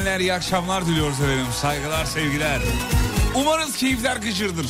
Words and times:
dinleyenler 0.00 0.20
iyi 0.20 0.34
akşamlar 0.34 0.86
diliyoruz 0.86 1.20
efendim. 1.20 1.46
Saygılar 1.60 2.04
sevgiler. 2.04 2.60
Umarız 3.34 3.76
keyifler 3.76 4.16
gıcırdır. 4.16 4.66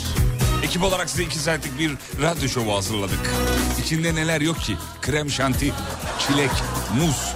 Ekip 0.62 0.82
olarak 0.82 1.10
size 1.10 1.22
iki 1.22 1.38
saatlik 1.38 1.78
bir 1.78 1.92
radyo 2.22 2.48
şovu 2.48 2.76
hazırladık. 2.76 3.20
İçinde 3.84 4.14
neler 4.14 4.40
yok 4.40 4.60
ki? 4.60 4.76
Krem 5.00 5.30
şanti, 5.30 5.72
çilek, 6.18 6.50
muz, 6.98 7.34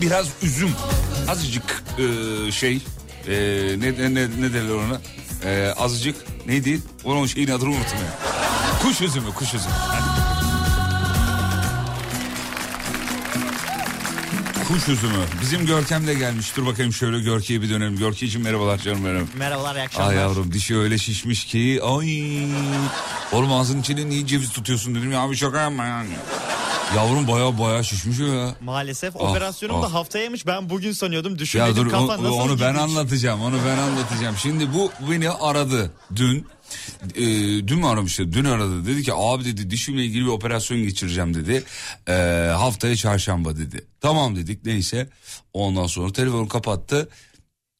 biraz 0.00 0.26
üzüm, 0.42 0.70
azıcık 1.28 1.82
e, 1.98 2.52
şey, 2.52 2.76
e, 2.76 3.32
ne, 3.78 4.14
ne, 4.14 4.30
ne 4.40 4.52
derler 4.52 4.74
ona? 4.74 5.00
E, 5.44 5.74
azıcık 5.78 6.16
neydi? 6.46 6.80
Onun 7.04 7.26
şeyin 7.26 7.48
adını 7.48 7.70
unuttum 7.70 7.98
ya. 7.98 8.18
Kuş 8.82 9.00
üzümü, 9.00 9.34
kuş 9.34 9.54
üzümü. 9.54 9.74
Kuş 14.74 14.88
üzümü. 14.88 15.12
Bizim 15.42 15.66
Görkem 15.66 16.06
de 16.06 16.14
gelmiş. 16.14 16.56
Dur 16.56 16.66
bakayım 16.66 16.92
şöyle 16.92 17.20
Görke'ye 17.20 17.62
bir 17.62 17.70
dönelim. 17.70 17.96
Görke'cim 17.96 18.42
merhabalar 18.42 18.78
canım 18.78 19.04
benim. 19.04 19.28
Merhabalar, 19.38 19.76
iyi 19.76 19.82
akşamlar. 19.82 20.08
Ay 20.10 20.16
yavrum 20.16 20.52
dişi 20.52 20.76
öyle 20.76 20.98
şişmiş 20.98 21.44
ki. 21.44 21.80
Ay. 21.82 22.44
Oğlum 23.32 23.52
ağzının 23.52 23.80
içine 23.80 24.08
niye 24.08 24.26
ceviz 24.26 24.50
tutuyorsun 24.52 24.94
dedim 24.94 25.12
ya 25.12 25.20
abi 25.20 25.36
şaka 25.36 25.60
yapma 25.60 25.84
yani. 25.84 26.08
Yavrum 26.96 27.28
baya 27.28 27.58
baya 27.58 27.82
şişmiş 27.82 28.20
o 28.20 28.24
ya. 28.24 28.54
Maalesef 28.60 29.16
Ah, 29.16 29.20
operasyonum 29.20 29.76
ah. 29.76 29.82
da 29.82 29.92
haftayaymış. 29.94 30.46
Ben 30.46 30.70
bugün 30.70 30.92
sanıyordum. 30.92 31.38
Düşün 31.38 31.58
Ya 31.58 31.66
dedim 31.66 31.84
dur 31.84 31.90
kafa 31.90 32.04
o- 32.04 32.08
nasıl 32.08 32.24
onu 32.26 32.60
ben 32.60 32.72
gidiş? 32.72 32.82
anlatacağım. 32.82 33.42
Onu 33.42 33.56
ben 33.66 33.78
anlatacağım. 33.78 34.36
Şimdi 34.38 34.74
bu 34.74 34.92
beni 35.10 35.30
aradı 35.30 35.90
dün. 36.16 36.46
Ee, 37.14 37.22
dün 37.68 37.78
mü 37.78 37.86
aramıştı? 37.86 38.32
Dün 38.32 38.44
aradı. 38.44 38.86
Dedi 38.86 39.02
ki 39.02 39.12
abi 39.14 39.44
dedi 39.44 39.70
dişimle 39.70 40.04
ilgili 40.04 40.22
bir 40.24 40.30
operasyon 40.30 40.82
geçireceğim 40.82 41.34
dedi. 41.34 41.64
Ee, 42.08 42.12
haftaya 42.56 42.96
çarşamba 42.96 43.56
dedi. 43.56 43.84
Tamam 44.00 44.36
dedik 44.36 44.64
neyse. 44.64 45.08
Ondan 45.52 45.86
sonra 45.86 46.12
telefonu 46.12 46.48
kapattı. 46.48 47.08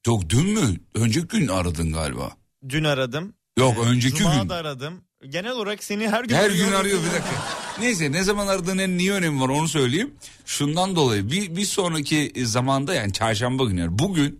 Yok 0.06 0.31
dün 0.31 0.47
mü? 0.47 0.77
Önceki 0.95 1.27
gün 1.27 1.49
aradın 1.49 1.93
galiba. 1.93 2.31
Dün 2.69 2.84
aradım. 2.84 3.34
Yok 3.59 3.77
önceki 3.87 4.17
Cuma 4.17 4.34
gün. 4.37 4.49
da 4.49 4.55
aradım. 4.55 4.95
Genel 5.28 5.51
olarak 5.53 5.84
seni 5.84 6.09
her 6.09 6.25
gün 6.25 6.34
Her 6.34 6.51
gün 6.51 6.72
arıyor 6.72 6.99
bir 7.01 7.06
dakika. 7.11 7.64
Neyse 7.81 8.12
ne 8.12 8.23
zaman 8.23 8.47
aradığının 8.47 8.99
niye 8.99 9.12
önemi 9.12 9.41
var 9.41 9.49
onu 9.49 9.69
söyleyeyim. 9.69 10.15
Şundan 10.47 10.97
dolayı 10.97 11.31
bir, 11.31 11.57
bir 11.57 11.65
sonraki 11.65 12.33
zamanda 12.45 12.95
yani 12.95 13.12
çarşamba 13.12 13.65
günü 13.65 13.89
bugün 13.91 14.39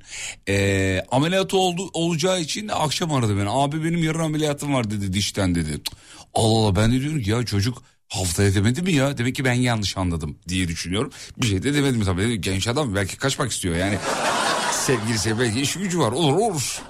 e, 0.49 1.03
ameliyatı 1.11 1.57
oldu, 1.57 1.91
olacağı 1.93 2.41
için 2.41 2.69
akşam 2.69 3.13
aradı 3.13 3.39
beni. 3.39 3.51
Abi 3.51 3.85
benim 3.85 4.03
yarın 4.03 4.19
ameliyatım 4.19 4.75
var 4.75 4.91
dedi 4.91 5.13
dişten 5.13 5.55
dedi. 5.55 5.81
Allah 6.35 6.59
Allah 6.59 6.77
ben 6.77 6.93
de 6.93 7.01
diyorum 7.01 7.23
ki 7.23 7.31
ya 7.31 7.45
çocuk 7.45 7.83
haftaya 8.09 8.55
demedi 8.55 8.83
mi 8.83 8.93
ya? 8.93 9.19
Demek 9.19 9.35
ki 9.35 9.45
ben 9.45 9.53
yanlış 9.53 9.97
anladım 9.97 10.39
diye 10.49 10.69
düşünüyorum. 10.69 11.11
Bir 11.43 11.47
şey 11.47 11.63
de 11.63 11.75
demedi 11.75 11.99
mi 11.99 12.05
tabii. 12.05 12.41
Genç 12.41 12.69
adam 12.69 12.95
belki 12.95 13.17
kaçmak 13.17 13.53
istiyor 13.53 13.77
yani. 13.77 13.99
Sevgilisi 14.73 15.39
belki 15.41 15.61
iş 15.61 15.75
gücü 15.75 15.99
var 15.99 16.13
olur 16.13 16.37
olur. 16.37 16.83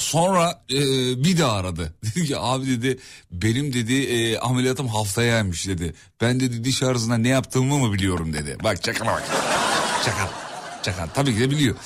Sonra 0.00 0.62
e, 0.70 0.78
bir 1.24 1.38
daha 1.38 1.52
aradı. 1.52 1.94
Dedi 2.04 2.26
ki 2.26 2.38
abi 2.38 2.66
dedi 2.66 2.98
benim 3.32 3.72
dedi 3.72 3.94
e, 3.94 4.38
ameliyatım 4.38 4.88
haftayaymış 4.88 5.66
dedi. 5.68 5.94
Ben 6.20 6.40
dedi 6.40 6.64
diş 6.64 6.82
ağrısına 6.82 7.16
ne 7.16 7.28
yaptığımı 7.28 7.78
mı 7.78 7.92
biliyorum 7.92 8.32
dedi. 8.32 8.56
Bak 8.64 8.82
çakala 8.82 9.12
bak. 9.12 9.22
Çakal. 10.04 10.26
Çakal. 10.82 11.06
Tabii 11.14 11.34
ki 11.34 11.40
de 11.40 11.50
biliyor. 11.50 11.76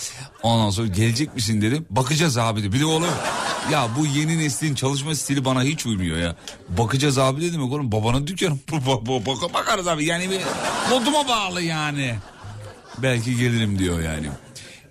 Ondan 0.42 0.70
sonra 0.70 0.86
gelecek 0.86 1.34
misin 1.34 1.62
dedim. 1.62 1.86
Bakacağız 1.90 2.38
abi 2.38 2.60
dedi. 2.60 2.72
Bir 2.72 2.80
de 2.80 2.84
oğlum 2.86 3.08
ya 3.72 3.88
bu 3.98 4.06
yeni 4.06 4.38
neslin 4.38 4.74
çalışma 4.74 5.14
stili 5.14 5.44
bana 5.44 5.62
hiç 5.62 5.86
uymuyor 5.86 6.18
ya. 6.18 6.36
Bakacağız 6.68 7.18
abi 7.18 7.40
dedim 7.42 7.62
oğlum 7.62 7.92
babanın 7.92 8.26
dükkanı. 8.26 8.58
Bak- 8.72 8.86
bak- 9.06 9.26
bak- 9.26 9.54
Bakarız 9.54 9.88
abi 9.88 10.04
yani 10.04 10.30
bir 10.30 10.40
moduma 10.90 11.28
bağlı 11.28 11.62
yani. 11.62 12.14
Belki 12.98 13.36
gelirim 13.36 13.78
diyor 13.78 14.00
yani. 14.00 14.28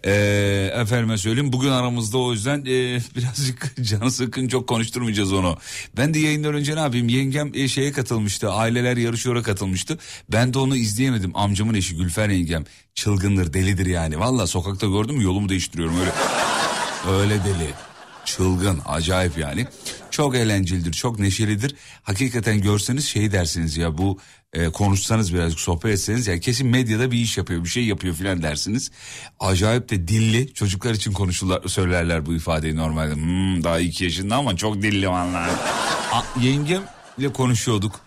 Ee, 0.05 0.71
efendime 0.75 1.17
söyleyeyim 1.17 1.53
bugün 1.53 1.69
aramızda 1.69 2.17
o 2.17 2.31
yüzden 2.31 2.59
e, 2.59 2.99
birazcık 3.15 3.75
canı 3.81 4.11
sıkın 4.11 4.47
çok 4.47 4.67
konuşturmayacağız 4.67 5.33
onu. 5.33 5.57
Ben 5.97 6.13
de 6.13 6.19
yayından 6.19 6.53
önce 6.53 6.75
ne 6.75 6.79
yapayım 6.79 7.09
yengem 7.09 7.51
e, 7.53 7.67
şeye 7.67 7.91
katılmıştı 7.91 8.51
aileler 8.51 8.97
yarışıyor'a 8.97 9.43
katılmıştı. 9.43 9.97
Ben 10.29 10.53
de 10.53 10.59
onu 10.59 10.75
izleyemedim 10.75 11.31
amcamın 11.37 11.73
eşi 11.73 11.95
Gülfer 11.95 12.29
yengem 12.29 12.63
çılgındır 12.95 13.53
delidir 13.53 13.85
yani. 13.85 14.19
Valla 14.19 14.47
sokakta 14.47 14.87
gördüm 14.87 15.21
yolumu 15.21 15.49
değiştiriyorum 15.49 15.99
öyle. 15.99 16.11
öyle 17.19 17.39
deli. 17.45 17.92
Çılgın 18.25 18.79
acayip 18.85 19.37
yani. 19.37 19.67
Çok 20.11 20.35
eğlencelidir 20.35 20.93
çok 20.93 21.19
neşelidir. 21.19 21.75
Hakikaten 22.03 22.61
görseniz 22.61 23.05
şey 23.05 23.31
dersiniz 23.31 23.77
ya 23.77 23.97
bu 23.97 24.19
e, 24.53 24.69
konuşsanız 24.69 25.33
birazcık 25.33 25.59
sohbet 25.59 25.91
etseniz 25.91 26.27
ya 26.27 26.39
kesin 26.39 26.67
medyada 26.67 27.11
bir 27.11 27.17
iş 27.17 27.37
yapıyor 27.37 27.63
bir 27.63 27.69
şey 27.69 27.85
yapıyor 27.85 28.15
filan 28.15 28.43
dersiniz. 28.43 28.91
Acayip 29.39 29.89
de 29.89 30.07
dilli 30.07 30.53
çocuklar 30.53 30.93
için 30.93 31.11
konuşurlar 31.11 31.67
söylerler 31.67 32.25
bu 32.25 32.33
ifadeyi 32.33 32.75
normalde. 32.75 33.15
Hmm, 33.15 33.63
daha 33.63 33.79
iki 33.79 34.03
yaşında 34.03 34.35
ama 34.35 34.57
çok 34.57 34.81
dilli 34.81 35.09
vallahi. 35.09 35.51
Yengemle 36.41 37.33
konuşuyorduk 37.33 37.99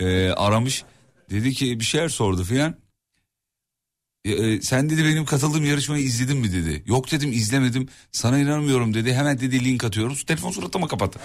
E, 0.00 0.30
aramış 0.30 0.84
dedi 1.30 1.52
ki 1.52 1.80
bir 1.80 1.84
şeyler 1.84 2.08
sordu 2.08 2.44
filan. 2.44 2.83
E, 4.24 4.32
e, 4.32 4.60
sen 4.62 4.90
dedi 4.90 5.04
benim 5.04 5.24
katıldığım 5.24 5.64
yarışmayı 5.64 6.04
izledin 6.04 6.36
mi 6.36 6.52
dedi. 6.52 6.82
Yok 6.86 7.10
dedim 7.10 7.32
izlemedim. 7.32 7.88
Sana 8.12 8.38
inanmıyorum 8.38 8.94
dedi. 8.94 9.14
Hemen 9.14 9.40
dedi 9.40 9.64
link 9.64 9.84
atıyoruz. 9.84 10.24
Telefon 10.24 10.50
suratıma 10.50 10.88
kapattı. 10.88 11.18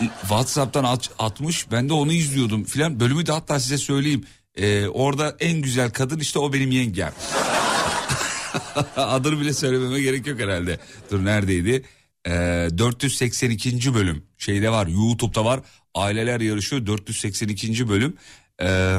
E, 0.00 0.04
WhatsApp'tan 0.20 0.84
at- 0.84 1.10
atmış. 1.18 1.70
Ben 1.70 1.88
de 1.88 1.92
onu 1.92 2.12
izliyordum 2.12 2.64
filan. 2.64 3.00
Bölümü 3.00 3.26
de 3.26 3.32
hatta 3.32 3.60
size 3.60 3.78
söyleyeyim. 3.78 4.24
E, 4.56 4.86
orada 4.86 5.36
en 5.40 5.62
güzel 5.62 5.90
kadın 5.90 6.18
işte 6.18 6.38
o 6.38 6.52
benim 6.52 6.70
yengem. 6.70 7.12
Adını 8.96 9.40
bile 9.40 9.54
söylememe 9.54 10.00
gerek 10.00 10.26
yok 10.26 10.40
herhalde. 10.40 10.78
Dur 11.10 11.24
neredeydi? 11.24 11.82
E, 12.26 12.30
482. 12.78 13.94
bölüm. 13.94 14.22
Şeyde 14.38 14.70
var 14.70 14.86
YouTube'da 14.86 15.44
var. 15.44 15.60
Aileler 15.94 16.40
yarışıyor 16.40 16.86
482. 16.86 17.88
bölüm. 17.88 18.16
E, 18.62 18.96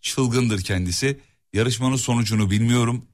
çılgındır 0.00 0.62
kendisi. 0.62 1.18
Yarışmanın 1.54 1.96
sonucunu 1.96 2.50
bilmiyorum. 2.50 3.04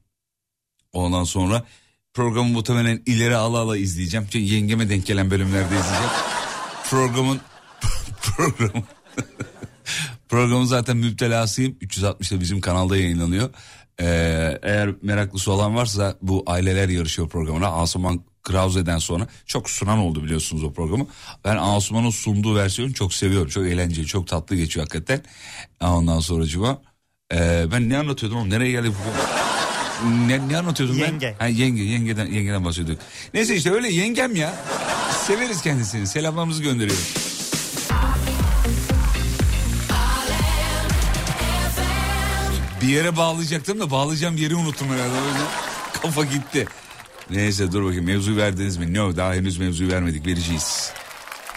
Ondan 0.93 1.23
sonra 1.23 1.65
programı 2.13 2.49
muhtemelen 2.49 3.03
ileri 3.05 3.35
ala 3.35 3.57
ala 3.57 3.77
izleyeceğim. 3.77 4.27
Çünkü 4.31 4.53
yengeme 4.53 4.89
denk 4.89 5.05
gelen 5.05 5.31
bölümlerde 5.31 5.75
izleyeceğim. 5.75 6.11
Programın 6.89 7.41
program 8.21 8.83
programın 10.29 10.65
zaten 10.65 10.97
müptelasıyım. 10.97 11.73
360'da 11.73 12.39
bizim 12.39 12.61
kanalda 12.61 12.97
yayınlanıyor. 12.97 13.49
Ee, 13.99 14.59
eğer 14.61 14.95
meraklısı 15.01 15.51
olan 15.51 15.75
varsa 15.75 16.17
bu 16.21 16.43
aileler 16.47 16.89
yarışıyor 16.89 17.29
programına 17.29 17.67
Asuman 17.67 18.23
Krause'den 18.43 18.97
sonra 18.97 19.27
çok 19.45 19.69
sunan 19.69 19.97
oldu 19.97 20.23
biliyorsunuz 20.23 20.63
o 20.63 20.73
programı. 20.73 21.07
Ben 21.45 21.57
Asuman'ın 21.57 22.09
sunduğu 22.09 22.55
versiyonu 22.55 22.93
çok 22.93 23.13
seviyorum. 23.13 23.49
Çok 23.49 23.65
eğlenceli, 23.65 24.05
çok 24.05 24.27
tatlı 24.27 24.55
geçiyor 24.55 24.85
hakikaten. 24.85 25.23
Ondan 25.81 26.19
sonra 26.19 26.45
cuma. 26.45 26.90
Ee, 27.33 27.65
ben 27.71 27.89
ne 27.89 27.97
anlatıyordum 27.97 28.37
oğlum? 28.39 28.49
Nereye 28.49 28.71
geldik 28.71 28.91
bu? 28.91 29.11
Ne, 30.27 30.47
ne 30.49 30.57
anlatıyordum 30.57 30.97
Yenge. 30.97 31.35
ben? 31.39 31.45
Ha, 31.45 31.47
yenge, 31.47 31.83
yengeden, 31.83 32.25
yengeden 32.25 32.65
bahsediyorduk. 32.65 33.03
Neyse 33.33 33.55
işte 33.55 33.71
öyle 33.71 33.87
yengem 33.89 34.35
ya. 34.35 34.53
Severiz 35.27 35.61
kendisini. 35.61 36.07
Selamlarımızı 36.07 36.63
gönderiyoruz. 36.63 37.13
Bir 42.81 42.87
yere 42.87 43.17
bağlayacaktım 43.17 43.79
da 43.79 43.91
bağlayacağım 43.91 44.37
yeri 44.37 44.55
unuttum 44.55 44.87
herhalde. 44.87 45.11
Kafa 46.01 46.23
gitti. 46.23 46.65
Neyse 47.29 47.71
dur 47.71 47.83
bakayım 47.83 48.05
mevzuyu 48.05 48.37
verdiniz 48.37 48.77
mi? 48.77 48.93
No 48.93 49.15
daha 49.17 49.33
henüz 49.33 49.57
mevzuyu 49.57 49.91
vermedik 49.91 50.27
vereceğiz. 50.27 50.91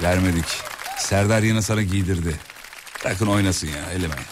Vermedik. 0.02 0.44
Serdar 0.98 1.42
yine 1.42 1.62
sana 1.62 1.82
giydirdi. 1.82 2.36
Bırakın 3.04 3.26
oynasın 3.26 3.66
ya 3.66 3.90
elemeyin. 3.92 4.26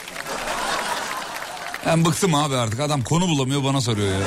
Ben 1.86 2.04
bıktım 2.04 2.34
abi 2.34 2.56
artık 2.56 2.80
adam 2.80 3.02
konu 3.02 3.28
bulamıyor 3.28 3.64
bana 3.64 3.80
soruyor 3.80 4.08
ya. 4.08 4.26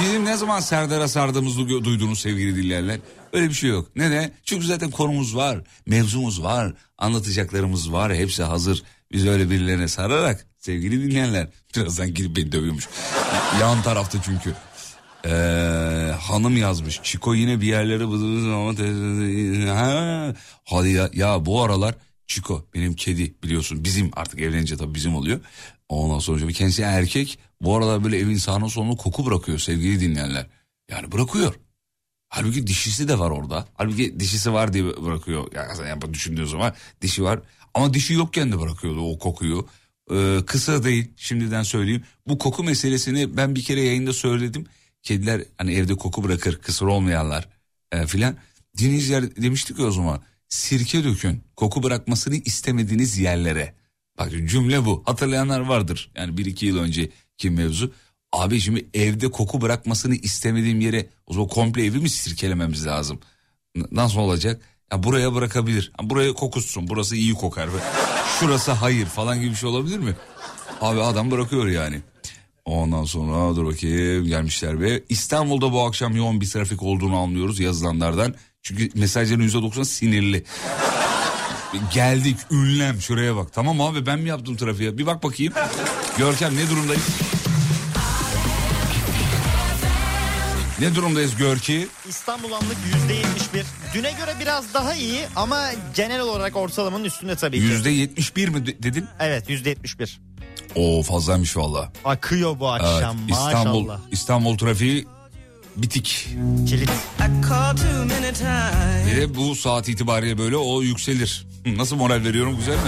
Bizim 0.00 0.24
ne 0.24 0.36
zaman 0.36 0.60
Serdar'a 0.60 1.08
sardığımızı 1.08 1.68
duyduğunuz 1.68 2.20
sevgili 2.20 2.56
dinleyenler 2.56 3.00
öyle 3.32 3.48
bir 3.48 3.54
şey 3.54 3.70
yok. 3.70 3.88
Neden? 3.96 4.32
Çünkü 4.44 4.66
zaten 4.66 4.90
konumuz 4.90 5.36
var, 5.36 5.58
mevzumuz 5.86 6.42
var, 6.42 6.74
anlatacaklarımız 6.98 7.92
var 7.92 8.14
hepsi 8.14 8.42
hazır. 8.42 8.82
Biz 9.12 9.26
öyle 9.26 9.50
birilerine 9.50 9.88
sararak 9.88 10.46
sevgili 10.58 11.02
dinleyenler 11.02 11.48
birazdan 11.76 12.14
girip 12.14 12.36
beni 12.36 12.52
dövüyormuş. 12.52 12.88
Yan 13.60 13.82
tarafta 13.82 14.18
çünkü. 14.22 14.54
Ee, 15.26 16.12
hanım 16.20 16.56
yazmış. 16.56 17.00
Çiko 17.02 17.34
yine 17.34 17.60
bir 17.60 17.66
yerlere 17.66 18.08
bıdırır 18.08 18.52
ama. 18.52 18.72
Hadi 20.64 20.88
ya, 20.88 21.10
ya 21.12 21.46
bu 21.46 21.62
aralar 21.62 21.94
Çiko 22.26 22.66
benim 22.74 22.94
kedi 22.94 23.34
biliyorsun 23.42 23.84
bizim 23.84 24.10
artık 24.12 24.40
evlenince 24.40 24.76
tabii 24.76 24.94
bizim 24.94 25.16
oluyor. 25.16 25.40
Ondan 25.94 26.18
sonra 26.18 26.52
kendisi 26.52 26.82
erkek 26.82 27.38
bu 27.60 27.76
aralar 27.76 28.04
böyle 28.04 28.18
evin 28.18 28.36
sağına 28.36 28.68
soluna 28.68 28.96
koku 28.96 29.26
bırakıyor 29.26 29.58
sevgili 29.58 30.00
dinleyenler. 30.00 30.46
Yani 30.90 31.12
bırakıyor. 31.12 31.54
Halbuki 32.28 32.66
dişisi 32.66 33.08
de 33.08 33.18
var 33.18 33.30
orada. 33.30 33.68
Halbuki 33.74 34.20
dişisi 34.20 34.52
var 34.52 34.72
diye 34.72 34.84
bırakıyor. 34.84 35.52
Yani, 35.54 35.88
yani 35.88 36.14
düşündüğün 36.14 36.44
zaman 36.44 36.74
dişi 37.02 37.22
var. 37.22 37.40
Ama 37.74 37.94
dişi 37.94 38.14
yokken 38.14 38.52
de 38.52 38.60
bırakıyordu 38.60 39.00
o 39.00 39.18
kokuyu. 39.18 39.66
Ee, 40.12 40.38
kısa 40.46 40.84
değil 40.84 41.10
şimdiden 41.16 41.62
söyleyeyim. 41.62 42.04
Bu 42.28 42.38
koku 42.38 42.64
meselesini 42.64 43.36
ben 43.36 43.54
bir 43.54 43.62
kere 43.62 43.80
yayında 43.80 44.12
söyledim. 44.12 44.66
Kediler 45.02 45.42
hani 45.58 45.74
evde 45.74 45.94
koku 45.94 46.24
bırakır 46.24 46.56
kısır 46.56 46.86
olmayanlar 46.86 47.48
e, 47.92 48.06
filan. 48.06 48.36
Dinleyiciler 48.78 49.36
demiştik 49.36 49.80
o 49.80 49.90
zaman 49.90 50.22
sirke 50.48 51.04
dökün 51.04 51.42
koku 51.56 51.82
bırakmasını 51.82 52.36
istemediğiniz 52.36 53.18
yerlere. 53.18 53.74
Bak 54.18 54.30
cümle 54.30 54.84
bu 54.84 55.02
hatırlayanlar 55.06 55.60
vardır 55.60 56.10
yani 56.16 56.36
bir 56.38 56.46
iki 56.46 56.66
yıl 56.66 56.78
önceki 56.78 57.50
mevzu. 57.50 57.92
Abi 58.32 58.60
şimdi 58.60 58.86
evde 58.94 59.30
koku 59.30 59.60
bırakmasını 59.60 60.14
istemediğim 60.14 60.80
yere 60.80 61.06
o 61.26 61.32
zaman 61.34 61.48
komple 61.48 61.84
evi 61.84 61.98
mi 61.98 62.08
sirkelememiz 62.10 62.86
lazım? 62.86 63.20
Nasıl 63.92 64.18
olacak? 64.18 64.62
Ya 64.92 65.02
buraya 65.02 65.34
bırakabilir. 65.34 65.92
Buraya 66.02 66.32
kokussun. 66.32 66.88
Burası 66.88 67.16
iyi 67.16 67.34
kokar. 67.34 67.68
Şurası 68.40 68.72
hayır 68.72 69.06
falan 69.06 69.40
gibi 69.40 69.50
bir 69.50 69.56
şey 69.56 69.68
olabilir 69.68 69.98
mi? 69.98 70.16
Abi 70.80 71.00
adam 71.00 71.30
bırakıyor 71.30 71.66
yani. 71.66 72.00
Ondan 72.64 73.04
sonra 73.04 73.56
dur 73.56 73.66
bakayım 73.66 74.26
gelmişler 74.26 74.80
ve 74.80 75.02
İstanbul'da 75.08 75.72
bu 75.72 75.80
akşam 75.80 76.16
yoğun 76.16 76.40
bir 76.40 76.46
trafik 76.46 76.82
olduğunu 76.82 77.16
anlıyoruz 77.16 77.60
yazılanlardan. 77.60 78.34
Çünkü 78.62 78.90
mesajların 78.94 79.48
%90 79.48 79.84
sinirli. 79.84 80.44
Geldik 81.92 82.36
ünlem 82.50 83.00
şuraya 83.00 83.36
bak. 83.36 83.52
Tamam 83.52 83.80
abi 83.80 84.06
ben 84.06 84.18
mi 84.18 84.28
yaptım 84.28 84.56
trafiğe? 84.56 84.98
Bir 84.98 85.06
bak 85.06 85.22
bakayım. 85.22 85.52
Görkem 86.18 86.56
ne 86.56 86.70
durumdayız? 86.70 87.02
Ne 90.80 90.94
durumdayız 90.94 91.36
Görki? 91.36 91.88
İstanbul 92.08 92.52
anlık 92.52 92.76
%71. 93.52 93.64
Düne 93.94 94.10
göre 94.12 94.34
biraz 94.40 94.74
daha 94.74 94.94
iyi 94.94 95.20
ama 95.36 95.70
genel 95.96 96.20
olarak 96.20 96.56
ortalamanın 96.56 97.04
üstünde 97.04 97.36
tabii 97.36 97.56
ki. 97.58 97.62
Yüzde 97.64 97.90
yetmiş 97.90 98.36
bir 98.36 98.48
mi 98.48 98.66
de- 98.66 98.82
dedin? 98.82 99.06
Evet 99.20 99.50
%71. 99.50 100.20
Oo 100.74 101.02
fazlaymış 101.02 101.56
valla. 101.56 101.92
Akıyor 102.04 102.60
bu 102.60 102.68
Evet, 102.70 102.80
akşam 102.86 103.16
İstanbul, 103.28 103.80
maşallah. 103.80 104.00
İstanbul 104.10 104.58
trafiği 104.58 105.06
bitik. 105.76 106.28
Kilit. 106.68 106.90
Bir 109.06 109.16
de 109.20 109.34
bu 109.34 109.54
saat 109.54 109.88
itibariyle 109.88 110.38
böyle 110.38 110.56
o 110.56 110.82
yükselir. 110.82 111.46
Nasıl 111.66 111.96
moral 111.96 112.24
veriyorum 112.24 112.56
güzel 112.56 112.74
mi? 112.74 112.80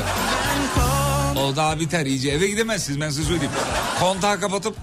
O 1.40 1.57
daha 1.57 1.81
biter 1.81 2.07
iyice 2.07 2.28
eve 2.31 2.49
gidemezsiniz 2.49 3.00
ben 3.00 3.11
size 3.11 3.23
söyleyeyim. 3.23 3.52
Kontağı 4.00 4.40
kapatıp 4.40 4.76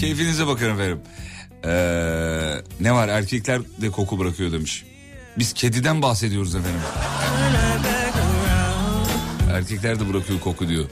keyfinize 0.00 0.46
bakın 0.46 0.70
efendim. 0.74 1.00
Ee, 1.64 2.62
ne 2.80 2.92
var 2.92 3.08
erkekler 3.08 3.60
de 3.80 3.90
koku 3.90 4.18
bırakıyor 4.18 4.52
demiş. 4.52 4.84
Biz 5.38 5.52
kediden 5.52 6.02
bahsediyoruz 6.02 6.54
efendim. 6.54 6.80
Erkekler 9.52 10.00
de 10.00 10.12
bırakıyor 10.12 10.40
koku 10.40 10.68
diyor. 10.68 10.84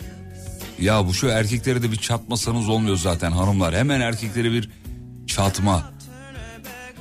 Ya 0.80 1.06
bu 1.06 1.14
şu 1.14 1.26
erkeklere 1.28 1.82
de 1.82 1.92
bir 1.92 1.96
çatmasanız 1.96 2.68
olmuyor 2.68 2.96
zaten 2.96 3.32
hanımlar. 3.32 3.74
Hemen 3.74 4.00
erkeklere 4.00 4.52
bir 4.52 4.70
çatma. 5.30 5.92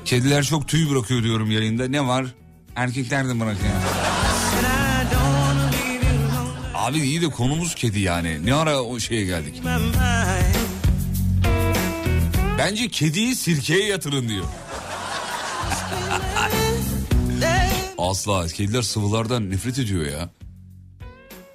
Kediler 0.05 0.43
çok 0.43 0.67
tüy 0.67 0.89
bırakıyor 0.89 1.23
diyorum 1.23 1.51
yayında. 1.51 1.87
Ne 1.87 2.07
var? 2.07 2.25
Erkekler 2.75 3.27
de 3.27 3.39
bırakıyor. 3.39 3.73
Abi 6.75 6.99
iyi 6.99 7.21
de 7.21 7.27
konumuz 7.27 7.75
kedi 7.75 7.99
yani. 7.99 8.45
Ne 8.45 8.53
ara 8.53 8.81
o 8.81 8.99
şeye 8.99 9.25
geldik? 9.25 9.61
Bence 12.57 12.87
kediyi 12.87 13.35
sirkeye 13.35 13.85
yatırın 13.85 14.29
diyor. 14.29 14.45
Asla. 17.97 18.47
Kediler 18.47 18.81
sıvılardan 18.81 19.49
nefret 19.49 19.79
ediyor 19.79 20.05
ya. 20.05 20.29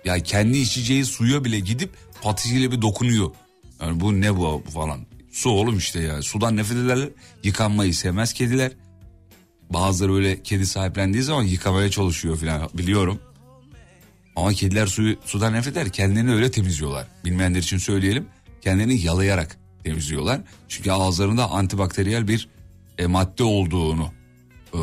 Ya 0.05 0.23
kendi 0.23 0.59
içeceği 0.59 1.05
suya 1.05 1.45
bile 1.45 1.61
gidip 1.61 1.91
patisiyle 2.23 2.73
bir 2.73 2.83
dokunuyor. 2.83 3.31
Yani 3.81 4.01
bu 4.01 4.21
ne 4.21 4.37
bu 4.37 4.63
falan. 4.75 5.01
Su 5.35 5.51
oğlum 5.51 5.79
işte 5.79 6.01
ya. 6.01 6.23
Sudan 6.23 6.57
nefret 6.57 6.79
ederler. 6.79 7.09
Yıkanmayı 7.43 7.95
sevmez 7.95 8.33
kediler. 8.33 8.73
Bazıları 9.71 10.13
böyle 10.13 10.43
kedi 10.43 10.67
sahiplendiği 10.67 11.23
zaman 11.23 11.43
yıkamaya 11.43 11.91
çalışıyor 11.91 12.37
falan 12.37 12.69
biliyorum. 12.75 13.21
Ama 14.37 14.53
kediler 14.53 14.87
suyu 14.87 15.17
sudan 15.25 15.53
nefret 15.53 15.77
eder. 15.77 15.93
Kendilerini 15.93 16.35
öyle 16.35 16.51
temizliyorlar. 16.51 17.07
Bilmeyenler 17.25 17.59
için 17.59 17.79
söyleyelim. 17.79 18.27
Kendilerini 18.61 19.01
yalayarak 19.01 19.57
temizliyorlar. 19.85 20.41
Çünkü 20.69 20.91
ağızlarında 20.91 21.51
antibakteriyel 21.51 22.29
bir 22.29 22.49
e, 22.99 23.07
madde 23.07 23.45
olduğunu 23.45 24.11
e, 24.75 24.81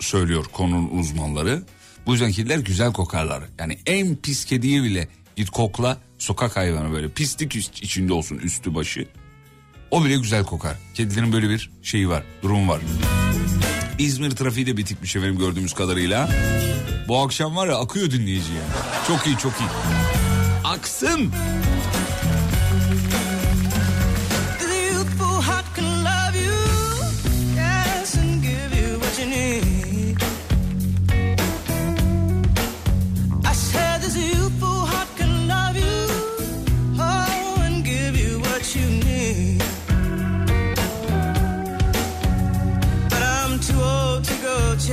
söylüyor 0.00 0.44
konunun 0.52 0.98
uzmanları. 0.98 1.62
Bu 2.06 2.12
yüzden 2.12 2.32
kediler 2.32 2.58
güzel 2.58 2.92
kokarlar. 2.92 3.44
Yani 3.58 3.78
en 3.86 4.16
pis 4.16 4.44
kediyi 4.44 4.82
bile 4.82 5.08
git 5.36 5.50
kokla 5.50 5.98
sokak 6.18 6.56
hayvanı 6.56 6.92
böyle 6.92 7.08
pislik 7.08 7.56
içinde 7.56 8.12
olsun 8.12 8.38
üstü 8.38 8.74
başı. 8.74 9.08
O 9.90 10.04
bile 10.04 10.16
güzel 10.16 10.44
kokar. 10.44 10.76
Kedilerin 10.94 11.32
böyle 11.32 11.48
bir 11.50 11.70
şeyi 11.82 12.08
var, 12.08 12.22
durum 12.42 12.68
var. 12.68 12.80
İzmir 13.98 14.30
trafiği 14.30 14.66
de 14.66 14.76
bitikmiş 14.76 15.16
efendim 15.16 15.38
gördüğümüz 15.38 15.72
kadarıyla. 15.72 16.28
Bu 17.08 17.18
akşam 17.18 17.56
var 17.56 17.68
ya 17.68 17.76
akıyor 17.76 18.10
dinleyici 18.10 18.52
yani. 18.52 19.06
Çok 19.06 19.26
iyi 19.26 19.36
çok 19.38 19.52
iyi. 19.52 19.68
Aksın. 20.64 21.32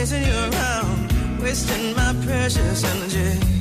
Chasing 0.05 0.27
you 0.27 0.33
around, 0.33 1.41
wasting 1.41 1.95
my 1.95 2.13
precious 2.25 2.83
energy. 2.83 3.55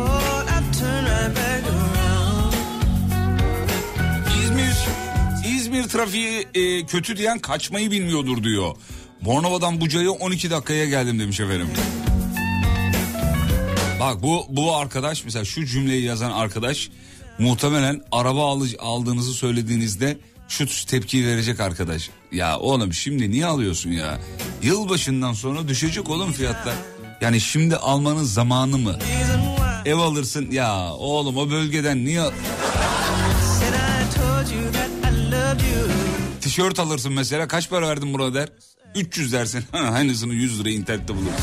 Oh, 0.00 0.38
trafiği 5.88 6.48
e, 6.54 6.86
kötü 6.86 7.16
diyen 7.16 7.38
kaçmayı 7.38 7.90
bilmiyordur 7.90 8.42
diyor. 8.42 8.76
Bornova'dan 9.24 9.80
Buca'ya 9.80 10.10
12 10.10 10.50
dakikaya 10.50 10.84
geldim 10.84 11.18
demiş 11.18 11.40
efendim. 11.40 11.68
Bak 14.00 14.22
bu 14.22 14.46
bu 14.48 14.76
arkadaş 14.76 15.24
mesela 15.24 15.44
şu 15.44 15.66
cümleyi 15.66 16.02
yazan 16.04 16.30
arkadaş 16.30 16.90
muhtemelen 17.38 18.00
araba 18.12 18.50
alı- 18.52 18.78
aldığınızı 18.78 19.32
söylediğinizde 19.32 20.18
şu 20.48 20.86
tepkiyi 20.86 21.26
verecek 21.26 21.60
arkadaş. 21.60 22.10
Ya 22.32 22.58
oğlum 22.58 22.92
şimdi 22.92 23.30
niye 23.30 23.46
alıyorsun 23.46 23.90
ya? 23.90 24.18
Yılbaşından 24.62 25.32
sonra 25.32 25.68
düşecek 25.68 26.10
oğlum 26.10 26.32
fiyatlar. 26.32 26.74
Yani 27.20 27.40
şimdi 27.40 27.76
almanın 27.76 28.24
zamanı 28.24 28.78
mı? 28.78 28.98
Ev 29.86 29.96
alırsın 29.98 30.50
ya 30.50 30.92
oğlum 30.92 31.36
o 31.36 31.50
bölgeden 31.50 32.04
niye. 32.04 32.22
Tişört 36.40 36.78
alırsın 36.78 37.12
mesela 37.12 37.48
kaç 37.48 37.70
para 37.70 37.88
verdin 37.88 38.14
buna 38.14 38.34
der. 38.34 38.48
300 38.94 39.32
dersin. 39.32 39.64
Aynısını 39.72 40.34
100 40.34 40.60
lira 40.60 40.70
internette 40.70 41.14
bulursun. 41.16 41.34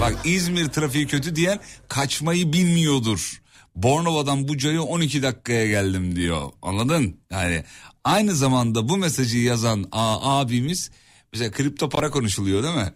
Bak 0.00 0.16
İzmir 0.24 0.66
trafiği 0.68 1.06
kötü 1.06 1.36
diyen 1.36 1.60
kaçmayı 1.88 2.52
bilmiyordur. 2.52 3.42
Bornova'dan 3.76 4.48
Buca'ya 4.48 4.82
12 4.82 5.22
dakikaya 5.22 5.66
geldim 5.66 6.16
diyor. 6.16 6.50
Anladın? 6.62 7.16
Yani 7.30 7.64
aynı 8.04 8.34
zamanda 8.34 8.88
bu 8.88 8.96
mesajı 8.96 9.38
yazan 9.38 9.88
a- 9.92 10.38
abimiz 10.40 10.90
mesela 11.32 11.50
kripto 11.50 11.88
para 11.88 12.10
konuşuluyor 12.10 12.62
değil 12.62 12.74
mi? 12.74 12.92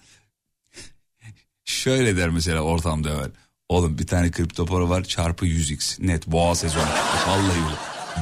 Şöyle 1.64 2.16
der 2.16 2.28
mesela 2.28 2.60
ortamda 2.60 3.10
hemen. 3.10 3.32
Oğlum 3.68 3.98
bir 3.98 4.06
tane 4.06 4.30
kripto 4.30 4.66
para 4.66 4.88
var 4.88 5.04
çarpı 5.04 5.46
100x 5.46 6.06
net 6.06 6.26
boğa 6.26 6.54
sezonu. 6.54 6.82
Vallahi. 7.28 7.58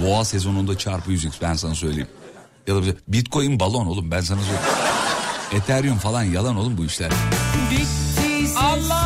Boğa 0.03 0.25
sezonunda 0.25 0.79
çarpı 0.79 1.13
100x 1.13 1.33
ben 1.43 1.55
sana 1.55 1.75
söyleyeyim. 1.75 2.09
Ya 2.69 2.75
da 2.75 2.81
bitcoin 3.09 3.61
balon 3.61 3.87
oğlum 3.87 4.11
ben 4.11 4.21
sana 4.21 4.41
söyleyeyim. 4.41 4.63
Ethereum 5.53 5.99
falan 5.99 6.23
yalan 6.23 6.57
oğlum 6.57 6.79
bu 6.79 6.85
işler. 6.85 7.11
Bittiyse 7.71 8.61
söyle, 8.61 9.05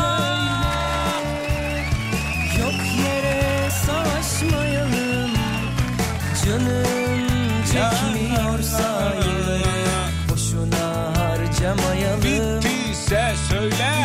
Yok 2.59 2.73
yere 3.05 3.69
savaşmayalım 3.85 5.31
Canım 6.45 7.63
çekmiyorsa 7.65 9.13
yılları 9.25 9.63
Boşuna 10.29 11.17
harcamayalım 11.17 12.21
Bittiyse 12.23 13.35
söyle. 13.49 14.02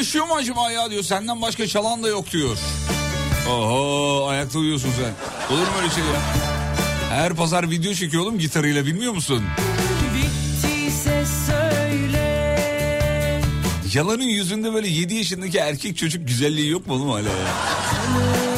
Yaşıyor 0.00 0.26
mu 0.26 0.34
acaba 0.34 0.70
ya 0.70 0.90
diyor. 0.90 1.02
Senden 1.02 1.42
başka 1.42 1.66
çalan 1.66 2.02
da 2.02 2.08
yok 2.08 2.30
diyor. 2.30 2.58
Oho 3.48 4.26
ayakta 4.28 4.58
uyuyorsun 4.58 4.90
sen. 4.96 5.54
Olur 5.56 5.62
mu 5.66 5.72
öyle 5.82 5.90
şey 5.94 6.04
ya? 6.04 6.20
Her 7.10 7.34
pazar 7.34 7.70
video 7.70 7.94
çekiyor 7.94 8.22
oğlum 8.22 8.38
gitarıyla 8.38 8.86
bilmiyor 8.86 9.12
musun? 9.12 9.42
Yalanın 13.94 14.22
yüzünde 14.22 14.74
böyle 14.74 14.88
7 14.88 15.14
yaşındaki 15.14 15.58
erkek 15.58 15.96
çocuk 15.96 16.28
güzelliği 16.28 16.70
yok 16.70 16.86
mu 16.86 16.94
oğlum 16.94 17.08
hala 17.10 17.28
ya? 17.28 18.49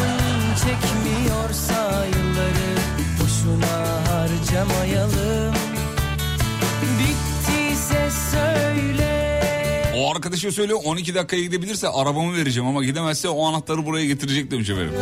Arkadaşa 10.23 10.53
söyle 10.53 10.75
12 10.75 11.15
dakikaya 11.15 11.43
gidebilirse 11.43 11.89
arabamı 11.89 12.37
vereceğim 12.37 12.69
ama 12.69 12.85
gidemezse 12.85 13.29
o 13.29 13.47
anahtarı 13.47 13.87
buraya 13.87 14.07
getirecek 14.07 14.51
demiş 14.51 14.71
efendim. 14.71 14.95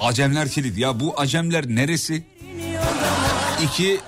Acemler 0.00 0.48
kilit. 0.48 0.78
Ya 0.78 1.00
bu 1.00 1.20
acemler 1.20 1.68
neresi? 1.68 2.22
İki, 3.62 4.00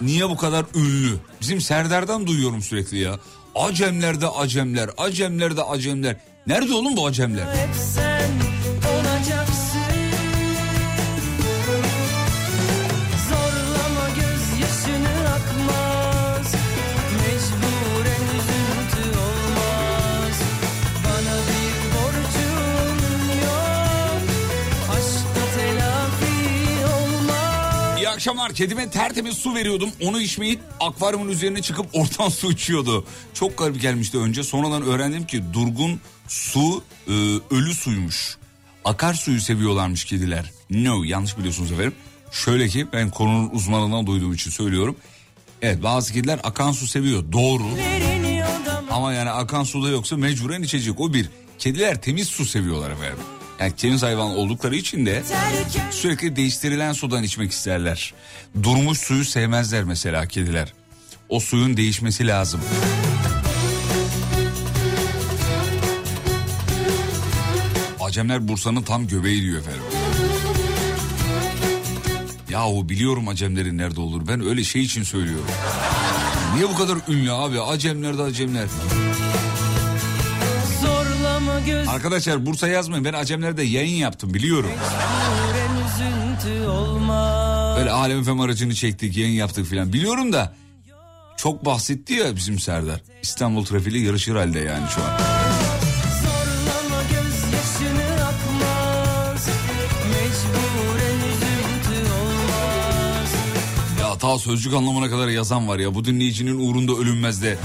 niye 0.00 0.28
bu 0.28 0.36
kadar 0.36 0.64
ünlü? 0.74 1.16
Bizim 1.40 1.60
Serdar'dan 1.60 2.26
duyuyorum 2.26 2.62
sürekli 2.62 2.98
ya. 2.98 3.18
Acemlerde 3.54 4.28
acemler, 4.28 4.90
acemlerde 4.96 5.62
acemler. 5.62 6.16
Nerede 6.46 6.74
oğlum 6.74 6.96
bu 6.96 7.06
acemler? 7.06 7.46
Hep 7.46 7.74
sen 7.94 8.43
akşamlar 28.24 28.54
kedime 28.54 28.90
tertemiz 28.90 29.36
su 29.36 29.54
veriyordum. 29.54 29.90
Onu 30.02 30.20
içmeyip 30.20 30.60
akvaryumun 30.80 31.28
üzerine 31.28 31.62
çıkıp 31.62 31.86
oradan 31.92 32.28
su 32.28 32.52
içiyordu. 32.52 33.06
Çok 33.34 33.58
garip 33.58 33.80
gelmişti 33.80 34.18
önce. 34.18 34.42
Sonradan 34.42 34.82
öğrendim 34.82 35.26
ki 35.26 35.42
durgun 35.52 36.00
su 36.28 36.82
e, 37.08 37.12
ölü 37.50 37.74
suymuş. 37.74 38.36
Akarsuyu 38.84 39.40
seviyorlarmış 39.40 40.04
kediler. 40.04 40.50
No 40.70 41.04
yanlış 41.04 41.38
biliyorsunuz 41.38 41.72
efendim. 41.72 41.94
Şöyle 42.32 42.68
ki 42.68 42.86
ben 42.92 43.10
konunun 43.10 43.50
uzmanından 43.50 44.06
duyduğum 44.06 44.32
için 44.32 44.50
söylüyorum. 44.50 44.96
Evet 45.62 45.82
bazı 45.82 46.12
kediler 46.12 46.40
akan 46.42 46.72
su 46.72 46.86
seviyor 46.86 47.32
doğru. 47.32 47.64
Ama 48.90 49.12
yani 49.12 49.30
akan 49.30 49.64
suda 49.64 49.88
yoksa 49.88 50.16
mecburen 50.16 50.62
içecek 50.62 51.00
o 51.00 51.14
bir. 51.14 51.28
Kediler 51.58 52.02
temiz 52.02 52.28
su 52.28 52.44
seviyorlar 52.44 52.90
efendim. 52.90 53.18
Yani 53.60 53.72
temiz 53.76 54.02
hayvan 54.02 54.30
oldukları 54.30 54.76
için 54.76 55.06
de 55.06 55.22
sürekli 55.90 56.36
değiştirilen 56.36 56.92
sudan 56.92 57.22
içmek 57.22 57.52
isterler. 57.52 58.14
Durmuş 58.62 58.98
suyu 58.98 59.24
sevmezler 59.24 59.84
mesela 59.84 60.26
kediler. 60.26 60.72
O 61.28 61.40
suyun 61.40 61.76
değişmesi 61.76 62.26
lazım. 62.26 62.60
Acemler 68.00 68.48
Bursa'nın 68.48 68.82
tam 68.82 69.06
göbeği 69.06 69.42
diyor 69.42 69.58
efendim. 69.58 69.82
Yahu 72.50 72.88
biliyorum 72.88 73.28
Acemlerin 73.28 73.78
nerede 73.78 74.00
olur. 74.00 74.22
Ben 74.28 74.46
öyle 74.46 74.64
şey 74.64 74.82
için 74.82 75.02
söylüyorum. 75.02 75.46
Niye 76.54 76.68
bu 76.68 76.74
kadar 76.74 76.98
ünlü 77.08 77.32
abi? 77.32 77.60
Acemler 77.60 78.18
de 78.18 78.22
Acemler. 78.22 78.66
Göz 81.66 81.88
Arkadaşlar 81.88 82.46
Bursa 82.46 82.68
yazmayın. 82.68 83.04
Ben 83.04 83.12
Acemler'de 83.12 83.62
yayın 83.62 83.96
yaptım 83.96 84.34
biliyorum. 84.34 84.70
Böyle 87.76 87.90
Alem 87.90 88.24
FM 88.24 88.40
aracını 88.40 88.74
çektik, 88.74 89.16
yayın 89.16 89.32
yaptık 89.34 89.66
filan. 89.66 89.92
Biliyorum 89.92 90.32
da 90.32 90.54
çok 91.36 91.64
bahsetti 91.64 92.12
ya 92.12 92.36
bizim 92.36 92.58
Serdar. 92.58 93.00
İstanbul 93.22 93.64
trafiğiyle 93.64 94.06
yarışır 94.06 94.36
halde 94.36 94.58
yani 94.58 94.84
şu 94.94 95.02
an. 95.04 95.18
Ya 104.00 104.18
ta 104.18 104.38
sözcük 104.38 104.74
anlamına 104.74 105.10
kadar 105.10 105.28
yazan 105.28 105.68
var 105.68 105.78
ya. 105.78 105.94
Bu 105.94 106.04
dinleyicinin 106.04 106.58
uğrunda 106.68 106.92
ölünmez 106.92 107.42
de. 107.42 107.58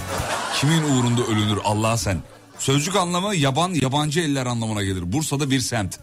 Kimin 0.55 0.83
uğrunda 0.83 1.23
ölünür 1.23 1.59
Allah 1.63 1.97
sen. 1.97 2.17
Sözcük 2.59 2.95
anlamı 2.95 3.35
yaban, 3.35 3.73
yabancı 3.73 4.19
eller 4.19 4.45
anlamına 4.45 4.83
gelir. 4.83 5.13
Bursa'da 5.13 5.49
bir 5.49 5.59
semt. 5.59 5.95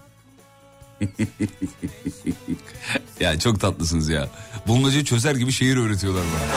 ya 3.20 3.38
çok 3.38 3.60
tatlısınız 3.60 4.08
ya. 4.08 4.28
Bulmaca 4.66 5.04
çözer 5.04 5.34
gibi 5.34 5.52
şehir 5.52 5.76
öğretiyorlar 5.76 6.22
bana. 6.22 6.56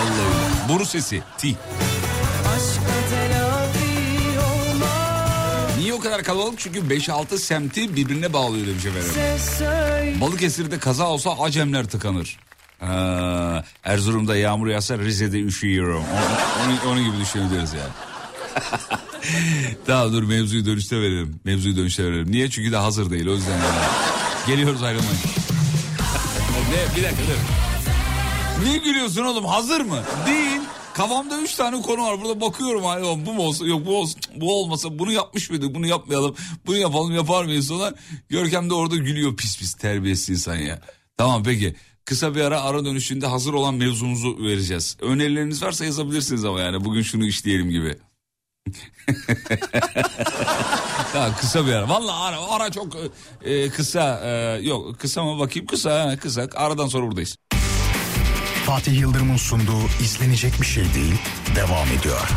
Vallahi. 0.00 0.68
Boru 0.68 0.86
sesi. 0.86 1.22
Ti. 1.38 1.56
Niye 5.78 5.94
o 5.94 6.00
kadar 6.00 6.22
kalabalık? 6.22 6.58
Çünkü 6.58 6.80
5-6 6.80 7.38
semti 7.38 7.96
birbirine 7.96 8.32
bağlıyor 8.32 8.66
demiş 8.66 8.86
efendim. 8.86 10.20
Balıkesir'de 10.20 10.78
kaza 10.78 11.08
olsa 11.08 11.30
Acemler 11.30 11.88
tıkanır. 11.88 12.38
Ha, 12.80 13.64
Erzurum'da 13.84 14.36
yağmur 14.36 14.66
yağsa 14.66 14.98
Rize'de 14.98 15.40
üşüyorum. 15.40 16.04
Onu, 16.64 16.72
onu, 16.72 16.92
onu 16.92 17.00
gibi 17.04 17.20
düşünebiliriz 17.20 17.72
yani. 17.72 18.11
tamam 19.86 20.12
dur 20.12 20.22
mevzuyu 20.22 20.66
dönüşte 20.66 21.00
verelim. 21.00 21.40
Mevzuyu 21.44 21.76
dönüşte 21.76 22.04
verelim. 22.04 22.32
Niye? 22.32 22.50
Çünkü 22.50 22.72
de 22.72 22.76
hazır 22.76 23.10
değil 23.10 23.26
o 23.26 23.34
yüzden. 23.34 23.50
Yani. 23.50 23.86
Geliyoruz 24.46 24.82
ayrılmayın. 24.82 25.18
ne? 26.70 26.96
Bir 26.96 27.02
dakika 27.02 27.22
dur. 27.22 27.62
Niye 28.64 28.78
gülüyorsun 28.78 29.24
oğlum? 29.24 29.44
Hazır 29.44 29.80
mı? 29.80 30.02
Değil. 30.26 30.60
Kafamda 30.94 31.40
üç 31.40 31.54
tane 31.54 31.82
konu 31.82 32.02
var. 32.02 32.20
Burada 32.22 32.40
bakıyorum 32.40 32.84
hani 32.84 33.04
"Oğlum 33.04 33.26
bu 33.26 33.32
mu 33.34 33.42
olsa 33.42 33.66
yok 33.66 33.86
bu 33.86 33.96
olsun 33.98 34.20
bu 34.36 34.60
olmasa 34.60 34.98
bunu 34.98 35.12
yapmış 35.12 35.50
mıydık 35.50 35.74
bunu 35.74 35.86
yapmayalım 35.86 36.34
bunu 36.66 36.76
yapalım 36.76 37.14
yapar 37.14 37.44
mıyız 37.44 37.66
sonra 37.66 37.94
Görkem 38.28 38.70
de 38.70 38.74
orada 38.74 38.96
gülüyor 38.96 39.36
pis 39.36 39.58
pis 39.58 39.74
terbiyesiz 39.74 40.28
insan 40.28 40.56
ya. 40.56 40.80
Tamam 41.16 41.42
peki 41.42 41.74
kısa 42.04 42.34
bir 42.34 42.40
ara 42.40 42.60
ara 42.62 42.84
dönüşünde 42.84 43.26
hazır 43.26 43.52
olan 43.52 43.74
mevzumuzu 43.74 44.38
vereceğiz. 44.44 44.96
Önerileriniz 45.00 45.62
varsa 45.62 45.84
yazabilirsiniz 45.84 46.44
ama 46.44 46.60
yani 46.60 46.84
bugün 46.84 47.02
şunu 47.02 47.24
işleyelim 47.26 47.70
gibi. 47.70 47.98
ya 51.14 51.34
kısa 51.40 51.66
bir 51.66 51.72
ara. 51.72 51.88
Vallahi 51.88 52.16
ara, 52.16 52.36
ara 52.50 52.70
çok 52.70 52.96
e, 53.44 53.68
kısa. 53.68 54.20
e, 54.24 54.60
yok 54.62 55.00
kısa 55.00 55.24
mı 55.24 55.38
bakayım 55.38 55.66
kısa 55.66 56.16
kısa. 56.16 56.48
Aradan 56.54 56.88
sonra 56.88 57.06
buradayız. 57.06 57.36
Fatih 58.66 59.00
Yıldırım'ın 59.00 59.36
sunduğu 59.36 59.82
izlenecek 60.00 60.60
bir 60.60 60.66
şey 60.66 60.84
değil 60.94 61.14
devam 61.56 61.88
ediyor. 61.88 62.28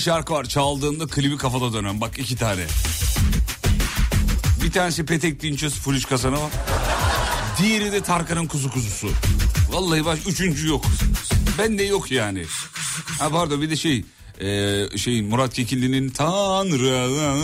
Tane 0.00 0.16
şarkı 0.16 0.32
var 0.32 0.44
çaldığında 0.44 1.06
klibi 1.06 1.36
kafada 1.36 1.72
dönen 1.72 2.00
bak 2.00 2.18
iki 2.18 2.36
tane. 2.36 2.62
Bir 4.62 4.72
tanesi 4.72 5.06
Petek 5.06 5.42
Dinçöz 5.42 5.74
Fuluş 5.74 6.04
Kazanı 6.04 6.40
var. 6.40 6.50
Diğeri 7.58 7.92
de 7.92 8.00
Tarkan'ın 8.00 8.46
kuzu 8.46 8.70
kuzusu. 8.70 9.08
Vallahi 9.70 10.04
baş 10.04 10.18
üçüncü 10.26 10.68
yok. 10.68 10.84
Ben 11.58 11.78
de 11.78 11.82
yok 11.82 12.10
yani. 12.10 12.44
Ha 13.18 13.28
pardon 13.28 13.62
bir 13.62 13.70
de 13.70 13.76
şey 13.76 14.04
e, 14.40 14.98
şey 14.98 15.22
Murat 15.22 15.54
Kekilli'nin 15.54 16.08
Tanrım. 16.10 17.42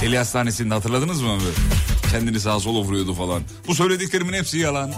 Deli 0.00 0.18
Hastanesi'nde 0.18 0.74
hatırladınız 0.74 1.22
mı 1.22 1.30
abi? 1.30 1.42
Kendini 2.10 2.40
sağa 2.40 2.60
sola 2.60 2.78
vuruyordu 2.78 3.14
falan. 3.14 3.42
Bu 3.68 3.74
söylediklerimin 3.74 4.32
hepsi 4.32 4.58
yalan. 4.58 4.92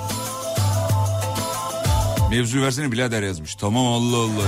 Mevzu 2.31 2.63
versene 2.63 2.93
birader 2.93 3.23
yazmış. 3.23 3.55
Tamam 3.55 3.87
Allah 3.87 4.17
Allah. 4.17 4.47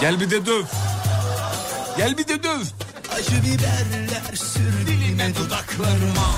Gel 0.00 0.20
bir 0.20 0.30
de 0.30 0.46
döv. 0.46 0.64
Gel 1.96 2.18
bir 2.18 2.28
de 2.28 2.42
döv. 2.42 2.60
Acı 3.12 3.42
biberler 3.42 4.34
sür 4.34 4.86
dilime 4.86 5.34
dudaklarıma 5.34 6.34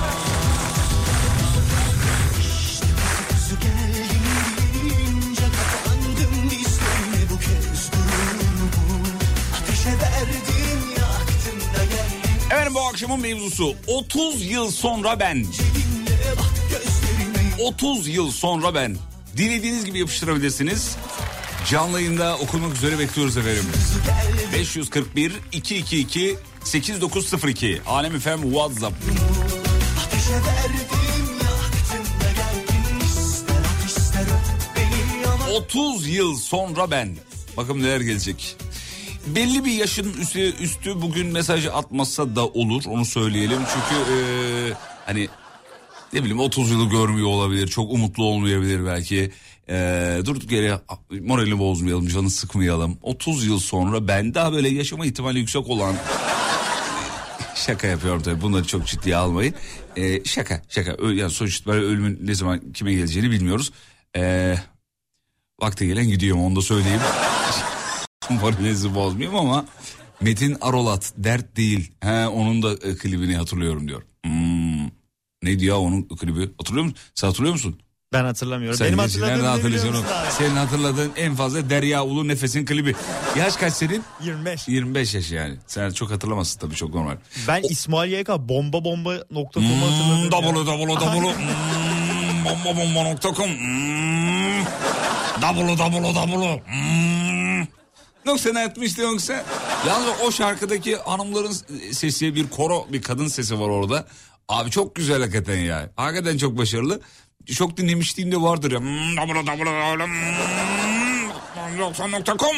Efendim 12.51 12.73
bu 12.73 12.87
akşamın 12.87 13.19
mevzusu 13.19 13.75
30 13.87 14.45
yıl 14.45 14.71
sonra 14.71 15.19
ben. 15.19 15.43
Dinle 15.43 16.37
bak 16.37 16.53
gözlerime 16.69 17.63
30 17.63 18.07
yıl 18.07 18.31
sonra 18.31 18.75
ben. 18.75 18.97
Dilediğiniz 19.37 19.85
gibi 19.85 19.99
yapıştırabilirsiniz. 19.99 20.97
Canlı 21.69 22.01
yayında 22.01 22.37
okumak 22.37 22.75
üzere 22.75 22.99
bekliyoruz 22.99 23.37
efendim. 23.37 23.63
541 24.53 25.33
222 25.51 26.37
8902 26.63 27.81
Alem 27.87 28.15
efendim 28.15 28.49
WhatsApp. 28.49 28.95
Ateşe 30.05 30.33
verdim 30.33 30.87
yaktın 31.43 32.03
da 32.21 32.31
geldin 32.31 33.05
İster 33.05 33.85
ister 33.85 34.21
öp 34.21 34.75
beni 34.75 35.21
yana 35.23 35.57
30 35.57 36.07
yıl 36.07 36.35
sonra 36.35 36.91
ben. 36.91 37.15
Bakın 37.57 37.79
neler 37.83 38.01
gelecek. 38.01 38.55
Belli 39.27 39.65
bir 39.65 39.71
yaşın 39.71 40.13
üstü, 40.21 40.39
üstü 40.39 41.01
bugün 41.01 41.27
mesajı 41.27 41.73
atmasa 41.73 42.35
da 42.35 42.47
olur 42.47 42.83
onu 42.87 43.05
söyleyelim. 43.05 43.59
Çünkü 43.73 44.11
eee, 44.11 44.73
hani 45.05 45.27
ne 46.13 46.19
bileyim 46.19 46.39
30 46.39 46.71
yılı 46.71 46.89
görmüyor 46.89 47.27
olabilir. 47.27 47.67
Çok 47.67 47.91
umutlu 47.91 48.23
olmayabilir 48.23 48.85
belki. 48.85 49.31
Eee 49.69 50.25
durduk 50.25 50.51
yere 50.51 50.79
moralini 51.21 51.59
bozmayalım, 51.59 52.07
canını 52.07 52.29
sıkmayalım. 52.29 52.97
30 53.01 53.45
yıl 53.45 53.59
sonra 53.59 54.07
ben 54.07 54.33
daha 54.33 54.53
böyle 54.53 54.69
yaşama 54.69 55.05
ihtimali 55.05 55.39
yüksek 55.39 55.67
olan 55.67 55.95
Şaka 57.55 57.87
yapıyorum 57.87 58.21
tabii 58.21 58.41
bunları 58.41 58.67
çok 58.67 58.87
ciddiye 58.87 59.15
almayın. 59.15 59.53
Ee, 59.97 60.23
şaka 60.25 60.61
şaka 60.69 60.97
yani 61.11 61.31
sonuçta 61.31 61.71
böyle 61.71 61.85
ölümün 61.85 62.19
ne 62.21 62.35
zaman 62.35 62.71
kime 62.73 62.93
geleceğini 62.93 63.31
bilmiyoruz. 63.31 63.71
Ee, 64.15 64.55
vakti 65.61 65.87
gelen 65.87 66.07
gidiyor 66.07 66.37
onu 66.37 66.55
da 66.55 66.61
söyleyeyim. 66.61 67.01
Moralinizi 68.29 68.95
bozmayayım 68.95 69.35
ama 69.35 69.65
Metin 70.21 70.57
Arolat 70.61 71.13
dert 71.17 71.57
değil. 71.57 71.91
He, 71.99 72.27
onun 72.27 72.63
da 72.63 72.73
e, 72.73 72.95
klibini 72.95 73.35
hatırlıyorum 73.37 73.87
diyor. 73.87 74.01
Hmm. 74.25 74.85
Neydi 75.43 75.65
ya 75.65 75.77
onun 75.79 76.01
klibi 76.03 76.49
hatırlıyor 76.57 76.85
musun? 76.85 76.97
Sen 77.15 77.27
hatırlıyor 77.27 77.53
musun? 77.53 77.79
Ben 78.13 78.23
hatırlamıyorum. 78.23 78.77
Sen 78.77 78.87
Benim 78.87 78.99
hatırladığım 78.99 79.33
ne 79.33 79.37
biliyor 79.37 79.51
hatırlayacaksın 79.51 79.89
musun 80.01 80.05
onu? 80.25 80.31
Senin 80.37 80.55
hatırladığın 80.55 81.11
en 81.15 81.35
fazla 81.35 81.69
Derya 81.69 82.05
Ulu 82.05 82.27
Nefes'in 82.27 82.65
klibi. 82.65 82.95
Yaş 83.37 83.55
kaç 83.55 83.73
senin? 83.73 84.03
25. 84.23 84.67
25 84.67 85.13
yaş 85.15 85.31
yani. 85.31 85.55
Sen 85.67 85.91
çok 85.91 86.11
hatırlamazsın 86.11 86.59
tabii 86.59 86.75
çok 86.75 86.93
normal. 86.93 87.17
Ben 87.47 87.61
İsmail 87.69 88.11
YK 88.11 88.29
bomba 88.29 88.83
bomba 88.83 89.13
nokta 89.31 89.59
Hmm, 89.59 89.67
com'u 89.67 89.81
hatırladım. 89.85 90.31
double 90.31 90.59
ya. 90.59 90.65
double 90.65 91.05
double. 91.05 91.35
Hmm, 91.37 92.45
bomba 92.45 92.79
bomba 92.81 93.03
nokta 93.03 93.33
com. 93.33 93.49
Hmm, 93.49 94.65
double 95.41 95.77
double 95.77 96.15
double. 96.15 96.63
Hmm. 96.65 97.67
Yoksa 98.25 98.53
ne 98.53 98.63
etmişti 98.63 99.01
yoksa? 99.01 99.45
Yalnız 99.87 100.07
o 100.27 100.31
şarkıdaki 100.31 100.95
hanımların 100.95 101.51
sesi 101.91 102.35
bir 102.35 102.47
koro 102.49 102.87
bir 102.93 103.01
kadın 103.01 103.27
sesi 103.27 103.59
var 103.59 103.67
orada. 103.69 104.05
Abi 104.49 104.71
çok 104.71 104.95
güzel 104.95 105.19
hakikaten 105.21 105.57
ya. 105.57 105.89
Hakikaten 105.95 106.37
çok 106.37 106.57
başarılı. 106.57 107.01
Çok 107.55 107.77
dinlemişliğim 107.77 108.31
de 108.31 108.41
vardır 108.41 108.71
ya. 108.71 108.79
Hmm, 108.79 109.17
double 109.17 109.47
double 109.47 109.65
double. 109.65 110.05
Hmm, 110.05 111.79
nokta 111.79 112.07
nokta 112.07 112.37
com. 112.37 112.57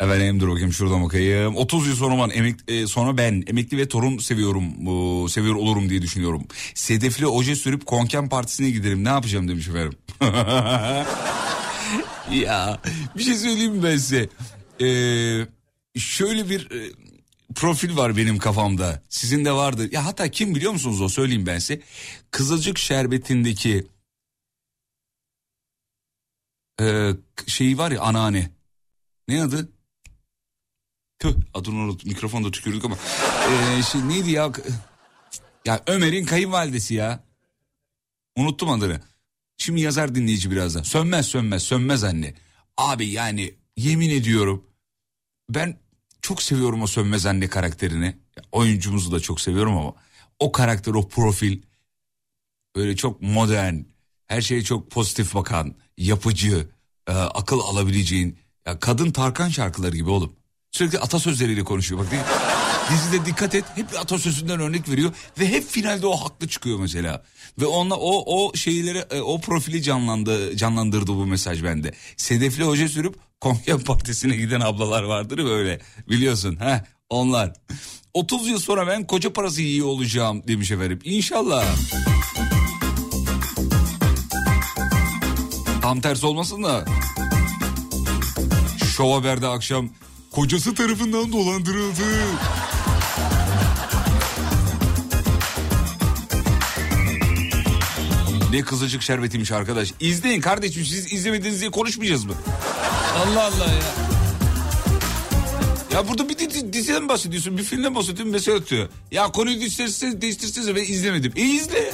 Efendim 0.00 0.40
dur 0.40 0.48
bakayım 0.48 0.72
şuradan 0.72 1.04
bakayım. 1.04 1.56
30 1.56 1.86
yıl 1.88 1.96
sonra 1.96 2.28
ben, 2.28 2.36
emek, 2.36 2.56
e, 2.68 2.86
sonra 2.86 3.16
ben 3.16 3.44
emekli 3.46 3.78
ve 3.78 3.88
torun 3.88 4.18
seviyorum. 4.18 4.64
Bu, 4.76 5.28
seviyor 5.28 5.54
olurum 5.54 5.90
diye 5.90 6.02
düşünüyorum. 6.02 6.42
Sedefli 6.74 7.26
oje 7.26 7.56
sürüp 7.56 7.86
konken 7.86 8.28
partisine 8.28 8.70
giderim. 8.70 9.04
Ne 9.04 9.08
yapacağım 9.08 9.48
demiş 9.48 9.68
efendim. 9.68 9.98
ya 12.30 12.80
bir 13.18 13.22
şey 13.22 13.34
söyleyeyim 13.34 13.72
mi 13.72 13.82
ben 13.82 13.96
size? 13.96 14.28
Ee, 14.80 15.46
şöyle 15.98 16.50
bir 16.50 16.70
e, 16.70 16.92
profil 17.54 17.96
var 17.96 18.16
benim 18.16 18.38
kafamda. 18.38 19.02
Sizin 19.08 19.44
de 19.44 19.52
vardı. 19.52 19.88
Ya 19.92 20.06
hatta 20.06 20.28
kim 20.28 20.54
biliyor 20.54 20.72
musunuz 20.72 21.00
o 21.00 21.08
söyleyeyim 21.08 21.46
ben 21.46 21.58
size. 21.58 21.80
Kızılcık 22.36 22.78
şerbetindeki 22.78 23.86
e, 26.80 27.10
şeyi 27.46 27.78
var 27.78 27.90
ya 27.90 28.00
anneanne. 28.00 28.50
Ne 29.28 29.42
adı? 29.42 29.72
Tüh 31.18 31.34
adını 31.54 31.74
unuttum. 31.74 32.08
Mikrofonda 32.08 32.50
tükürdük 32.50 32.84
ama. 32.84 32.96
Ee, 33.48 33.82
şey, 33.82 34.08
neydi 34.08 34.30
ya? 34.30 34.52
Ya 35.64 35.82
Ömer'in 35.86 36.24
kayınvalidesi 36.24 36.94
ya. 36.94 37.24
Unuttum 38.36 38.70
adını. 38.70 39.00
Şimdi 39.56 39.80
yazar 39.80 40.14
dinleyici 40.14 40.50
birazdan. 40.50 40.82
Sönmez 40.82 41.26
sönmez 41.26 41.62
sönmez 41.62 42.04
anne. 42.04 42.34
Abi 42.76 43.06
yani 43.06 43.54
yemin 43.76 44.10
ediyorum. 44.10 44.66
Ben 45.50 45.78
çok 46.22 46.42
seviyorum 46.42 46.82
o 46.82 46.86
sönmez 46.86 47.26
anne 47.26 47.48
karakterini. 47.48 48.16
Oyuncumuzu 48.52 49.12
da 49.12 49.20
çok 49.20 49.40
seviyorum 49.40 49.76
ama. 49.76 49.94
O 50.38 50.52
karakter 50.52 50.94
o 50.94 51.08
profil. 51.08 51.62
Böyle 52.76 52.96
çok 52.96 53.22
modern. 53.22 53.74
Her 54.26 54.40
şeye 54.40 54.62
çok 54.62 54.90
pozitif 54.90 55.34
bakan. 55.34 55.74
Yapıcı. 55.98 56.68
e, 57.08 57.12
akıl 57.12 57.60
alabileceğin. 57.60 58.38
Ya 58.66 58.78
kadın 58.78 59.10
Tarkan 59.10 59.48
şarkıları 59.48 59.96
gibi 59.96 60.10
oğlum. 60.10 60.32
Sürekli 60.72 60.98
atasözleriyle 60.98 61.64
konuşuyor 61.64 62.00
bak. 62.00 62.10
değil 62.10 62.22
mi? 62.22 62.28
Dizide 62.90 63.26
dikkat 63.26 63.54
et 63.54 63.64
hep 63.74 63.86
atasözünden 64.00 64.60
örnek 64.60 64.88
veriyor 64.88 65.12
ve 65.38 65.48
hep 65.48 65.68
finalde 65.70 66.06
o 66.06 66.16
haklı 66.16 66.48
çıkıyor 66.48 66.78
mesela. 66.78 67.24
Ve 67.60 67.66
onunla 67.66 67.96
o 67.96 68.24
o 68.36 68.56
şeyleri 68.56 68.98
e, 69.10 69.20
o 69.20 69.40
profili 69.40 69.82
canlandı 69.82 70.56
canlandırdı 70.56 71.06
bu 71.06 71.26
mesaj 71.26 71.64
bende. 71.64 71.92
Sedefli 72.16 72.64
hoca 72.64 72.88
sürüp 72.88 73.14
Konya 73.40 73.78
Partisi'ne 73.86 74.36
giden 74.36 74.60
ablalar 74.60 75.02
vardır 75.02 75.38
böyle 75.44 75.80
biliyorsun 76.10 76.56
ha 76.56 76.84
onlar. 77.10 77.52
30 78.14 78.48
yıl 78.48 78.58
sonra 78.58 78.86
ben 78.86 79.06
koca 79.06 79.32
parası 79.32 79.62
iyi 79.62 79.82
olacağım 79.82 80.42
demiş 80.48 80.70
efendim. 80.70 80.98
İnşallah. 81.04 81.64
Tam 85.86 86.00
tersi 86.00 86.26
olmasın 86.26 86.62
da. 86.62 86.84
Şov 88.96 89.12
Haber'de 89.12 89.46
akşam 89.46 89.88
kocası 90.30 90.74
tarafından 90.74 91.32
dolandırıldı. 91.32 92.02
Ne 98.52 98.62
kızılcık 98.62 99.02
şerbetiymiş 99.02 99.52
arkadaş. 99.52 99.92
İzleyin 100.00 100.40
kardeşim 100.40 100.84
siz 100.84 101.12
izlemediniz 101.12 101.60
diye 101.60 101.70
konuşmayacağız 101.70 102.24
mı? 102.24 102.32
Allah 103.16 103.44
Allah 103.44 103.66
ya. 103.66 103.82
Ya 105.92 106.08
burada 106.08 106.28
bir 106.28 106.38
di- 106.38 106.72
diziden 106.72 107.08
bahsediyorsun, 107.08 107.58
bir 107.58 107.62
filmden 107.64 107.94
bahsediyorsun, 107.94 108.28
mesaj 108.28 108.54
atıyor. 108.60 108.88
Ya 109.10 109.26
konuyu 109.32 109.60
değiştirseniz, 109.60 110.20
değiştirseniz 110.20 110.74
ve 110.74 110.86
izlemedim. 110.86 111.32
E 111.36 111.42
izle. 111.42 111.92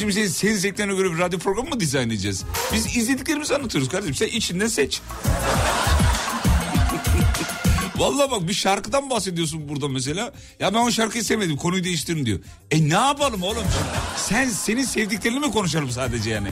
Şimdi 0.00 0.12
senin, 0.12 0.28
senin 0.28 0.54
zevklerine 0.56 0.94
göre 0.94 1.12
bir 1.12 1.18
radyo 1.18 1.38
programı 1.38 1.68
mı 1.68 1.80
dizayn 1.80 2.08
edeceğiz? 2.08 2.44
Biz 2.72 2.96
izlediklerimizi 2.96 3.54
anlatıyoruz 3.54 3.88
kardeşim. 3.88 4.14
Sen 4.14 4.26
içinden 4.26 4.66
seç. 4.66 5.00
Vallahi 7.96 8.30
bak 8.30 8.48
bir 8.48 8.52
şarkıdan 8.52 9.10
bahsediyorsun 9.10 9.68
burada 9.68 9.88
mesela. 9.88 10.32
Ya 10.60 10.74
ben 10.74 10.78
o 10.78 10.90
şarkıyı 10.90 11.24
sevmedim 11.24 11.56
konuyu 11.56 11.84
değiştirin 11.84 12.26
diyor. 12.26 12.38
E 12.70 12.88
ne 12.88 12.94
yapalım 12.94 13.42
oğlum? 13.42 13.64
Sen 14.16 14.48
senin 14.48 14.84
sevdiklerini 14.84 15.38
mi 15.38 15.50
konuşalım 15.50 15.90
sadece 15.90 16.30
yani? 16.30 16.48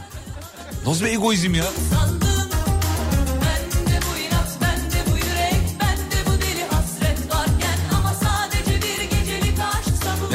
Nasıl 0.86 1.04
bir 1.04 1.10
egoizm 1.10 1.54
ya? 1.54 1.64
Sandım 1.90 2.37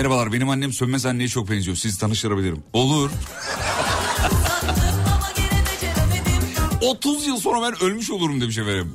Merhabalar 0.04 0.34
benim 0.34 0.50
annem 0.50 0.74
Sönmez 0.74 1.06
anneye 1.06 1.28
çok 1.28 1.52
benziyor. 1.52 1.78
Sizi 1.78 2.00
tanıştırabilirim. 2.00 2.64
Olur. 2.74 3.10
30 6.82 7.28
yıl 7.28 7.38
sonra 7.38 7.62
ben 7.62 7.84
ölmüş 7.84 8.12
olurum 8.12 8.42
demiş 8.42 8.58
efendim. 8.58 8.94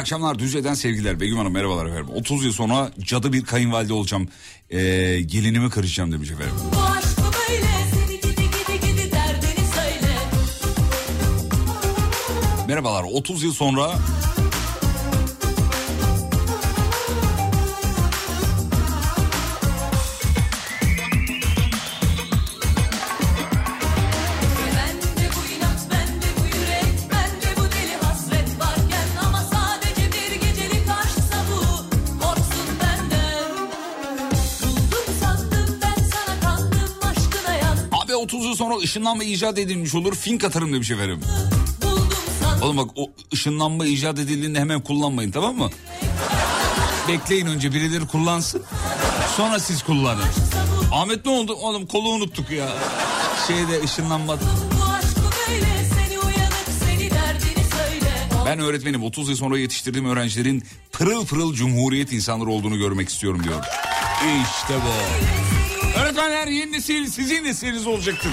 Akşamlar 0.00 0.38
Düzce'den 0.38 0.74
sevgiler. 0.74 1.20
Begüm 1.20 1.38
Hanım 1.38 1.52
merhabalar 1.52 1.86
efendim. 1.86 2.08
30 2.14 2.44
yıl 2.44 2.52
sonra 2.52 2.90
cadı 3.00 3.32
bir 3.32 3.44
kayınvalide 3.44 3.92
olacağım. 3.92 4.28
Ee, 4.70 4.78
gelinimi 5.26 5.70
karışacağım 5.70 6.12
demiş 6.12 6.30
efendim. 6.30 6.54
Böyle. 7.48 7.66
Gidi 8.22 8.42
gidi 8.82 8.96
gidi. 8.96 9.10
Merhabalar 12.68 13.02
30 13.02 13.42
yıl 13.42 13.52
sonra 13.52 13.98
ışınlanma 38.80 39.24
icat 39.24 39.58
edilmiş 39.58 39.94
olur 39.94 40.14
fink 40.14 40.44
atarım 40.44 40.72
demiş 40.72 40.90
efendim. 40.90 41.20
Sandım 42.40 42.62
Oğlum 42.62 42.76
bak 42.76 42.90
o 42.96 43.10
ışınlanma 43.34 43.86
icat 43.86 44.18
edildiğinde 44.18 44.60
hemen 44.60 44.80
kullanmayın 44.80 45.30
tamam 45.30 45.56
mı? 45.56 45.70
Bekleyin 47.08 47.46
önce 47.46 47.72
birileri 47.72 48.06
kullansın. 48.06 48.62
Sonra 49.36 49.58
siz 49.58 49.82
kullanın. 49.82 50.24
Ahmet 50.92 51.26
ne 51.26 51.32
oldu? 51.32 51.54
Oğlum 51.54 51.86
kolu 51.86 52.08
unuttuk 52.08 52.50
ya. 52.50 52.68
Şeyde 53.46 53.84
ışınlanma. 53.84 54.36
Ben 58.46 58.58
öğretmenim 58.58 59.02
30 59.02 59.28
yıl 59.28 59.36
sonra 59.36 59.58
yetiştirdiğim 59.58 60.08
öğrencilerin 60.08 60.64
pırıl 60.92 61.26
pırıl 61.26 61.54
cumhuriyet 61.54 62.12
insanları 62.12 62.50
olduğunu 62.50 62.78
görmek 62.78 63.08
istiyorum 63.08 63.44
diyor. 63.44 63.64
İşte 64.42 64.74
bu. 64.76 64.90
Öğretmenler 66.20 66.46
yeni 66.46 66.72
nesil 66.72 67.06
sizin 67.06 67.44
nesliniz 67.44 67.86
olacaktır. 67.86 68.30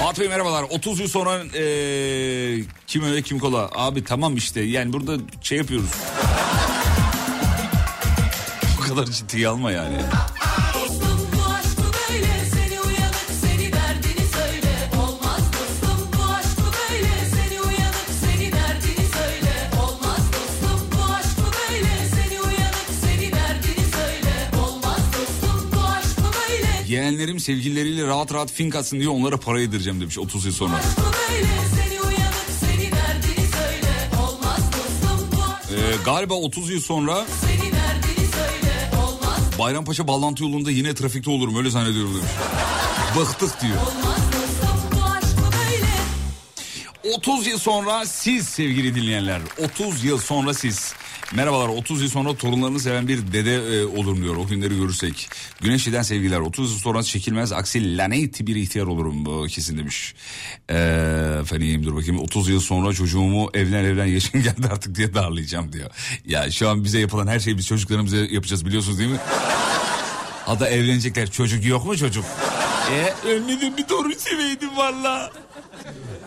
Fatih 0.00 0.20
Bey 0.22 0.28
merhabalar. 0.28 0.62
30 0.62 1.00
yıl 1.00 1.08
sonra 1.08 1.44
eee, 1.44 2.64
kim 2.86 3.04
öyle 3.04 3.22
kim 3.22 3.38
kola. 3.38 3.70
Abi 3.74 4.04
tamam 4.04 4.36
işte 4.36 4.60
yani 4.60 4.92
burada 4.92 5.16
şey 5.42 5.58
yapıyoruz. 5.58 5.90
Bu 8.78 8.82
kadar 8.88 9.06
ciddiye 9.06 9.48
alma 9.48 9.72
yani. 9.72 9.96
Yeğenlerim 26.92 27.40
sevgilileriyle 27.40 28.06
rahat 28.06 28.34
rahat 28.34 28.52
fink 28.52 28.74
atsın 28.74 28.98
diye 28.98 29.08
onlara 29.08 29.36
para 29.36 29.60
yedireceğim 29.60 30.00
demiş 30.00 30.18
30 30.18 30.44
yıl 30.44 30.52
sonra. 30.52 30.80
Eee, 35.70 35.78
galiba 36.04 36.34
30 36.34 36.70
yıl 36.70 36.80
sonra 36.80 37.26
Bayrampaşa 39.58 40.08
bağlantı 40.08 40.42
yolunda 40.42 40.70
yine 40.70 40.94
trafikte 40.94 41.30
olurum 41.30 41.56
öyle 41.56 41.70
zannediyorum 41.70 42.14
demiş. 42.14 42.30
Bıktık 43.16 43.62
diyor. 43.62 43.76
olmaz 43.76 44.20
dostum 44.32 45.00
bu 45.00 45.04
aşk 45.04 45.36
bu 45.38 45.52
böyle. 47.04 47.16
30 47.16 47.46
yıl 47.46 47.58
sonra 47.58 48.06
siz 48.06 48.48
sevgili 48.48 48.94
dinleyenler 48.94 49.40
30 49.58 50.04
yıl 50.04 50.18
sonra 50.18 50.54
siz 50.54 50.94
Merhabalar 51.34 51.68
30 51.68 52.02
yıl 52.02 52.08
sonra 52.08 52.36
torunlarını 52.36 52.80
seven 52.80 53.08
bir 53.08 53.32
dede 53.32 53.54
e, 53.54 53.84
olurum 53.84 54.22
diyor 54.22 54.36
o 54.36 54.46
günleri 54.46 54.76
görürsek. 54.76 55.28
Güneşli'den 55.60 56.02
sevgiler 56.02 56.38
30 56.38 56.72
yıl 56.72 56.78
sonra 56.78 57.02
çekilmez 57.02 57.52
aksi 57.52 57.96
lanet 57.96 58.46
bir 58.46 58.56
ihtiyar 58.56 58.86
olurum 58.86 59.24
bu 59.24 59.46
kesin 59.46 59.78
demiş. 59.78 60.14
Ee, 60.70 60.74
efendim 61.42 61.84
dur 61.84 61.94
bakayım 61.96 62.18
30 62.18 62.48
yıl 62.48 62.60
sonra 62.60 62.92
çocuğumu 62.92 63.50
evlen 63.54 63.84
evlen 63.84 64.06
yaşın 64.06 64.42
geldi 64.42 64.68
artık 64.72 64.94
diye 64.94 65.14
darlayacağım 65.14 65.72
diyor. 65.72 65.90
Ya 66.26 66.50
şu 66.50 66.68
an 66.68 66.84
bize 66.84 66.98
yapılan 66.98 67.26
her 67.26 67.40
şeyi 67.40 67.58
biz 67.58 67.66
çocuklarımıza 67.66 68.16
yapacağız 68.16 68.66
biliyorsunuz 68.66 68.98
değil 68.98 69.10
mi? 69.10 69.20
Hatta 70.46 70.68
evlenecekler 70.68 71.30
çocuk 71.30 71.64
yok 71.64 71.86
mu 71.86 71.96
çocuk? 71.96 72.24
E 72.90 73.28
ölmedim 73.28 73.76
bir 73.76 73.84
torun 73.84 74.12
seveydim 74.12 74.76
valla. 74.76 75.32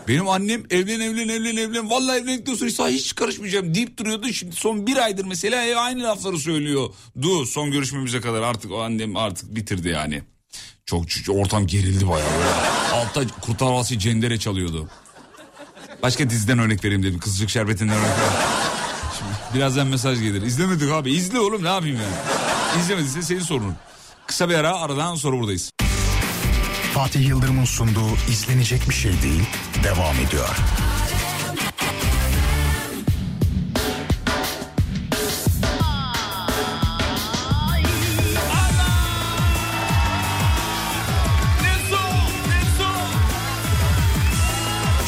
Benim 0.08 0.28
annem 0.28 0.62
evlen 0.70 1.00
evlen 1.00 1.28
evlen 1.28 1.56
evlen 1.56 1.90
vallahi 1.90 2.18
evlendikten 2.18 2.54
sonra 2.54 2.88
hiç- 2.90 3.04
hiç 3.04 3.14
karışmayacağım 3.14 3.74
deyip 3.74 3.98
duruyordu. 3.98 4.32
Şimdi 4.32 4.56
son 4.56 4.86
bir 4.86 4.96
aydır 4.96 5.24
mesela 5.24 5.64
ev 5.64 5.76
aynı 5.76 6.02
lafları 6.02 6.38
söylüyor. 6.38 6.88
Du 7.22 7.46
son 7.46 7.70
görüşmemize 7.70 8.20
kadar 8.20 8.42
artık 8.42 8.72
o 8.72 8.82
annem 8.82 9.16
artık 9.16 9.54
bitirdi 9.56 9.88
yani. 9.88 10.22
Çok, 10.86 11.08
çok 11.10 11.36
ortam 11.36 11.66
gerildi 11.66 12.08
bayağı. 12.08 12.28
Altta 12.92 13.26
kurtar 13.40 13.68
Havası 13.68 13.98
cendere 13.98 14.38
çalıyordu. 14.38 14.88
Başka 16.02 16.30
diziden 16.30 16.58
örnek 16.58 16.84
vereyim 16.84 17.02
dedim. 17.02 17.18
Kızılcık 17.18 17.50
Şerbeti'nden 17.50 17.94
örnek 17.96 18.10
vereyim. 18.10 18.32
Şimdi 19.18 19.58
birazdan 19.58 19.86
mesaj 19.86 20.20
gelir. 20.20 20.42
İzlemedik 20.42 20.90
abi. 20.92 21.12
İzle 21.12 21.40
oğlum 21.40 21.64
ne 21.64 21.68
yapayım 21.68 21.96
yani. 21.96 22.80
İzlemediyse 22.82 23.22
senin 23.22 23.40
sorunun. 23.40 23.74
Kısa 24.26 24.48
bir 24.48 24.54
ara 24.54 24.76
aradan 24.80 25.14
sonra 25.14 25.36
buradayız. 25.38 25.70
Fatih 26.96 27.28
Yıldırım'ın 27.28 27.64
sunduğu 27.64 28.16
izlenecek 28.30 28.88
bir 28.88 28.94
şey 28.94 29.12
değil 29.22 29.42
devam 29.84 30.16
ediyor. 30.16 30.56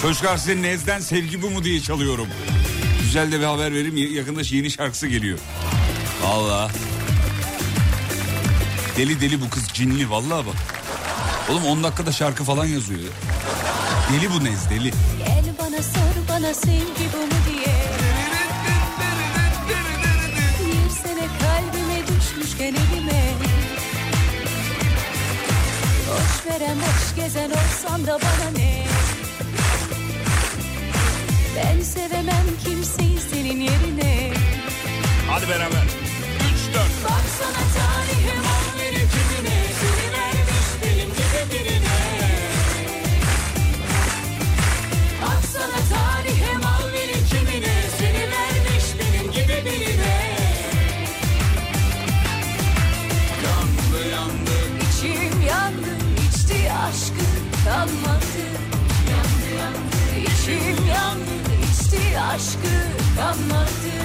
Çocuklar 0.02 0.36
size 0.36 0.62
Nez'den 0.62 1.00
sevgi 1.00 1.42
bu 1.42 1.50
mu 1.50 1.64
diye 1.64 1.80
çalıyorum. 1.80 2.28
Güzel 3.02 3.32
de 3.32 3.40
bir 3.40 3.44
haber 3.44 3.74
vereyim. 3.74 4.14
Yakında 4.16 4.40
yeni 4.50 4.70
şarkısı 4.70 5.06
geliyor. 5.06 5.38
Valla. 6.22 6.70
Deli 8.96 9.20
deli 9.20 9.40
bu 9.40 9.50
kız 9.50 9.68
cinli 9.68 10.10
vallahi 10.10 10.46
bak. 10.46 10.77
Oğlum 11.50 11.64
10 11.66 11.82
dakikada 11.84 12.12
şarkı 12.12 12.44
falan 12.44 12.64
yazıyor. 12.64 13.00
ya. 13.00 13.06
Deli 14.12 14.30
bu 14.32 14.44
Nez 14.44 14.70
deli. 14.70 14.90
Gel 14.90 15.44
bana 15.58 15.82
sor 15.82 16.14
bana 16.28 16.54
sevgi 16.54 17.06
bu 17.12 17.16
mu 17.26 17.40
diye 17.50 17.74
Bir 20.60 20.90
sene 20.90 21.26
kalbime 21.40 22.02
düşmüşken 22.06 22.74
elime 22.74 23.22
Boş 26.08 26.46
veren 26.52 26.76
boş 26.76 27.16
gezen 27.16 27.50
olsam 27.50 28.06
da 28.06 28.18
bana 28.22 28.50
ne 28.56 28.84
Ben 31.56 31.82
sevemem 31.82 32.46
kimseyi 32.64 33.18
senin 33.30 33.60
yerine 33.60 34.32
Hadi 35.30 35.48
beraber. 35.48 35.97
Aşkı 62.38 62.78
kalmadı 63.16 63.98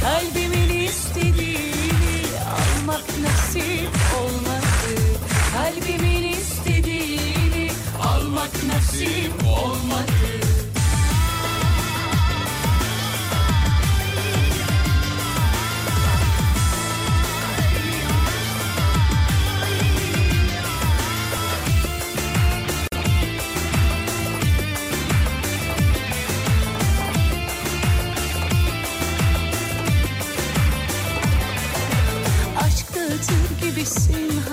Kalbimin 0.00 0.84
istediğini 0.84 2.22
almak 2.44 3.04
nasip 3.22 3.90
olmadı. 4.20 5.18
Kalbimin 5.52 6.32
istediğini 6.32 7.70
almak 8.02 8.50
nasip 8.66 9.44
olmadı 9.44 10.17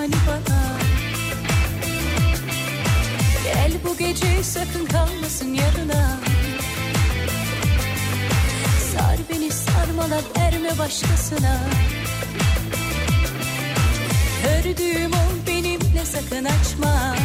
hani 0.06 0.16
bana? 0.26 0.78
Gel 3.44 3.72
bu 3.84 3.96
gece 3.96 4.42
sakın 4.42 4.86
kalmasın 4.86 5.54
yarına 5.54 6.20
Sar 8.92 9.16
beni 9.30 9.50
sarmala 9.50 10.20
verme 10.38 10.78
başkasına. 10.78 11.60
Ördüğüm 14.48 15.12
ol 15.12 15.46
benimle 15.46 16.04
sakın 16.04 16.44
açma 16.44 17.16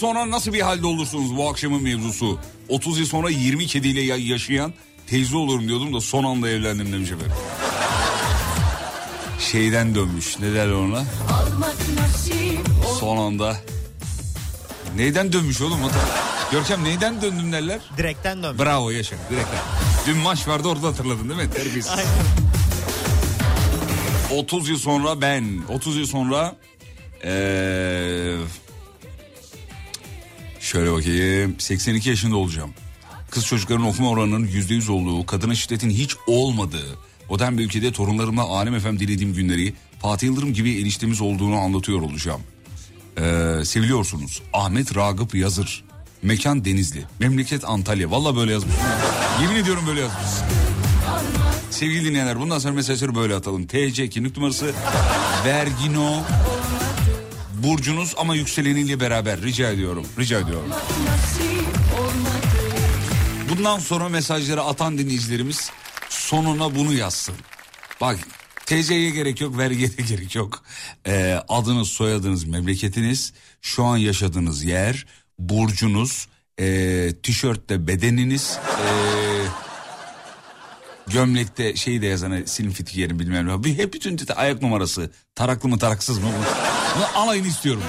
sonra 0.00 0.30
nasıl 0.30 0.52
bir 0.52 0.60
halde 0.60 0.86
olursunuz 0.86 1.36
bu 1.36 1.50
akşamın 1.50 1.82
mevzusu? 1.82 2.38
30 2.68 2.98
yıl 2.98 3.06
sonra 3.06 3.30
20 3.30 3.66
kediyle 3.66 4.00
ya- 4.00 4.16
yaşayan 4.16 4.72
teyze 5.06 5.36
olurum 5.36 5.68
diyordum 5.68 5.94
da 5.94 6.00
son 6.00 6.24
anda 6.24 6.48
evlendim 6.50 6.92
demiş 6.92 7.10
efendim. 7.10 7.32
Şeyden 9.38 9.94
dönmüş 9.94 10.38
ne 10.38 10.54
derler 10.54 10.72
ona? 10.72 11.04
Son 13.00 13.16
anda. 13.16 13.56
Neyden 14.96 15.32
dönmüş 15.32 15.60
oğlum? 15.60 15.78
Görkem 16.52 16.84
neyden 16.84 17.22
döndüm 17.22 17.52
derler? 17.52 17.80
Direkten 17.96 18.42
dön. 18.42 18.58
Bravo 18.58 18.90
yaşa 18.90 19.16
direkten. 19.30 19.60
Dün 20.06 20.16
maç 20.16 20.48
vardı 20.48 20.68
orada 20.68 20.86
hatırladın 20.86 21.28
değil 21.28 21.40
mi? 21.48 21.54
Terbiyesiz. 21.54 21.92
30 24.36 24.68
yıl 24.68 24.78
sonra 24.78 25.20
ben 25.20 25.44
30 25.68 25.96
yıl 25.96 26.06
sonra 26.06 26.56
eee, 27.24 28.36
şöyle 30.70 30.92
bakayım 30.92 31.54
82 31.58 32.08
yaşında 32.08 32.36
olacağım. 32.36 32.70
Kız 33.30 33.46
çocukların 33.46 33.86
okuma 33.86 34.10
oranının 34.10 34.46
%100 34.46 34.90
olduğu, 34.90 35.26
kadına 35.26 35.54
şiddetin 35.54 35.90
hiç 35.90 36.16
olmadığı, 36.26 36.98
modern 37.30 37.58
bir 37.58 37.64
ülkede 37.64 37.92
torunlarımla 37.92 38.42
Alem 38.42 38.74
Efem 38.74 39.00
dinlediğim 39.00 39.34
günleri 39.34 39.74
Fatih 40.02 40.26
Yıldırım 40.26 40.52
gibi 40.52 40.80
eniştemiz 40.80 41.20
olduğunu 41.20 41.56
anlatıyor 41.56 42.02
olacağım. 42.02 42.40
Eee, 43.18 43.64
seviliyorsunuz. 43.64 44.42
Ahmet 44.52 44.96
Ragıp 44.96 45.34
Yazır. 45.34 45.84
Mekan 46.22 46.64
Denizli. 46.64 47.04
Memleket 47.18 47.64
Antalya. 47.64 48.10
Valla 48.10 48.36
böyle 48.36 48.52
yazmış. 48.52 48.74
Yemin 49.42 49.56
ediyorum 49.56 49.84
böyle 49.86 50.00
yazmış. 50.00 50.26
Sevgili 51.70 52.04
dinleyenler 52.04 52.40
bundan 52.40 52.58
sonra 52.58 52.74
mesajları 52.74 53.14
böyle 53.14 53.34
atalım. 53.34 53.66
TC 53.66 54.08
kimlik 54.08 54.36
numarası 54.36 54.72
Vergino 55.44 56.22
Burcunuz 57.62 58.14
ama 58.16 58.34
yükseleniyle 58.34 59.00
beraber 59.00 59.42
rica 59.42 59.70
ediyorum. 59.70 60.06
Rica 60.18 60.40
ediyorum. 60.40 60.70
Bundan 63.50 63.78
sonra 63.78 64.08
mesajları 64.08 64.62
atan 64.62 64.98
dinleyicilerimiz 64.98 65.70
sonuna 66.08 66.74
bunu 66.74 66.92
yazsın. 66.92 67.34
Bak 68.00 68.18
TC'ye 68.66 69.10
gerek 69.10 69.40
yok, 69.40 69.58
vergiye 69.58 69.96
de 69.96 70.02
gerek 70.08 70.34
yok. 70.34 70.62
Ee, 71.06 71.42
adınız, 71.48 71.88
soyadınız, 71.88 72.44
memleketiniz, 72.44 73.32
şu 73.60 73.84
an 73.84 73.96
yaşadığınız 73.96 74.64
yer, 74.64 75.06
burcunuz, 75.38 76.28
ee, 76.60 77.12
tişörtte 77.22 77.86
bedeniniz, 77.86 78.58
ee, 78.58 79.69
gömlekte 81.06 81.76
şeyi 81.76 82.02
de 82.02 82.06
yazan 82.06 82.30
hani 82.30 82.46
silim 82.46 82.72
fitiki 82.72 83.00
yerim 83.00 83.18
bilmem 83.18 83.48
ne. 83.48 83.64
Bir, 83.64 83.78
hep 83.78 83.94
bütün 83.94 84.16
tite- 84.16 84.34
ayak 84.34 84.62
numarası, 84.62 85.10
taraklı 85.34 85.68
mı 85.68 85.78
taraksız 85.78 86.18
mı? 86.18 86.28
Bunu 86.96 87.22
alayını 87.22 87.46
istiyorum. 87.46 87.82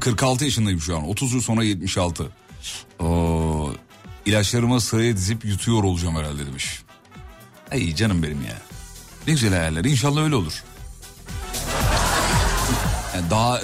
...46 0.00 0.44
yaşındayım 0.44 0.80
şu 0.80 0.96
an. 0.96 1.08
30 1.08 1.32
yıl 1.32 1.40
sonra 1.40 1.64
76. 1.64 2.26
Oo, 2.98 3.72
ilaçlarıma 4.26 4.80
sıraya 4.80 5.16
dizip 5.16 5.44
yutuyor 5.44 5.84
olacağım 5.84 6.16
herhalde 6.16 6.46
demiş. 6.46 6.82
Ay 7.72 7.94
canım 7.94 8.22
benim 8.22 8.42
ya. 8.42 8.58
Ne 9.26 9.32
güzel 9.32 9.50
hayaller. 9.50 9.84
İnşallah 9.84 10.22
öyle 10.22 10.34
olur. 10.34 10.64
Yani 13.14 13.30
daha 13.30 13.60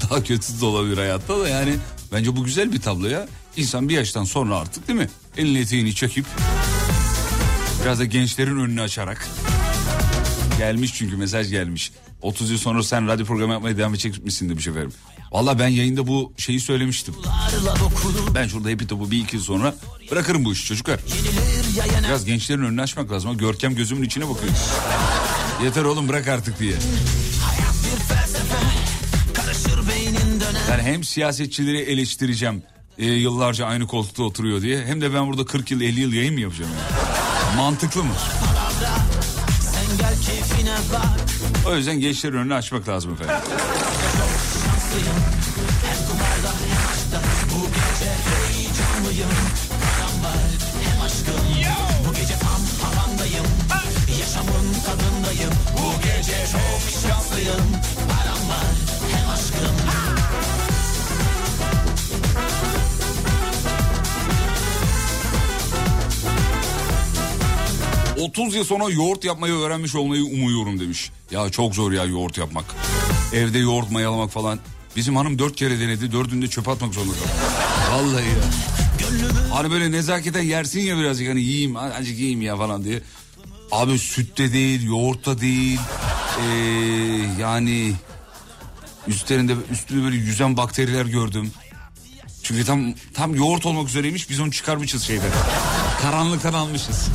daha 0.00 0.22
kötüsü 0.22 0.60
de 0.60 0.64
olabilir 0.64 0.96
hayatta 0.96 1.40
da 1.40 1.48
yani 1.48 1.76
bence 2.12 2.36
bu 2.36 2.44
güzel 2.44 2.72
bir 2.72 2.80
tablo 2.80 3.06
ya. 3.06 3.28
İnsan 3.56 3.88
bir 3.88 3.94
yaştan 3.94 4.24
sonra 4.24 4.56
artık 4.58 4.88
değil 4.88 4.98
mi? 4.98 5.08
Elini 5.36 5.58
eteğini 5.58 5.94
çekip 5.94 6.26
biraz 7.82 7.98
da 7.98 8.04
gençlerin 8.04 8.58
önünü 8.58 8.80
açarak 8.82 9.28
gelmiş 10.58 10.94
çünkü 10.94 11.16
mesaj 11.16 11.50
gelmiş. 11.50 11.92
30 12.22 12.50
yıl 12.50 12.58
sonra 12.58 12.82
sen 12.82 13.08
radyo 13.08 13.26
programı 13.26 13.52
yapmaya 13.52 13.76
devam 13.78 13.94
edecek 13.94 14.24
misin 14.24 14.48
demiş 14.48 14.66
efendim. 14.66 14.92
Valla 15.32 15.58
ben 15.58 15.68
yayında 15.68 16.06
bu 16.06 16.32
şeyi 16.36 16.60
söylemiştim. 16.60 17.14
Ben 18.34 18.48
şurada 18.48 18.68
hepi 18.68 18.86
topu 18.86 19.10
bir 19.10 19.20
iki 19.20 19.36
yıl 19.36 19.42
sonra 19.42 19.74
bırakırım 20.10 20.44
bu 20.44 20.52
işi 20.52 20.66
çocuklar. 20.66 21.00
Biraz 22.04 22.24
gençlerin 22.24 22.62
önünü 22.62 22.82
açmak 22.82 23.12
lazım. 23.12 23.38
Görkem 23.38 23.74
gözümün 23.74 24.02
içine 24.02 24.28
bakıyor. 24.28 24.52
Yeter 25.64 25.84
oğlum 25.84 26.08
bırak 26.08 26.28
artık 26.28 26.58
diye. 26.60 26.74
Yani 30.70 30.82
hem 30.82 31.04
siyasetçileri 31.04 31.78
eleştireceğim 31.78 32.62
e, 32.98 33.06
yıllarca 33.06 33.66
aynı 33.66 33.86
koltukta 33.86 34.22
oturuyor 34.22 34.62
diye 34.62 34.84
hem 34.86 35.00
de 35.00 35.14
ben 35.14 35.26
burada 35.28 35.44
40 35.44 35.70
yıl 35.70 35.80
50 35.80 36.00
yıl 36.00 36.12
yayın 36.12 36.34
mı 36.34 36.40
yapacağım 36.40 36.70
yani? 36.70 37.56
Mantıklı 37.56 38.04
mı? 38.04 38.12
O 41.66 41.76
yüzden 41.76 42.00
gençlerin 42.00 42.36
önünü 42.36 42.54
açmak 42.54 42.88
lazım 42.88 43.12
efendim. 43.12 43.34
30 68.38 68.54
yıl 68.54 68.64
sonra 68.64 68.90
yoğurt 68.90 69.24
yapmayı 69.24 69.54
öğrenmiş 69.54 69.94
olmayı 69.94 70.24
umuyorum 70.24 70.80
demiş. 70.80 71.10
Ya 71.30 71.50
çok 71.50 71.74
zor 71.74 71.92
ya 71.92 72.04
yoğurt 72.04 72.38
yapmak. 72.38 72.64
Evde 73.32 73.58
yoğurt 73.58 73.90
mayalamak 73.90 74.30
falan. 74.30 74.58
Bizim 74.96 75.16
hanım 75.16 75.38
dört 75.38 75.56
kere 75.56 75.80
denedi 75.80 76.12
dördünde 76.12 76.48
çöpe 76.48 76.70
atmak 76.70 76.94
zorunda 76.94 77.12
kaldı. 77.12 77.28
Vallahi 77.92 78.24
ya. 78.24 79.54
Hani 79.54 79.70
böyle 79.70 79.92
nezaketen 79.92 80.42
yersin 80.42 80.80
ya 80.80 80.98
birazcık 80.98 81.28
hani 81.28 81.40
yiyeyim 81.42 81.76
azıcık 81.76 82.18
yiyeyim 82.18 82.42
ya 82.42 82.56
falan 82.56 82.84
diye. 82.84 83.00
Abi 83.72 83.98
sütte 83.98 84.52
değil 84.52 84.82
yoğurtta 84.86 85.40
değil. 85.40 85.80
Ee, 86.40 86.46
yani 87.40 87.92
üstlerinde 89.08 89.54
üstünde 89.70 90.04
böyle 90.04 90.16
yüzen 90.16 90.56
bakteriler 90.56 91.06
gördüm. 91.06 91.50
Çünkü 92.42 92.64
tam 92.64 92.94
tam 93.14 93.34
yoğurt 93.34 93.66
olmak 93.66 93.88
üzereymiş 93.88 94.30
biz 94.30 94.40
onu 94.40 94.52
çıkarmışız 94.52 95.02
şeyden. 95.02 95.30
Karanlıktan 96.02 96.52
almışız. 96.52 97.08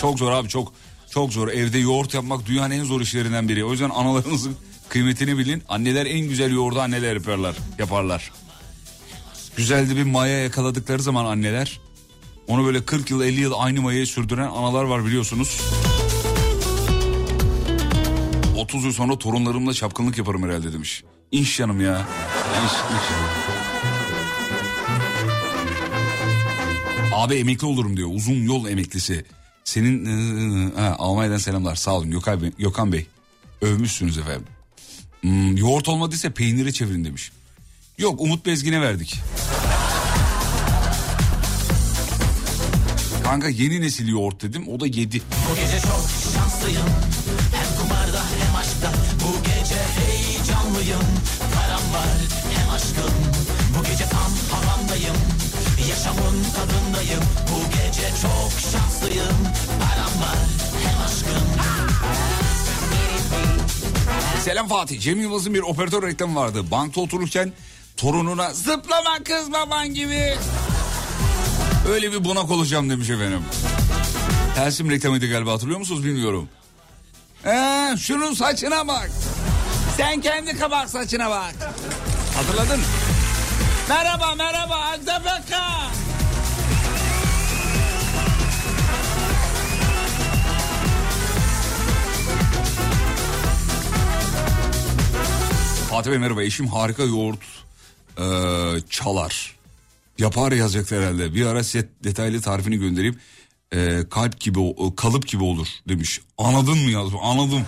Çok 0.00 0.18
zor 0.18 0.32
abi 0.32 0.48
çok 0.48 0.72
çok 1.10 1.32
zor. 1.32 1.48
Evde 1.48 1.78
yoğurt 1.78 2.14
yapmak 2.14 2.46
dünyanın 2.46 2.74
en 2.74 2.84
zor 2.84 3.00
işlerinden 3.00 3.48
biri. 3.48 3.64
O 3.64 3.70
yüzden 3.72 3.90
analarınızın 3.90 4.56
kıymetini 4.88 5.38
bilin. 5.38 5.62
Anneler 5.68 6.06
en 6.06 6.20
güzel 6.20 6.52
yoğurdu 6.52 6.80
anneler 6.80 7.14
yaparlar. 7.14 7.56
yaparlar. 7.78 8.32
Güzel 9.56 9.90
de 9.90 9.96
bir 9.96 10.02
maya 10.02 10.38
yakaladıkları 10.42 11.02
zaman 11.02 11.24
anneler 11.24 11.80
onu 12.48 12.66
böyle 12.66 12.84
40 12.84 13.10
yıl 13.10 13.22
50 13.22 13.40
yıl 13.40 13.52
aynı 13.56 13.82
mayayı 13.82 14.06
sürdüren 14.06 14.48
analar 14.48 14.84
var 14.84 15.06
biliyorsunuz. 15.06 15.60
30 18.56 18.84
yıl 18.84 18.92
sonra 18.92 19.18
torunlarımla 19.18 19.74
çapkınlık 19.74 20.18
yaparım 20.18 20.42
herhalde 20.42 20.72
demiş. 20.72 21.04
İnş 21.32 21.56
canım 21.56 21.80
ya. 21.80 22.06
İnş, 22.64 22.72
inş. 22.72 23.02
Abi 27.14 27.34
emekli 27.34 27.66
olurum 27.66 27.96
diyor. 27.96 28.08
Uzun 28.12 28.42
yol 28.42 28.68
emeklisi. 28.68 29.24
Senin 29.64 30.04
ıı, 30.06 30.72
ha, 30.76 30.96
Almanya'dan 30.98 31.38
selamlar. 31.38 31.74
Sağ 31.76 31.92
olun 31.94 32.10
Gökhan 32.10 32.42
Bey. 32.42 32.50
Gökhan 32.58 32.92
Bey. 32.92 33.06
Övmüşsünüz 33.62 34.18
efendim. 34.18 34.46
Hmm, 35.20 35.56
yoğurt 35.56 35.88
olmadıysa 35.88 36.30
peynire 36.30 36.72
çevirin 36.72 37.04
demiş. 37.04 37.32
Yok 37.98 38.20
Umut 38.20 38.46
Bezgin'e 38.46 38.80
verdik. 38.80 39.14
Kanka 43.24 43.48
yeni 43.48 43.80
nesil 43.80 44.08
yoğurt 44.08 44.42
dedim 44.42 44.68
o 44.68 44.80
da 44.80 44.86
yedi. 44.86 45.22
Bu 45.50 45.54
gece 45.56 45.80
çok 45.80 46.04
şanslıyım 46.34 46.86
Hem 47.54 47.78
kumarda 47.80 48.22
hem 48.44 48.56
aşkta 48.56 48.92
Bu 49.24 49.42
gece 49.44 49.74
heyecanlıyım 50.00 51.02
Param 51.54 51.92
var 51.94 52.08
hem 52.56 52.70
aşkım 52.70 53.14
Bu 53.78 53.84
gece 53.84 54.04
tam 54.04 54.32
havamdayım 54.50 55.16
Yaşamın 56.00 56.44
tadındayım 56.56 57.20
Bu 57.52 57.70
gece 57.70 58.08
çok 58.22 58.60
şanslıyım 58.60 59.36
Param 59.80 60.20
var 60.20 60.38
hem 60.82 61.04
aşkım 61.04 61.48
Selam 64.44 64.68
Fatih. 64.68 65.00
Cem 65.00 65.20
Yılmaz'ın 65.20 65.54
bir 65.54 65.60
operatör 65.60 66.02
reklamı 66.02 66.40
vardı. 66.40 66.70
Bankta 66.70 67.00
otururken 67.00 67.52
torununa 67.96 68.52
zıplama 68.54 69.18
kız 69.24 69.52
baban 69.52 69.94
gibi. 69.94 70.36
Öyle 71.88 72.12
bir 72.12 72.24
bunak 72.24 72.50
olacağım 72.50 72.90
demiş 72.90 73.10
efendim. 73.10 73.42
Telsim 74.54 74.90
reklamıydı 74.90 75.30
galiba 75.30 75.52
hatırlıyor 75.52 75.78
musunuz 75.78 76.04
bilmiyorum. 76.04 76.48
Ee, 77.46 77.94
şunun 77.98 78.34
saçına 78.34 78.88
bak. 78.88 79.10
Sen 79.96 80.20
kendi 80.20 80.58
kabak 80.58 80.90
saçına 80.90 81.30
bak. 81.30 81.54
Hatırladın? 82.36 82.80
Merhaba 83.90 84.34
merhaba 84.34 84.76
Azabaka. 84.94 85.90
Fatih 95.90 96.10
Bey 96.10 96.18
merhaba 96.18 96.42
eşim 96.42 96.66
harika 96.66 97.02
yoğurt 97.02 97.38
eee, 98.18 98.24
çalar. 98.90 99.54
Yapar 100.18 100.52
yazacak 100.52 100.90
herhalde. 100.90 101.34
Bir 101.34 101.46
ara 101.46 101.64
size 101.64 101.88
detaylı 102.04 102.40
tarifini 102.40 102.76
göndereyim. 102.76 103.18
Eee, 103.74 104.08
kalp 104.10 104.40
gibi 104.40 104.58
o- 104.58 104.94
kalıp 104.96 105.26
gibi 105.28 105.44
olur 105.44 105.66
demiş. 105.88 106.20
Anladın 106.38 106.78
mı 106.78 106.90
yazmış? 106.90 107.20
Anladım. 107.22 107.62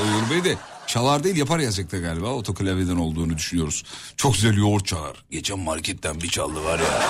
Uğur 0.00 0.30
Bey 0.30 0.44
de 0.44 0.56
çalar 0.92 1.24
değil 1.24 1.36
yapar 1.36 1.58
yazacak 1.58 1.92
da 1.92 1.98
galiba. 1.98 2.26
Otoklavyeden 2.26 2.96
olduğunu 2.96 3.36
düşünüyoruz. 3.36 3.84
Çok 4.16 4.34
güzel 4.34 4.56
yoğurt 4.56 4.86
çalar. 4.86 5.24
Geçen 5.30 5.58
marketten 5.58 6.20
bir 6.20 6.28
çaldı 6.28 6.64
var 6.64 6.78
ya. 6.78 7.02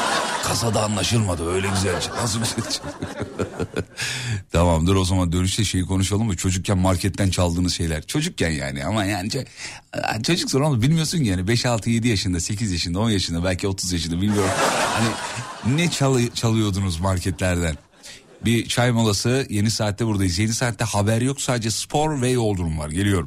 Kasada 0.44 0.82
anlaşılmadı 0.84 1.50
öyle 1.54 1.68
güzel 1.68 2.00
çal- 2.00 2.16
Nasıl 2.16 2.38
güzel 2.40 2.70
çalıyor. 2.70 3.26
Tamamdır 4.52 4.94
o 4.94 5.04
zaman 5.04 5.32
dönüşte 5.32 5.64
şeyi 5.64 5.84
konuşalım 5.86 6.26
mı? 6.26 6.36
Çocukken 6.36 6.78
marketten 6.78 7.30
çaldığınız 7.30 7.74
şeyler. 7.74 8.06
Çocukken 8.06 8.50
yani 8.50 8.84
ama 8.84 9.04
yani 9.04 9.28
ço- 9.28 9.46
yani 10.12 10.22
çocuksun 10.22 10.60
oğlum 10.60 10.82
bilmiyorsun 10.82 11.18
yani 11.18 11.48
5 11.48 11.66
6 11.66 11.90
7 11.90 12.08
yaşında, 12.08 12.40
8 12.40 12.72
yaşında, 12.72 12.98
10 12.98 13.10
yaşında, 13.10 13.44
belki 13.44 13.68
30 13.68 13.92
yaşında 13.92 14.20
bilmiyorum. 14.20 14.50
Hani 14.94 15.76
ne 15.76 15.90
çalı- 15.90 16.34
çalıyordunuz 16.34 17.00
marketlerden? 17.00 17.76
Bir 18.44 18.68
çay 18.68 18.90
molası 18.90 19.46
yeni 19.50 19.70
saatte 19.70 20.06
buradayız. 20.06 20.38
Yeni 20.38 20.54
saatte 20.54 20.84
haber 20.84 21.20
yok 21.20 21.40
sadece 21.40 21.70
spor 21.70 22.22
ve 22.22 22.28
yol 22.30 22.56
durum 22.56 22.78
var. 22.78 22.88
Geliyorum. 22.90 23.26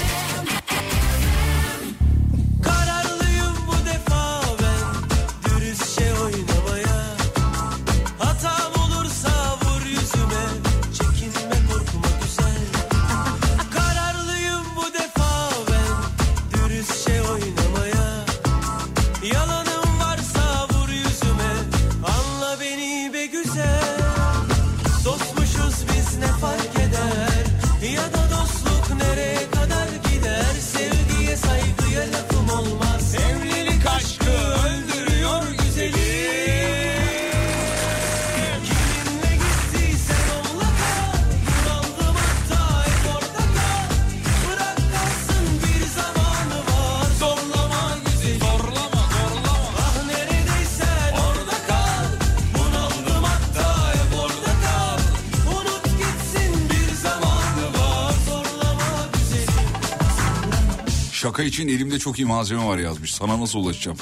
İçin 61.51 61.67
elimde 61.67 61.99
çok 61.99 62.19
iyi 62.19 62.25
malzeme 62.25 62.65
var 62.65 62.77
yazmış. 62.77 63.13
Sana 63.13 63.41
nasıl 63.41 63.59
ulaşacağım? 63.59 63.97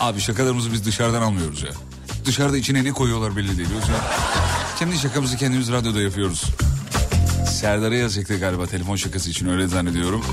Abi 0.00 0.20
şakalarımızı 0.20 0.72
biz 0.72 0.84
dışarıdan 0.84 1.22
almıyoruz 1.22 1.62
ya. 1.62 1.70
Dışarıda 2.24 2.56
içine 2.56 2.84
ne 2.84 2.92
koyuyorlar 2.92 3.36
belli 3.36 3.58
değil. 3.58 3.68
O 3.68 3.80
kendi 4.78 4.98
şakamızı 4.98 5.36
kendimiz 5.36 5.72
radyoda 5.72 6.00
yapıyoruz. 6.00 6.44
Serdar'a 7.60 7.96
yazacaktı 7.96 8.38
galiba 8.38 8.66
telefon 8.66 8.96
şakası 8.96 9.30
için 9.30 9.48
öyle 9.48 9.68
zannediyorum. 9.68 10.24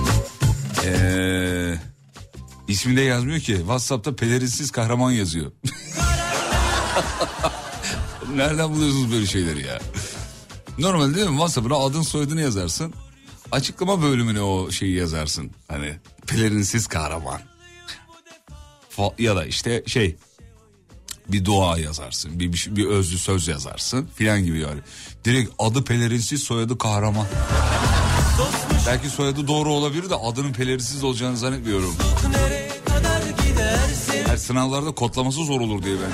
Ee, 0.85 1.75
isminde 2.67 3.01
yazmıyor 3.01 3.39
ki. 3.39 3.55
Whatsapp'ta 3.57 4.15
pelerinsiz 4.15 4.71
kahraman 4.71 5.11
yazıyor. 5.11 5.51
Nereden 8.35 8.69
buluyorsunuz 8.69 9.11
böyle 9.11 9.25
şeyleri 9.25 9.67
ya? 9.67 9.79
Normal 10.79 11.15
değil 11.15 11.27
mi? 11.27 11.33
WhatsApp'ına 11.33 11.75
adın 11.75 12.01
soyadını 12.01 12.41
yazarsın. 12.41 12.93
Açıklama 13.51 14.01
bölümüne 14.01 14.41
o 14.41 14.71
şeyi 14.71 14.95
yazarsın. 14.95 15.51
Hani 15.67 15.95
pelerinsiz 16.27 16.87
kahraman. 16.87 17.41
Ya 19.19 19.35
da 19.35 19.45
işte 19.45 19.83
şey 19.87 20.15
bir 21.27 21.45
dua 21.45 21.77
yazarsın. 21.77 22.39
Bir, 22.39 22.53
bir, 22.53 22.67
bir 22.69 22.85
özlü 22.85 23.17
söz 23.17 23.47
yazarsın 23.47 24.09
filan 24.15 24.43
gibi 24.43 24.59
yani. 24.59 24.79
Direkt 25.25 25.51
adı 25.59 25.83
pelerinsiz 25.83 26.43
soyadı 26.43 26.77
kahraman. 26.77 27.27
Belki 28.87 29.09
soyadı 29.09 29.47
doğru 29.47 29.73
olabilir 29.73 30.09
de 30.09 30.15
adının 30.15 30.53
pelerinsiz 30.53 31.03
olacağını 31.03 31.37
zannetmiyorum. 31.37 31.95
Her 34.25 34.37
sınavlarda 34.37 34.91
kodlaması 34.91 35.45
zor 35.45 35.61
olur 35.61 35.83
diye 35.83 35.95
ben. 35.95 36.11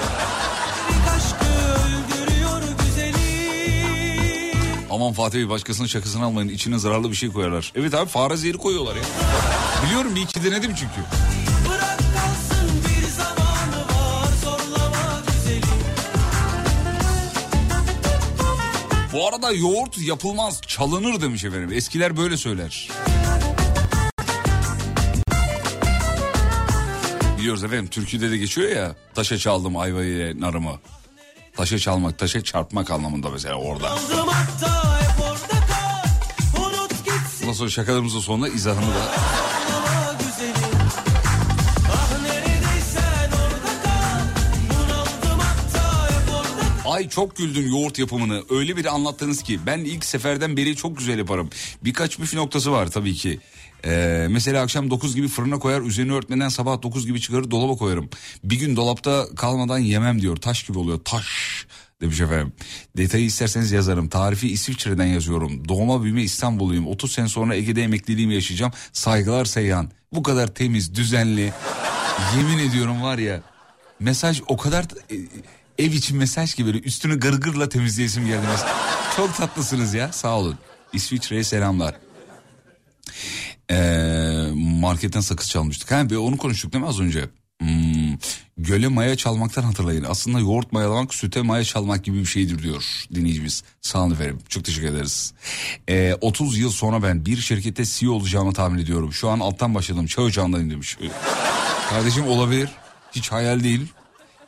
Aman 5.00 5.14
Fatih 5.14 5.40
Bey 5.40 5.50
başkasının 5.50 5.88
şakasını 5.88 6.26
almayın 6.26 6.50
içine 6.50 6.80
zararlı 6.80 7.12
bir 7.12 7.16
şey 7.16 7.32
koyarlar. 7.32 7.74
Evet 7.76 7.94
abi 7.94 8.10
fare 8.10 8.38
zehri 8.38 8.58
koyuyorlar 8.58 8.96
ya. 8.96 9.02
Biliyorum 9.86 10.16
bir 10.16 10.22
iki 10.22 10.44
denedim 10.44 10.76
çünkü. 10.76 11.02
Bu 19.14 19.28
arada 19.28 19.52
yoğurt 19.52 19.98
yapılmaz 19.98 20.62
çalınır 20.62 21.22
demiş 21.22 21.44
efendim. 21.44 21.74
Eskiler 21.74 22.18
böyle 22.18 22.38
söyler. 22.38 22.90
Biliyoruz 27.38 27.64
efendim 27.64 27.88
türküde 27.88 28.32
de 28.32 28.38
geçiyor 28.38 28.70
ya 28.70 28.96
taşa 29.14 29.38
çaldım 29.38 29.78
ayvayı 29.78 30.42
narımı. 30.42 30.80
Taşa 31.56 31.80
çalmak, 31.80 32.20
taşa 32.20 32.44
çarpmak 32.44 32.92
anlamında 32.92 33.30
mesela 33.30 33.56
orada. 33.56 33.92
Aldım 33.92 34.29
Ondan 37.50 37.58
sonra 37.58 37.70
şakalarımızın 37.70 38.20
sonunda 38.20 38.48
izahını 38.50 38.96
da 38.96 39.12
Ay 46.90 47.10
çok 47.10 47.36
güldüm 47.38 47.68
yoğurt 47.68 48.00
yapımını. 48.00 48.44
Öyle 48.50 48.78
bir 48.78 48.86
anlattınız 48.86 49.44
ki 49.44 49.60
ben 49.66 49.80
ilk 49.80 50.06
seferden 50.06 50.58
beri 50.58 50.76
çok 50.76 50.98
güzel 50.98 51.20
yaparım. 51.20 51.50
Birkaç 51.84 52.18
püf 52.18 52.34
noktası 52.34 52.72
var 52.72 52.92
tabii 52.92 53.14
ki. 53.14 53.40
Ee, 53.86 54.28
mesela 54.30 54.64
akşam 54.64 54.90
9 54.90 55.16
gibi 55.16 55.28
fırına 55.28 55.60
koyar 55.60 55.82
üzerine 55.82 56.14
örtmeden 56.14 56.50
sabah 56.50 56.82
9 56.82 57.06
gibi 57.06 57.22
çıkarır 57.22 57.52
dolaba 57.52 57.76
koyarım. 57.76 58.10
Bir 58.44 58.60
gün 58.60 58.76
dolapta 58.76 59.26
kalmadan 59.36 59.78
yemem 59.78 60.22
diyor. 60.22 60.38
Taş 60.38 60.64
gibi 60.64 60.80
oluyor 60.80 61.00
taş 61.06 61.28
demiş 62.02 62.22
efendim. 62.22 62.54
Detayı 62.98 63.26
isterseniz 63.26 63.72
yazarım. 63.72 64.10
Tarifi 64.10 64.52
İsviçre'den 64.52 65.06
yazıyorum. 65.06 65.70
Doğma 65.70 66.04
büyüme 66.04 66.24
İstanbulluyum. 66.24 66.88
30 66.88 67.12
sene 67.12 67.28
sonra 67.28 67.56
Ege'de 67.56 67.84
emekliliğimi 67.84 68.34
yaşayacağım. 68.34 68.72
Saygılar 68.94 69.46
Seyhan. 69.46 69.92
Bu 70.14 70.24
kadar 70.24 70.48
temiz, 70.48 70.96
düzenli. 70.96 71.54
Yemin 72.38 72.70
ediyorum 72.70 73.04
var 73.04 73.18
ya 73.18 73.42
mesaj 74.00 74.42
o 74.48 74.58
kadar 74.58 74.84
e, 74.84 75.16
ev 75.86 75.92
için 75.92 76.18
mesaj 76.18 76.56
gibi 76.56 76.68
böyle 76.68 76.80
üstünü 76.80 77.20
gırgırla 77.20 77.70
temizleyesim 77.70 78.26
geldi. 78.26 78.46
Çok 79.16 79.36
tatlısınız 79.36 79.94
ya 79.94 80.12
sağ 80.12 80.38
olun. 80.38 80.58
İsviçre'ye 80.94 81.44
selamlar. 81.44 81.96
Ee, 83.72 84.48
marketten 84.56 85.20
sakız 85.20 85.50
çalmıştık. 85.50 85.92
Ha, 85.92 86.10
bir 86.10 86.16
onu 86.16 86.38
konuştuk 86.38 86.74
değil 86.74 86.84
mi 86.84 86.90
az 86.90 87.00
önce? 87.00 87.30
Hmm, 87.60 87.89
göle 88.58 88.88
maya 88.88 89.16
çalmaktan 89.16 89.64
hatırlayın. 89.64 90.06
Aslında 90.10 90.40
yoğurt 90.40 90.72
mayalamak 90.72 91.14
süte 91.14 91.42
maya 91.42 91.64
çalmak 91.64 92.04
gibi 92.04 92.20
bir 92.20 92.26
şeydir 92.26 92.64
diyor 92.64 93.06
dinleyicimiz. 93.16 93.64
Sağ 93.82 94.02
olun 94.02 94.12
efendim. 94.12 94.40
Çok 94.50 94.66
teşekkür 94.66 94.88
ederiz. 94.88 95.34
Ee, 95.90 96.16
30 96.22 96.58
yıl 96.58 96.72
sonra 96.72 97.04
ben 97.04 97.26
bir 97.26 97.38
şirkette 97.38 97.86
CEO 97.86 98.12
olacağımı 98.14 98.54
tahmin 98.54 98.80
ediyorum. 98.80 99.14
Şu 99.14 99.30
an 99.30 99.40
alttan 99.40 99.76
başladım. 99.76 100.06
Çay 100.06 100.26
ocağındayım 100.26 100.70
demiş. 100.70 100.98
Kardeşim 101.90 102.28
olabilir. 102.28 102.70
Hiç 103.12 103.32
hayal 103.32 103.64
değil. 103.64 103.88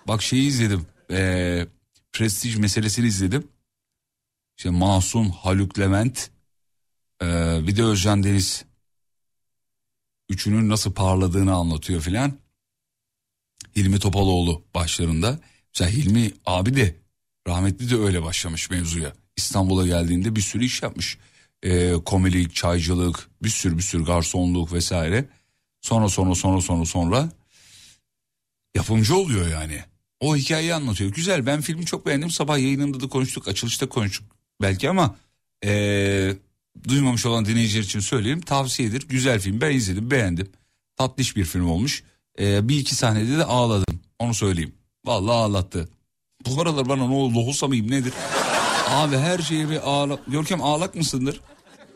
Bak 0.07 0.21
şeyi 0.21 0.47
izledim. 0.47 0.85
Ee, 1.11 1.67
prestij 2.13 2.55
meselesini 2.55 3.07
izledim. 3.07 3.47
İşte 4.57 4.69
Mahsun, 4.69 5.29
Haluk 5.29 5.79
Levent, 5.79 6.29
ee, 7.21 7.59
bir 7.67 7.77
de 7.77 7.83
Özcan 7.83 8.23
Deniz. 8.23 8.65
Üçünün 10.29 10.69
nasıl 10.69 10.93
parladığını 10.93 11.53
anlatıyor 11.53 12.01
filan. 12.01 12.33
Hilmi 13.75 13.99
Topaloğlu 13.99 14.63
başlarında. 14.75 15.39
Mesela 15.73 15.91
Hilmi 15.91 16.31
abi 16.45 16.75
de 16.75 16.95
rahmetli 17.47 17.89
de 17.89 17.95
öyle 17.95 18.23
başlamış 18.23 18.69
mevzuya. 18.69 19.13
İstanbul'a 19.37 19.87
geldiğinde 19.87 20.35
bir 20.35 20.41
sürü 20.41 20.65
iş 20.65 20.83
yapmış. 20.83 21.17
Ee, 21.63 21.93
komilik, 22.05 22.55
çaycılık, 22.55 23.29
bir 23.43 23.49
sürü 23.49 23.77
bir 23.77 23.83
sürü 23.83 24.05
garsonluk 24.05 24.73
vesaire. 24.73 25.25
Sonra 25.81 26.09
sonra 26.09 26.35
sonra 26.35 26.61
sonra 26.61 26.85
sonra 26.85 27.29
yapımcı 28.75 29.15
oluyor 29.15 29.47
yani. 29.47 29.83
O 30.19 30.35
hikayeyi 30.35 30.73
anlatıyor. 30.73 31.11
Güzel 31.11 31.45
ben 31.45 31.61
filmi 31.61 31.85
çok 31.85 32.05
beğendim. 32.05 32.31
Sabah 32.31 32.57
yayınında 32.57 32.99
da 32.99 33.07
konuştuk. 33.07 33.47
Açılışta 33.47 33.89
konuştuk 33.89 34.25
belki 34.61 34.89
ama 34.89 35.15
ee, 35.65 36.35
duymamış 36.87 37.25
olan 37.25 37.45
dinleyiciler 37.45 37.83
için 37.83 37.99
söyleyeyim. 37.99 38.41
Tavsiyedir. 38.41 39.07
Güzel 39.07 39.39
film. 39.39 39.61
Ben 39.61 39.75
izledim 39.75 40.11
beğendim. 40.11 40.51
Tatlış 40.95 41.35
bir 41.35 41.45
film 41.45 41.69
olmuş. 41.69 42.03
Ee, 42.39 42.69
bir 42.69 42.77
iki 42.79 42.95
sahnede 42.95 43.37
de 43.37 43.45
ağladım. 43.45 43.99
Onu 44.19 44.33
söyleyeyim. 44.33 44.73
Vallahi 45.05 45.35
ağlattı. 45.35 45.89
Bu 46.47 46.61
aralar 46.61 46.89
bana 46.89 47.07
ne 47.07 47.13
oldu? 47.13 47.35
Lohusa 47.35 47.67
mıyım 47.67 47.91
nedir? 47.91 48.13
Abi 48.89 49.17
her 49.17 49.39
şeye 49.39 49.69
bir 49.69 49.89
ağla... 49.89 50.17
Görkem 50.27 50.61
ağlak 50.61 50.95
mısındır? 50.95 51.41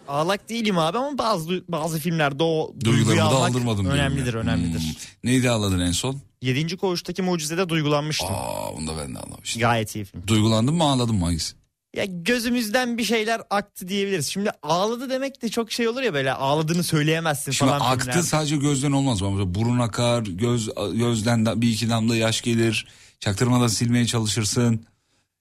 Ağlak 0.08 0.50
değilim 0.50 0.78
abi 0.78 0.98
ama 0.98 1.18
bazı 1.18 1.64
bazı 1.70 2.00
filmlerde 2.00 2.44
o 2.44 2.76
duyguyu 2.86 3.22
almak 3.24 3.80
önemlidir 3.86 4.34
ya. 4.34 4.40
önemlidir. 4.40 4.80
Hmm. 4.80 4.90
Neydi 5.24 5.50
ağladın 5.50 5.80
en 5.80 5.92
son? 5.92 6.22
Yedinci 6.42 6.78
Koğuş'taki 6.78 7.22
Mucize'de 7.22 7.70
duygulanmıştım. 7.70 8.28
Aa 8.32 8.70
onu 8.70 8.88
da 8.88 8.98
ben 8.98 9.16
de 9.16 9.20
ağlamıştım. 9.20 9.60
Gayet 9.62 9.96
iyi 9.96 10.06
film. 10.06 10.24
Duygulandın 10.28 10.74
mı 10.76 10.84
ağladın 10.84 11.16
mı 11.16 11.26
hangisi? 11.26 11.56
Ya 11.96 12.06
gözümüzden 12.06 12.98
bir 12.98 13.04
şeyler 13.04 13.42
aktı 13.50 13.88
diyebiliriz. 13.88 14.28
Şimdi 14.28 14.52
ağladı 14.64 15.10
demek 15.10 15.42
de 15.42 15.50
çok 15.50 15.72
şey 15.72 15.88
olur 15.88 16.02
ya 16.02 16.14
böyle 16.14 16.34
ağladığını 16.34 16.84
söyleyemezsin 16.84 17.52
Şimdi 17.52 17.72
falan. 17.72 17.92
aktı 17.92 18.06
filmler. 18.06 18.22
sadece 18.22 18.58
gözden 18.58 18.92
olmaz. 18.92 19.22
Burun 19.24 19.80
akar, 19.80 20.22
göz 20.24 20.70
gözden 20.94 21.62
bir 21.62 21.70
iki 21.70 21.90
damla 21.90 22.16
yaş 22.16 22.42
gelir. 22.42 22.88
Çaktırmadan 23.20 23.68
silmeye 23.68 24.06
çalışırsın. 24.06 24.86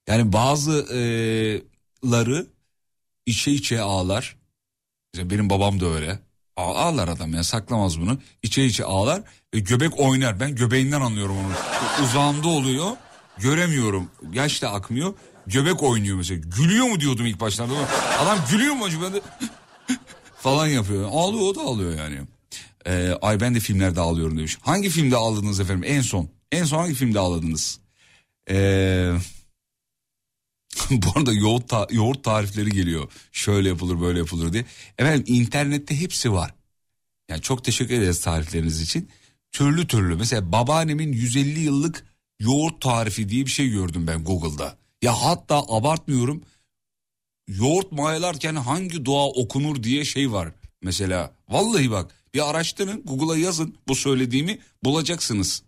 Yani 0.08 0.32
bazıları 0.32 1.66
içe 3.26 3.52
içe 3.52 3.80
ağlar. 3.80 4.36
Mesela 5.14 5.30
benim 5.30 5.50
babam 5.50 5.80
da 5.80 5.86
öyle. 5.86 6.18
Ağ- 6.56 6.74
Ağlar 6.74 7.08
adam 7.08 7.34
ya 7.34 7.44
saklamaz 7.44 8.00
bunu. 8.00 8.18
İçe 8.42 8.64
içe 8.64 8.84
ağlar 8.84 9.22
ve 9.54 9.60
göbek 9.60 10.00
oynar. 10.00 10.40
Ben 10.40 10.54
göbeğinden 10.56 11.00
anlıyorum 11.00 11.36
onu. 11.38 11.52
Uzağımda 12.04 12.48
oluyor. 12.48 12.90
Göremiyorum. 13.38 14.10
Yaş 14.32 14.62
da 14.62 14.72
akmıyor. 14.72 15.14
Göbek 15.46 15.82
oynuyor 15.82 16.16
mesela. 16.16 16.40
Gülüyor 16.56 16.86
mu 16.86 17.00
diyordum 17.00 17.26
ilk 17.26 17.40
başlarda. 17.40 17.74
Adam 18.18 18.38
gülüyor 18.50 18.74
mu 18.74 18.84
acaba? 18.84 19.06
Falan 20.38 20.66
yapıyor. 20.66 21.08
Ağlıyor 21.12 21.42
o 21.42 21.54
da 21.54 21.60
ağlıyor 21.60 21.98
yani. 21.98 22.18
Ee, 22.86 23.18
ay 23.22 23.40
ben 23.40 23.54
de 23.54 23.60
filmlerde 23.60 24.00
ağlıyorum 24.00 24.38
demiş. 24.38 24.58
Hangi 24.60 24.88
filmde 24.90 25.16
ağladınız 25.16 25.60
efendim 25.60 25.84
en 25.86 26.00
son? 26.00 26.28
En 26.52 26.64
son 26.64 26.78
hangi 26.78 26.94
filmde 26.94 27.18
ağladınız? 27.18 27.80
Ee, 28.50 29.12
bu 30.90 31.06
arada 31.18 31.32
yoğurt, 31.32 31.68
ta- 31.68 31.88
yoğurt 31.90 32.24
tarifleri 32.24 32.70
geliyor. 32.70 33.12
Şöyle 33.32 33.68
yapılır 33.68 34.00
böyle 34.00 34.18
yapılır 34.18 34.52
diye. 34.52 34.64
Efendim 34.98 35.24
internette 35.26 36.00
hepsi 36.00 36.32
var. 36.32 36.54
Yani 37.28 37.42
çok 37.42 37.64
teşekkür 37.64 37.94
ederiz 37.94 38.20
tarifleriniz 38.20 38.80
için. 38.80 39.10
Türlü 39.52 39.86
türlü 39.86 40.16
mesela 40.16 40.52
babaannemin 40.52 41.12
150 41.12 41.60
yıllık 41.60 42.04
yoğurt 42.40 42.80
tarifi 42.80 43.28
diye 43.28 43.46
bir 43.46 43.50
şey 43.50 43.68
gördüm 43.70 44.06
ben 44.06 44.24
Google'da. 44.24 44.76
Ya 45.04 45.22
hatta 45.22 45.62
abartmıyorum 45.68 46.42
yoğurt 47.48 47.92
mayalarken 47.92 48.54
hangi 48.54 49.04
dua 49.04 49.26
okunur 49.26 49.82
diye 49.82 50.04
şey 50.04 50.32
var 50.32 50.52
mesela. 50.82 51.34
Vallahi 51.48 51.90
bak 51.90 52.14
bir 52.34 52.50
araştırın 52.50 53.02
Google'a 53.04 53.36
yazın 53.36 53.76
bu 53.88 53.94
söylediğimi 53.94 54.58
bulacaksınız. 54.84 55.62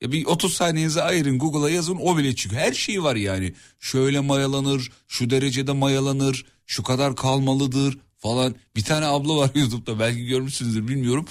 Ya 0.00 0.12
bir 0.12 0.26
30 0.26 0.54
saniyenizi 0.54 1.02
ayırın 1.02 1.38
Google'a 1.38 1.70
yazın 1.70 1.98
o 2.02 2.16
bile 2.16 2.34
çıkıyor. 2.34 2.62
Her 2.62 2.72
şey 2.72 3.02
var 3.02 3.16
yani. 3.16 3.54
Şöyle 3.80 4.20
mayalanır, 4.20 4.92
şu 5.08 5.30
derecede 5.30 5.72
mayalanır, 5.72 6.46
şu 6.66 6.82
kadar 6.82 7.16
kalmalıdır 7.16 7.98
falan. 8.18 8.54
Bir 8.76 8.84
tane 8.84 9.06
abla 9.06 9.36
var 9.36 9.50
YouTube'da 9.54 9.98
belki 9.98 10.26
görmüşsünüzdür 10.26 10.88
bilmiyorum. 10.88 11.26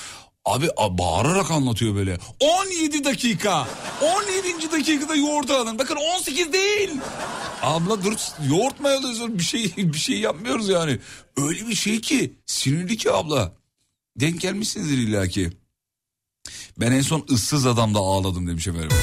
Abi 0.46 0.68
bağırarak 0.90 1.52
anlatıyor 1.52 1.96
böyle. 1.96 2.18
17 2.40 3.04
dakika. 3.04 3.68
17. 4.02 4.72
dakikada 4.72 5.16
yoğurt 5.16 5.50
alın. 5.52 5.80
Bakın 5.80 5.98
18 6.16 6.54
değil. 6.54 6.90
Abla 7.62 8.04
dur 8.04 8.14
yoğurt 8.50 8.80
mayalıyoruz 8.80 9.38
bir 9.40 9.44
şey 9.44 9.74
bir 9.78 9.98
şey 9.98 10.20
yapmıyoruz 10.20 10.70
yani. 10.70 11.00
Öyle 11.38 11.68
bir 11.68 11.76
şey 11.76 12.02
ki 12.02 12.34
sinirli 12.46 12.98
ki 12.98 13.12
abla. 13.12 13.54
Denk 14.20 14.42
gelmişsinizdir 14.42 14.98
illaki. 14.98 15.50
Ben 16.78 16.92
en 16.92 17.02
son 17.02 17.26
ıssız 17.32 17.66
adamda 17.66 18.00
ağladım 18.00 18.48
demiş 18.48 18.68
efendim. 18.68 18.98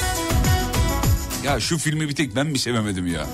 Ya 1.45 1.59
şu 1.59 1.77
filmi 1.77 2.09
bir 2.09 2.15
tek 2.15 2.35
ben 2.35 2.47
mi 2.47 2.59
sevemedim 2.59 3.07
ya? 3.07 3.27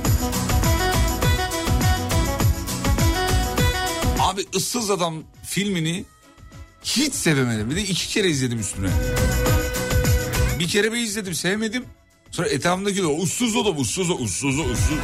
Abi 4.20 4.46
ıssız 4.56 4.90
adam 4.92 5.24
filmini 5.44 6.06
hiç 6.86 7.14
sevemedim. 7.14 7.70
Bir 7.70 7.76
de 7.76 7.82
iki 7.82 8.08
kere 8.08 8.28
izledim 8.30 8.60
üstüne. 8.60 8.90
Bir 10.60 10.68
kere 10.68 10.92
bir 10.92 10.98
izledim 10.98 11.34
sevmedim. 11.34 11.86
Sonra 12.32 12.48
etrafımdaki 12.48 12.98
de 12.98 13.06
ussuz 13.06 13.56
adam 13.56 13.80
ussuz 13.80 14.10
ussuz 14.10 14.60
ussuz. 14.60 14.98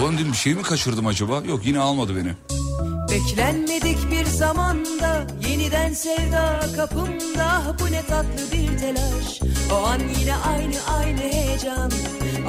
Ulan 0.00 0.18
dedim 0.18 0.32
bir 0.32 0.36
şey 0.36 0.54
mi 0.54 0.62
kaçırdım 0.62 1.06
acaba? 1.06 1.42
Yok 1.48 1.66
yine 1.66 1.78
almadı 1.78 2.16
beni. 2.16 2.32
Beklenmedik 3.10 4.10
bir 4.10 4.24
zamanda 4.24 5.26
yeniden 5.48 5.92
sevda 5.92 6.60
kapımda 6.76 7.76
bu 7.80 7.92
ne 7.92 8.02
tatlı 8.02 8.52
bir 8.52 8.78
telaş 8.78 9.40
o 9.72 9.86
an 9.86 10.00
yine 10.20 10.36
aynı 10.36 10.74
aynı 10.98 11.20
heyecan 11.20 11.90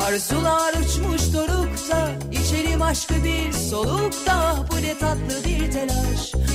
arzular 0.07 0.73
uçmuş 0.73 1.33
dorukta 1.33 2.11
içerim 2.31 2.81
aşkı 2.81 3.23
bir 3.23 3.53
solukta 3.53 4.65
bu 4.71 4.75
ne 4.75 4.97
tatlı 4.97 5.43
bir 5.45 5.71
telaş 5.71 6.31
o 6.35 6.48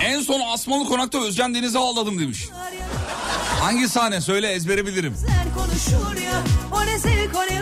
En 0.00 0.20
son 0.20 0.40
Asmalı 0.40 0.84
Konak'ta 0.88 1.24
Özcan 1.24 1.54
Deniz'e 1.54 1.78
ağladım 1.78 2.18
demiş. 2.18 2.48
Hangi 3.60 3.88
sahne 3.88 4.20
söyle 4.20 4.52
ezbere 4.52 4.86
bilirim. 4.86 5.14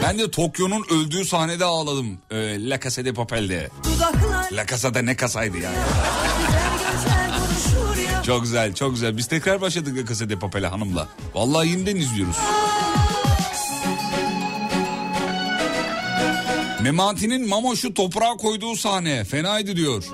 Ben 0.02 0.18
de 0.18 0.30
Tokyo'nun 0.30 0.84
öldüğü 0.90 1.24
sahnede 1.24 1.64
ağladım. 1.64 2.18
Ee, 2.30 2.70
La 2.70 2.80
Casa 2.80 3.04
de 3.04 3.12
Papel'de. 3.12 3.70
La 4.52 4.66
Casa 4.66 4.94
de 4.94 5.06
ne 5.06 5.16
kasaydı 5.16 5.58
yani. 5.58 5.76
Çok 8.26 8.42
güzel 8.42 8.74
çok 8.74 8.94
güzel. 8.94 9.16
Biz 9.16 9.26
tekrar 9.26 9.60
başladık 9.60 9.98
La 9.98 10.06
Casa 10.06 10.28
de 10.28 10.38
Papel'e 10.38 10.66
hanımla. 10.66 11.08
Vallahi 11.34 11.68
yeniden 11.68 11.96
izliyoruz. 11.96 12.36
Memati'nin 16.82 17.48
Mamoş'u 17.48 17.94
toprağa 17.94 18.36
koyduğu 18.36 18.76
sahne 18.76 19.24
fenaydı 19.24 19.76
diyor. 19.76 20.04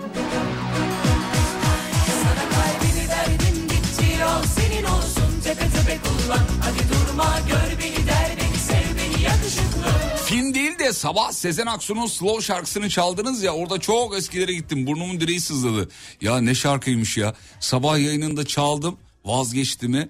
Kullan 6.03 6.47
Hadi 6.61 6.79
durma 6.79 7.39
gör 7.49 7.79
beni 7.79 8.07
der 8.07 8.31
beni 8.37 8.59
sev 8.59 8.97
beni 8.97 9.23
yakışıklı 9.23 10.17
Film 10.25 10.55
değil 10.55 10.79
de 10.79 10.93
sabah 10.93 11.33
Sezen 11.33 11.67
Aksu'nun 11.67 12.07
slow 12.07 12.43
şarkısını 12.43 12.89
çaldınız 12.89 13.43
ya 13.43 13.53
orada 13.53 13.81
çok 13.81 14.17
eskilere 14.17 14.53
gittim 14.55 14.87
burnumun 14.87 15.21
direği 15.21 15.41
sızladı. 15.41 15.89
Ya 16.21 16.39
ne 16.39 16.55
şarkıymış 16.55 17.17
ya 17.17 17.35
sabah 17.61 17.99
yayınında 17.99 18.47
çaldım 18.47 18.97
vazgeçti 19.25 19.89
mi? 19.89 20.09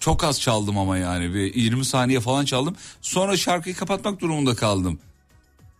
Çok 0.00 0.24
az 0.24 0.40
çaldım 0.40 0.78
ama 0.78 0.98
yani 0.98 1.34
bir 1.34 1.54
20 1.54 1.84
saniye 1.84 2.20
falan 2.20 2.44
çaldım. 2.44 2.76
Sonra 3.00 3.36
şarkıyı 3.36 3.74
kapatmak 3.74 4.20
durumunda 4.20 4.54
kaldım. 4.54 4.98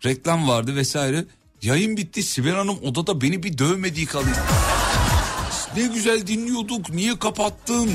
Reklam 0.04 0.48
vardı 0.48 0.76
vesaire. 0.76 1.24
Yayın 1.62 1.96
bitti 1.96 2.22
Sibel 2.22 2.54
Hanım 2.54 2.78
odada 2.82 3.20
beni 3.20 3.42
bir 3.42 3.58
dövmediği 3.58 4.06
kalıyor. 4.06 4.36
Ne 5.76 5.86
güzel 5.86 6.26
dinliyorduk 6.26 6.90
niye 6.90 7.18
kapattın? 7.18 7.90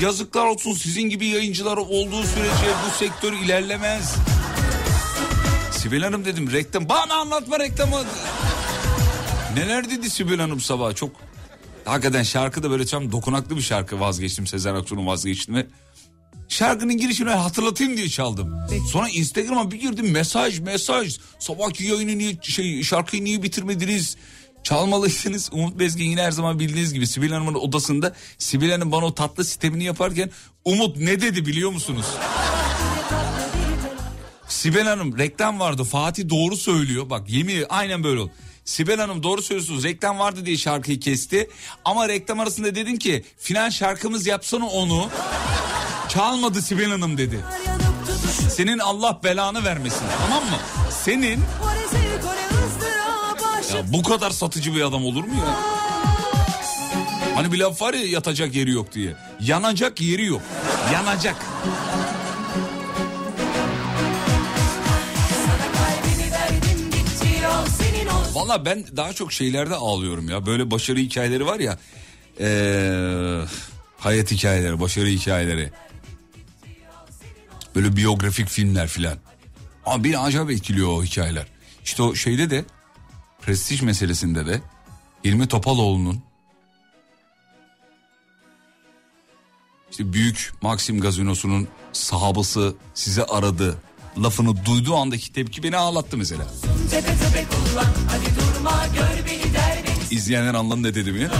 Yazıklar 0.00 0.46
olsun 0.46 0.72
sizin 0.72 1.02
gibi 1.02 1.26
yayıncılar 1.26 1.76
olduğu 1.76 2.22
sürece 2.24 2.74
bu 2.86 2.98
sektör 2.98 3.32
ilerlemez. 3.32 4.14
Sibel 5.72 6.02
Hanım 6.02 6.24
dedim 6.24 6.52
reklam. 6.52 6.88
Bana 6.88 7.14
anlatma 7.14 7.58
reklamı. 7.58 8.04
Neler 9.56 9.90
dedi 9.90 10.10
Sibel 10.10 10.38
Hanım 10.40 10.60
sabah 10.60 10.94
çok. 10.94 11.10
Hakikaten 11.84 12.22
şarkı 12.22 12.62
da 12.62 12.70
böyle 12.70 12.86
tam 12.86 13.12
dokunaklı 13.12 13.56
bir 13.56 13.62
şarkı 13.62 14.00
vazgeçtim 14.00 14.46
Sezen 14.46 14.74
Aksu'nun 14.74 15.06
vazgeçtim. 15.06 15.66
Şarkının 16.48 16.96
girişini 16.96 17.30
hatırlatayım 17.30 17.96
diye 17.96 18.08
çaldım. 18.08 18.54
Sonra 18.92 19.08
Instagram'a 19.08 19.70
bir 19.70 19.80
girdim 19.80 20.10
mesaj 20.10 20.58
mesaj. 20.60 21.18
Sabahki 21.38 21.84
yayını 21.84 22.18
niye 22.18 22.38
şey 22.42 22.82
şarkıyı 22.82 23.24
niye 23.24 23.42
bitirmediniz? 23.42 24.16
Çalmalıydınız. 24.68 25.48
Umut 25.52 25.78
Bezgin 25.78 26.10
yine 26.10 26.22
her 26.22 26.30
zaman 26.30 26.58
bildiğiniz 26.58 26.94
gibi 26.94 27.06
Sibel 27.06 27.30
Hanım'ın 27.30 27.54
odasında 27.54 28.14
Sibel 28.38 28.70
Hanım 28.70 28.92
bana 28.92 29.04
o 29.04 29.14
tatlı 29.14 29.44
sistemini 29.44 29.84
yaparken 29.84 30.30
Umut 30.64 30.96
ne 30.96 31.20
dedi 31.20 31.46
biliyor 31.46 31.70
musunuz? 31.70 32.06
Sibel 34.48 34.82
Hanım 34.82 35.18
reklam 35.18 35.60
vardı 35.60 35.84
Fatih 35.84 36.28
doğru 36.28 36.56
söylüyor. 36.56 37.10
Bak 37.10 37.30
yemin 37.30 37.64
aynen 37.68 38.04
böyle 38.04 38.20
oldu. 38.20 38.30
Sibel 38.64 39.00
Hanım 39.00 39.22
doğru 39.22 39.42
söylüyorsunuz 39.42 39.84
reklam 39.84 40.18
vardı 40.18 40.46
diye 40.46 40.56
şarkıyı 40.56 41.00
kesti. 41.00 41.50
Ama 41.84 42.08
reklam 42.08 42.40
arasında 42.40 42.74
dedin 42.74 42.96
ki 42.96 43.24
final 43.38 43.70
şarkımız 43.70 44.26
yapsana 44.26 44.66
onu. 44.66 45.10
Çalmadı 46.08 46.62
Sibel 46.62 46.90
Hanım 46.90 47.18
dedi. 47.18 47.40
Senin 48.50 48.78
Allah 48.78 49.20
belanı 49.24 49.64
vermesin 49.64 50.06
tamam 50.22 50.44
mı? 50.44 50.58
Senin 51.04 51.40
ya 53.74 53.92
bu 53.92 54.02
kadar 54.02 54.30
satıcı 54.30 54.74
bir 54.74 54.82
adam 54.82 55.04
olur 55.04 55.24
mu 55.24 55.34
ya? 55.34 55.56
Hani 57.34 57.52
bir 57.52 57.58
laf 57.58 57.82
var 57.82 57.94
ya 57.94 58.04
yatacak 58.06 58.54
yeri 58.54 58.70
yok 58.70 58.92
diye. 58.92 59.16
Yanacak 59.40 60.00
yeri 60.00 60.24
yok. 60.26 60.42
Yanacak. 60.92 61.36
Valla 68.34 68.64
ben 68.64 68.84
daha 68.96 69.12
çok 69.12 69.32
şeylerde 69.32 69.74
ağlıyorum 69.74 70.28
ya. 70.28 70.46
Böyle 70.46 70.70
başarı 70.70 70.98
hikayeleri 70.98 71.46
var 71.46 71.60
ya. 71.60 71.78
Ee, 72.40 73.40
hayat 73.98 74.30
hikayeleri, 74.30 74.80
başarı 74.80 75.06
hikayeleri. 75.06 75.70
Böyle 77.74 77.96
biyografik 77.96 78.48
filmler 78.48 78.88
filan. 78.88 79.18
Ama 79.86 80.04
beni 80.04 80.18
acayip 80.18 80.50
etkiliyor 80.50 80.88
o 80.88 81.04
hikayeler. 81.04 81.46
İşte 81.84 82.02
o 82.02 82.14
şeyde 82.14 82.50
de 82.50 82.64
prestij 83.42 83.82
meselesinde 83.82 84.46
de 84.46 84.60
İlmi 85.24 85.48
Topaloğlu'nun 85.48 86.20
işte 89.90 90.12
büyük 90.12 90.52
Maxim 90.62 91.00
gazinosunun 91.00 91.68
sahabısı 91.92 92.74
sizi 92.94 93.24
aradı 93.24 93.78
lafını 94.18 94.64
duyduğu 94.64 94.96
andaki 94.96 95.32
tepki 95.32 95.62
beni 95.62 95.76
ağlattı 95.76 96.16
mesela. 96.16 96.46
Tepe 96.90 97.06
tepe 97.16 97.44
kullan 97.50 97.92
hadi 98.08 98.24
durma 98.36 98.86
gör 98.86 99.26
beni 99.26 99.54
der 99.54 99.78
beni 99.86 100.18
İzleyenler 100.18 100.54
anladı 100.54 100.82
ne 100.82 100.94
dediğimi. 100.94 101.30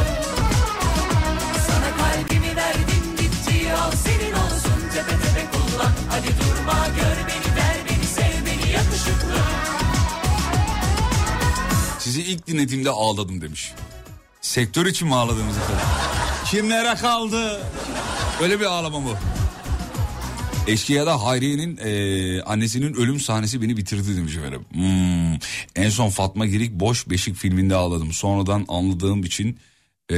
Sizi 12.18 12.30
ilk 12.30 12.46
dinlediğimde 12.46 12.90
ağladım 12.90 13.40
demiş. 13.40 13.72
Sektör 14.40 14.86
için 14.86 15.08
mi 15.08 15.14
ağladınız 15.14 15.56
efendim? 15.56 15.84
Kimlere 16.46 16.94
kaldı? 16.94 17.60
Öyle 18.42 18.60
bir 18.60 18.64
ağlama 18.64 19.04
bu. 19.04 19.14
Eşkıya'da 20.66 21.24
Hayriye'nin 21.24 21.76
e, 21.76 22.42
annesinin 22.42 22.94
ölüm 22.94 23.20
sahnesi 23.20 23.62
beni 23.62 23.76
bitirdi 23.76 24.16
demiş 24.16 24.36
efendim. 24.36 24.64
Hmm. 24.72 25.38
En 25.84 25.88
son 25.90 26.08
Fatma 26.10 26.46
Girik 26.46 26.72
Boş 26.72 27.10
Beşik 27.10 27.36
filminde 27.36 27.74
ağladım. 27.74 28.12
Sonradan 28.12 28.64
anladığım 28.68 29.22
için 29.24 29.58
e, 30.12 30.16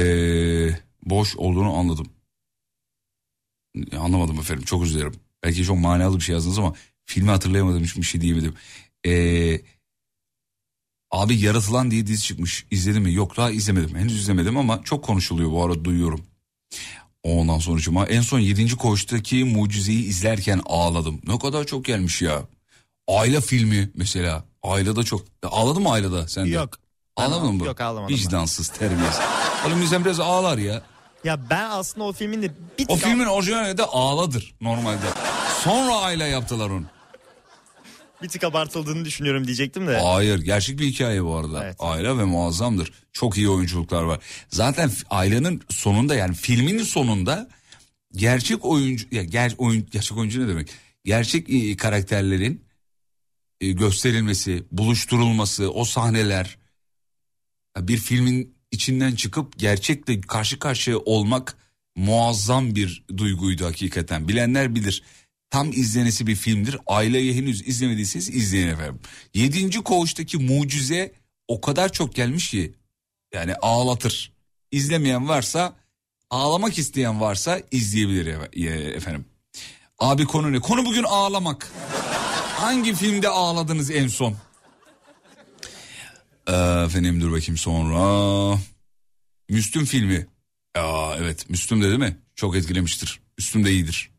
boş 1.05 1.35
olduğunu 1.35 1.73
anladım. 1.73 2.07
Anlamadım 3.99 4.39
efendim 4.39 4.65
çok 4.65 4.85
dilerim. 4.85 5.13
Belki 5.43 5.63
çok 5.63 5.77
manalı 5.77 6.17
bir 6.17 6.23
şey 6.23 6.35
yazdınız 6.35 6.59
ama 6.59 6.73
filmi 7.05 7.29
hatırlayamadım 7.29 7.83
hiçbir 7.83 8.03
şey 8.03 8.21
diyemedim. 8.21 8.53
Eee 9.05 9.61
Abi 11.11 11.39
Yaratılan 11.41 11.91
diye 11.91 12.07
dizi 12.07 12.23
çıkmış. 12.23 12.65
İzledin 12.71 13.01
mi? 13.01 13.13
Yok 13.13 13.37
daha 13.37 13.51
izlemedim. 13.51 13.95
Henüz 13.97 14.19
izlemedim 14.19 14.57
ama 14.57 14.83
çok 14.83 15.03
konuşuluyor 15.03 15.51
bu 15.51 15.65
arada 15.65 15.85
duyuyorum. 15.85 16.21
Ondan 17.23 17.59
sonucuma 17.59 18.05
en 18.05 18.21
son 18.21 18.39
7. 18.39 18.75
koğuştaki 18.75 19.43
mucizeyi 19.43 20.03
izlerken 20.05 20.61
ağladım. 20.65 21.21
Ne 21.27 21.39
kadar 21.39 21.63
çok 21.63 21.85
gelmiş 21.85 22.21
ya. 22.21 22.41
Aile 23.07 23.41
filmi 23.41 23.89
mesela. 23.95 24.43
Ailede 24.63 25.03
çok. 25.03 25.25
Ağladın 25.43 25.83
mı 25.83 25.91
ailede 25.91 26.27
sen 26.27 26.45
de? 26.45 26.49
Yok. 26.49 26.69
Ağlamadın 27.15 27.55
mı? 27.55 27.65
Yok, 27.65 27.81
ağlamadım. 27.81 28.15
Vicdansız 28.15 28.67
terbiyesiz. 28.67 29.19
Oğlum 29.67 29.81
insan 29.81 30.05
biraz 30.05 30.19
ağlar 30.19 30.57
ya. 30.57 30.81
Ya 31.23 31.49
ben 31.49 31.69
aslında 31.69 32.05
o 32.07 32.13
filmin 32.13 32.41
de 32.41 32.51
bir 32.79 32.85
O 32.89 32.95
filmin 32.95 33.25
orijinali 33.25 33.77
de 33.77 33.83
ağladır 33.83 34.53
normalde. 34.61 35.05
Sonra 35.63 35.95
aile 35.95 36.23
yaptılar 36.25 36.69
onu. 36.69 36.85
Bir 38.23 38.27
tık 38.29 38.43
abartıldığını 38.43 39.05
düşünüyorum 39.05 39.45
diyecektim 39.47 39.87
de. 39.87 39.97
Hayır 39.97 40.39
gerçek 40.39 40.79
bir 40.79 40.85
hikaye 40.85 41.23
bu 41.23 41.35
arada. 41.35 41.65
Evet. 41.65 41.75
Aile 41.79 42.17
ve 42.17 42.23
muazzamdır. 42.23 42.91
Çok 43.13 43.37
iyi 43.37 43.49
oyunculuklar 43.49 44.03
var. 44.03 44.19
Zaten 44.49 44.91
ailenin 45.09 45.63
sonunda 45.69 46.15
yani 46.15 46.35
filmin 46.35 46.83
sonunda 46.83 47.49
gerçek 48.15 48.65
oyuncu 48.65 49.05
ya 49.11 49.23
ger, 49.23 49.55
oyun 49.57 49.87
gerçek 49.91 50.17
oyuncu 50.17 50.43
ne 50.43 50.47
demek? 50.47 50.69
Gerçek 51.05 51.49
e, 51.49 51.77
karakterlerin 51.77 52.63
e, 53.61 53.71
gösterilmesi, 53.71 54.63
buluşturulması, 54.71 55.71
o 55.71 55.85
sahneler 55.85 56.57
bir 57.77 57.97
filmin 57.97 58.55
içinden 58.71 59.15
çıkıp 59.15 59.59
gerçekle 59.59 60.21
karşı 60.21 60.59
karşıya 60.59 60.97
olmak 60.97 61.57
muazzam 61.95 62.75
bir 62.75 63.03
duyguydu 63.17 63.65
hakikaten. 63.65 64.27
Bilenler 64.27 64.75
bilir. 64.75 65.03
Tam 65.51 65.71
izlenesi 65.71 66.27
bir 66.27 66.35
filmdir. 66.35 66.77
Aileyi 66.87 67.35
henüz 67.35 67.67
izlemediyseniz 67.67 68.29
izleyin 68.29 68.67
efendim. 68.67 68.99
Yedinci 69.33 69.81
koğuştaki 69.81 70.37
mucize 70.37 71.13
o 71.47 71.61
kadar 71.61 71.91
çok 71.91 72.15
gelmiş 72.15 72.49
ki 72.49 72.73
yani 73.33 73.55
ağlatır. 73.55 74.33
İzlemeyen 74.71 75.27
varsa 75.29 75.75
ağlamak 76.29 76.77
isteyen 76.77 77.21
varsa 77.21 77.61
izleyebilir 77.71 78.25
efe- 78.25 78.95
efendim. 78.95 79.25
Abi 79.99 80.25
konu 80.25 80.51
ne? 80.51 80.59
Konu 80.59 80.85
bugün 80.85 81.03
ağlamak. 81.03 81.71
Hangi 82.55 82.95
filmde 82.95 83.27
ağladınız 83.29 83.91
en 83.91 84.07
son? 84.07 84.35
Ee, 86.47 86.53
efendim 86.85 87.21
dur 87.21 87.31
bakayım 87.31 87.57
sonra. 87.57 88.59
Müslüm 89.49 89.85
filmi. 89.85 90.27
Aa, 90.75 91.15
evet 91.17 91.49
Müslüm 91.49 91.81
de 91.81 91.87
değil 91.87 91.99
mi? 91.99 92.17
Çok 92.35 92.55
etkilemiştir. 92.55 93.19
Müslüm 93.37 93.65
de 93.65 93.71
iyidir. 93.71 94.10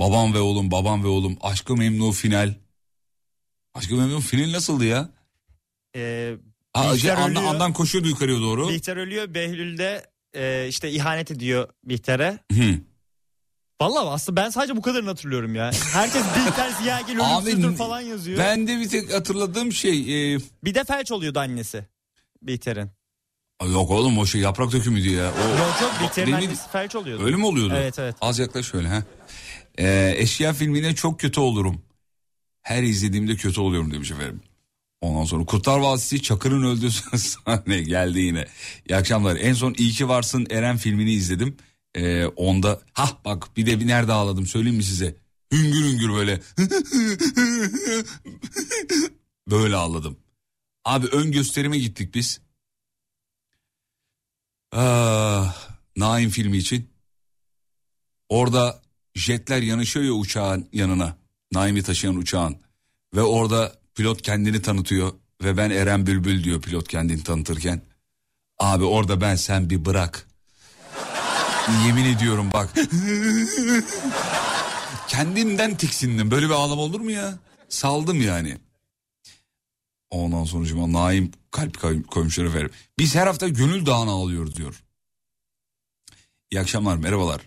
Babam 0.00 0.34
ve 0.34 0.38
oğlum, 0.40 0.70
babam 0.70 1.04
ve 1.04 1.08
oğlum. 1.08 1.36
Aşkı 1.40 1.76
Memnu 1.76 2.12
final. 2.12 2.54
Aşkı 3.74 3.94
Memnu 3.94 4.20
final 4.20 4.52
nasıldı 4.52 4.84
ya? 4.84 5.08
Ee, 5.96 6.34
Aa, 6.74 6.96
şey, 6.98 7.10
andan, 7.10 7.44
andan 7.44 7.72
koşuyordu 7.72 8.08
yukarıya 8.08 8.40
doğru. 8.40 8.68
Bihter 8.68 8.96
ölüyor. 8.96 9.34
Behlül 9.34 9.78
de 9.78 10.06
e, 10.34 10.66
işte 10.68 10.90
ihanet 10.90 11.30
ediyor 11.30 11.68
Bihter'e. 11.84 12.38
Hı. 12.52 12.74
Vallahi 13.80 14.08
aslında 14.08 14.40
ben 14.42 14.50
sadece 14.50 14.76
bu 14.76 14.82
kadarını 14.82 15.08
hatırlıyorum 15.08 15.54
ya. 15.54 15.70
Herkes 15.92 16.22
Bihter 16.36 16.70
Ziyagil 16.70 17.18
ölümsüzdür 17.20 17.76
falan 17.76 18.00
yazıyor. 18.00 18.38
Ben 18.38 18.66
de 18.66 18.80
bir 18.80 18.88
tek 18.88 19.14
hatırladığım 19.14 19.72
şey... 19.72 20.34
e, 20.34 20.38
Bir 20.64 20.74
de 20.74 20.84
felç 20.84 21.12
oluyordu 21.12 21.38
annesi 21.38 21.86
Bihter'in. 22.42 22.90
yok 23.72 23.90
oğlum 23.90 24.18
o 24.18 24.26
şey 24.26 24.40
yaprak 24.40 24.72
dökümüydü 24.72 25.10
ya. 25.10 25.32
O, 25.32 25.58
Yok 25.58 25.78
yok 25.82 25.92
Bihter'in 26.02 26.32
annesi 26.32 26.68
felç 26.72 26.94
oluyordu. 26.96 27.24
Öyle 27.24 27.36
mi 27.36 27.46
oluyordu? 27.46 27.74
Evet 27.76 27.98
evet. 27.98 28.16
Az 28.20 28.38
yaklaş 28.38 28.66
şöyle 28.66 28.88
ha. 28.88 29.02
Ee, 29.80 30.14
eşya 30.16 30.52
filmine 30.52 30.94
çok 30.94 31.20
kötü 31.20 31.40
olurum. 31.40 31.82
Her 32.62 32.82
izlediğimde 32.82 33.36
kötü 33.36 33.60
oluyorum 33.60 33.92
demiş 33.92 34.10
efendim. 34.10 34.40
Ondan 35.00 35.24
sonra 35.24 35.44
Kurtlar 35.44 35.78
Vadisi 35.78 36.22
Çakır'ın 36.22 36.62
öldüğü 36.62 36.90
sahne 37.18 37.82
geldi 37.82 38.20
yine. 38.20 38.46
İyi 38.88 38.96
akşamlar. 38.96 39.36
En 39.36 39.52
son 39.54 39.74
İyi 39.78 39.92
ki 39.92 40.08
Varsın 40.08 40.46
Eren 40.50 40.76
filmini 40.76 41.12
izledim. 41.12 41.56
Ee, 41.94 42.26
onda 42.26 42.80
ha 42.92 43.18
bak 43.24 43.56
bir 43.56 43.66
de 43.66 43.80
bir 43.80 43.86
nerede 43.86 44.12
ağladım 44.12 44.46
söyleyeyim 44.46 44.76
mi 44.76 44.84
size? 44.84 45.16
Hüngür 45.52 45.84
hüngür 45.84 46.12
böyle. 46.14 46.40
böyle 49.50 49.76
ağladım. 49.76 50.16
Abi 50.84 51.06
ön 51.06 51.32
gösterime 51.32 51.78
gittik 51.78 52.14
biz. 52.14 52.40
Ah, 54.72 55.68
Naim 55.96 56.30
filmi 56.30 56.56
için. 56.58 56.90
Orada 58.28 58.82
jetler 59.14 59.62
yanışıyor 59.62 60.04
ya 60.06 60.12
uçağın 60.12 60.68
yanına. 60.72 61.16
Naim'i 61.52 61.82
taşıyan 61.82 62.16
uçağın. 62.16 62.56
Ve 63.14 63.22
orada 63.22 63.72
pilot 63.94 64.22
kendini 64.22 64.62
tanıtıyor. 64.62 65.12
Ve 65.42 65.56
ben 65.56 65.70
Eren 65.70 66.06
Bülbül 66.06 66.44
diyor 66.44 66.62
pilot 66.62 66.88
kendini 66.88 67.22
tanıtırken. 67.22 67.82
Abi 68.58 68.84
orada 68.84 69.20
ben 69.20 69.36
sen 69.36 69.70
bir 69.70 69.84
bırak. 69.84 70.28
Yemin 71.86 72.04
ediyorum 72.04 72.50
bak. 72.52 72.70
Kendimden 75.08 75.76
tiksindim. 75.76 76.30
Böyle 76.30 76.46
bir 76.46 76.54
ağlama 76.54 76.82
olur 76.82 77.00
mu 77.00 77.10
ya? 77.10 77.38
Saldım 77.68 78.20
yani. 78.20 78.58
Ondan 80.10 80.44
sonucuma 80.44 80.92
Naim 80.92 81.32
kalp 81.50 81.80
koy- 81.80 82.02
koymuşlar 82.02 82.44
efendim. 82.44 82.70
Biz 82.98 83.14
her 83.14 83.26
hafta 83.26 83.48
Gönül 83.48 83.86
Dağı'na 83.86 84.10
ağlıyoruz 84.10 84.56
diyor. 84.56 84.82
İyi 86.50 86.60
akşamlar 86.60 86.96
merhabalar. 86.96 87.40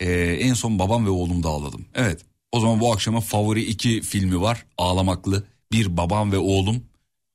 Ee, 0.00 0.12
en 0.40 0.54
son 0.54 0.78
babam 0.78 1.06
ve 1.06 1.10
oğlum 1.10 1.46
ağladım. 1.46 1.86
Evet 1.94 2.20
o 2.52 2.60
zaman 2.60 2.80
bu 2.80 2.92
akşamın 2.92 3.20
favori 3.20 3.64
iki 3.64 4.00
filmi 4.02 4.40
var. 4.40 4.66
Ağlamaklı. 4.78 5.44
Bir 5.72 5.96
babam 5.96 6.32
ve 6.32 6.38
oğlum. 6.38 6.84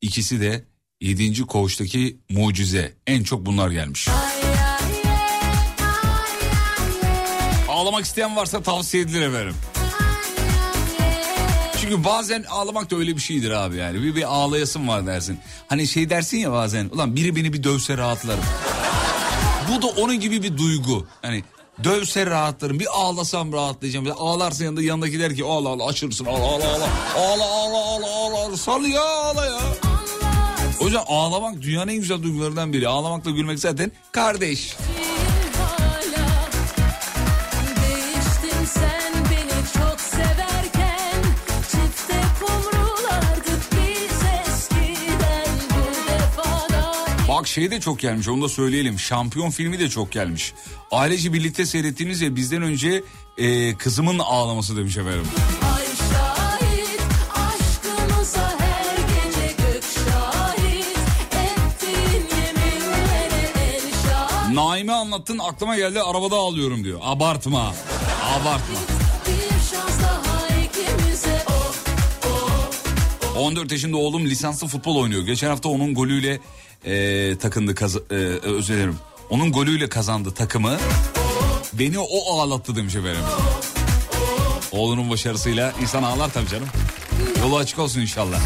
İkisi 0.02 0.42
de 0.42 0.66
7. 1.02 1.42
koğuştaki 1.42 2.18
mucize. 2.30 2.94
En 3.08 3.24
çok 3.24 3.46
bunlar 3.46 3.72
gelmiş. 3.72 4.08
Ağlamak 7.70 8.06
isteyen 8.06 8.36
varsa 8.36 8.64
tavsiye 8.64 9.04
edilir 9.04 9.22
efendim. 9.22 9.56
Çünkü 11.82 12.04
bazen 12.04 12.44
ağlamak 12.44 12.92
da 12.92 12.96
öyle 12.96 13.16
bir 13.16 13.22
şeydir 13.22 13.52
abi 13.52 13.76
yani. 13.76 14.04
Bir, 14.04 14.16
bir 14.16 14.34
ağlayasın 14.34 14.88
var 14.88 15.08
dersin. 15.08 15.40
Hani 15.68 15.88
şey 15.88 16.10
dersin 16.10 16.38
ya 16.38 16.52
bazen. 16.52 16.90
Ulan 16.90 17.16
biri 17.16 17.36
beni 17.36 17.54
bir 17.54 17.64
dövse 17.64 17.98
rahatlarım. 17.98 18.44
Bu 19.72 19.82
da 19.82 19.88
onun 19.88 20.20
gibi 20.20 20.44
bir 20.44 20.58
duygu. 20.58 21.08
Hani 21.22 21.44
dövse 21.84 22.26
rahatlarım. 22.26 22.80
Bir 22.80 22.88
ağlasam 22.94 23.54
rahatlayacağım. 23.54 24.06
Bir 24.06 24.14
ağlarsın 24.18 24.66
yanında 24.66 24.82
yanındaki 24.82 25.20
der 25.20 25.36
ki 25.36 25.46
ağla 25.46 25.70
ağla 25.70 25.86
açılırsın. 25.86 26.26
Ağla 26.26 26.46
ağla 26.46 26.66
ağla. 26.76 26.88
Ağla 27.18 27.46
ağla 27.46 27.78
ağla 27.78 28.08
ağla. 28.08 28.38
ağla. 28.46 28.58
Sal 28.58 28.86
ya 28.86 29.02
ağla 29.02 29.46
ya. 29.46 29.60
O 30.82 30.86
yüzden 30.86 31.04
ağlamak 31.08 31.62
dünyanın 31.62 31.92
en 31.92 31.98
güzel 31.98 32.24
duygularından 32.24 32.74
biri. 32.74 32.88
Ağlamakla 32.88 33.32
gülmek 33.32 33.60
zaten 33.60 33.92
kardeş. 34.12 34.76
hala 34.76 35.11
şey 47.52 47.72
de 47.72 47.80
çok 47.80 48.00
gelmiş 48.00 48.28
onu 48.28 48.42
da 48.42 48.50
söyleyelim. 48.50 49.00
Şampiyon 49.00 49.50
filmi 49.50 49.80
de 49.80 49.90
çok 49.90 50.12
gelmiş. 50.12 50.54
Ailece 50.92 51.34
birlikte 51.34 51.66
seyrettiğiniz 51.66 52.22
ya 52.22 52.36
bizden 52.36 52.62
önce 52.62 53.04
e, 53.38 53.78
kızımın 53.78 54.20
ağlaması 54.20 54.78
demiş 54.78 54.98
efendim. 54.98 55.26
Ay 55.76 55.86
şahit 55.86 57.02
şahit 60.06 61.06
Naime 64.54 64.94
anlattın 64.94 65.40
aklıma 65.40 65.76
geldi 65.76 66.02
arabada 66.02 66.36
ağlıyorum 66.36 66.84
diyor. 66.84 67.00
Abartma. 67.04 67.74
Abartma. 68.24 68.80
Bir 69.28 69.50
şans 69.72 70.02
daha 70.02 70.48
ikimize 70.48 71.44
oh 71.48 71.76
14 73.38 73.72
yaşında 73.72 73.98
oğlum 73.98 74.26
lisanslı 74.26 74.68
futbol 74.68 74.96
oynuyor. 74.96 75.24
Geçen 75.26 75.48
hafta 75.48 75.70
onun 75.70 75.94
golüyle 75.94 76.40
e, 76.86 77.38
takındı 77.38 77.76
kaz 77.76 77.96
e, 77.96 78.00
özür 78.44 78.74
dilerim. 78.74 78.96
Onun 79.30 79.52
golüyle 79.52 79.90
kazandı 79.90 80.32
takımı. 80.32 80.78
Beni 81.74 82.00
o 82.00 82.40
ağlattı 82.42 82.76
demiş 82.76 82.96
efendim. 82.96 83.22
Oğlunun 84.72 85.10
başarısıyla 85.10 85.74
insan 85.82 86.04
ağlar 86.04 86.34
tabii 86.34 86.48
canım. 86.48 86.68
Yolu 87.42 87.58
açık 87.58 87.80
olsun 87.80 88.02
inşallah. 88.02 88.40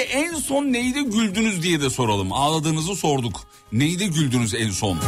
En 0.00 0.34
son 0.34 0.64
neydi 0.72 1.02
güldünüz 1.02 1.62
diye 1.62 1.80
de 1.80 1.90
soralım. 1.90 2.32
Ağladığınızı 2.32 2.96
sorduk. 2.96 3.40
Neydi 3.72 4.10
güldünüz 4.10 4.54
en 4.54 4.70
son? 4.70 4.98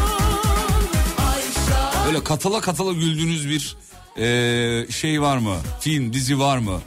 Öyle 2.07 2.24
katıla 2.24 2.61
katıla 2.61 2.93
güldüğünüz 2.93 3.49
bir 3.49 3.76
e, 4.22 4.86
şey 4.93 5.22
var 5.22 5.36
mı? 5.36 5.57
Film, 5.80 6.12
dizi 6.12 6.38
var 6.38 6.59
mı? 6.59 6.80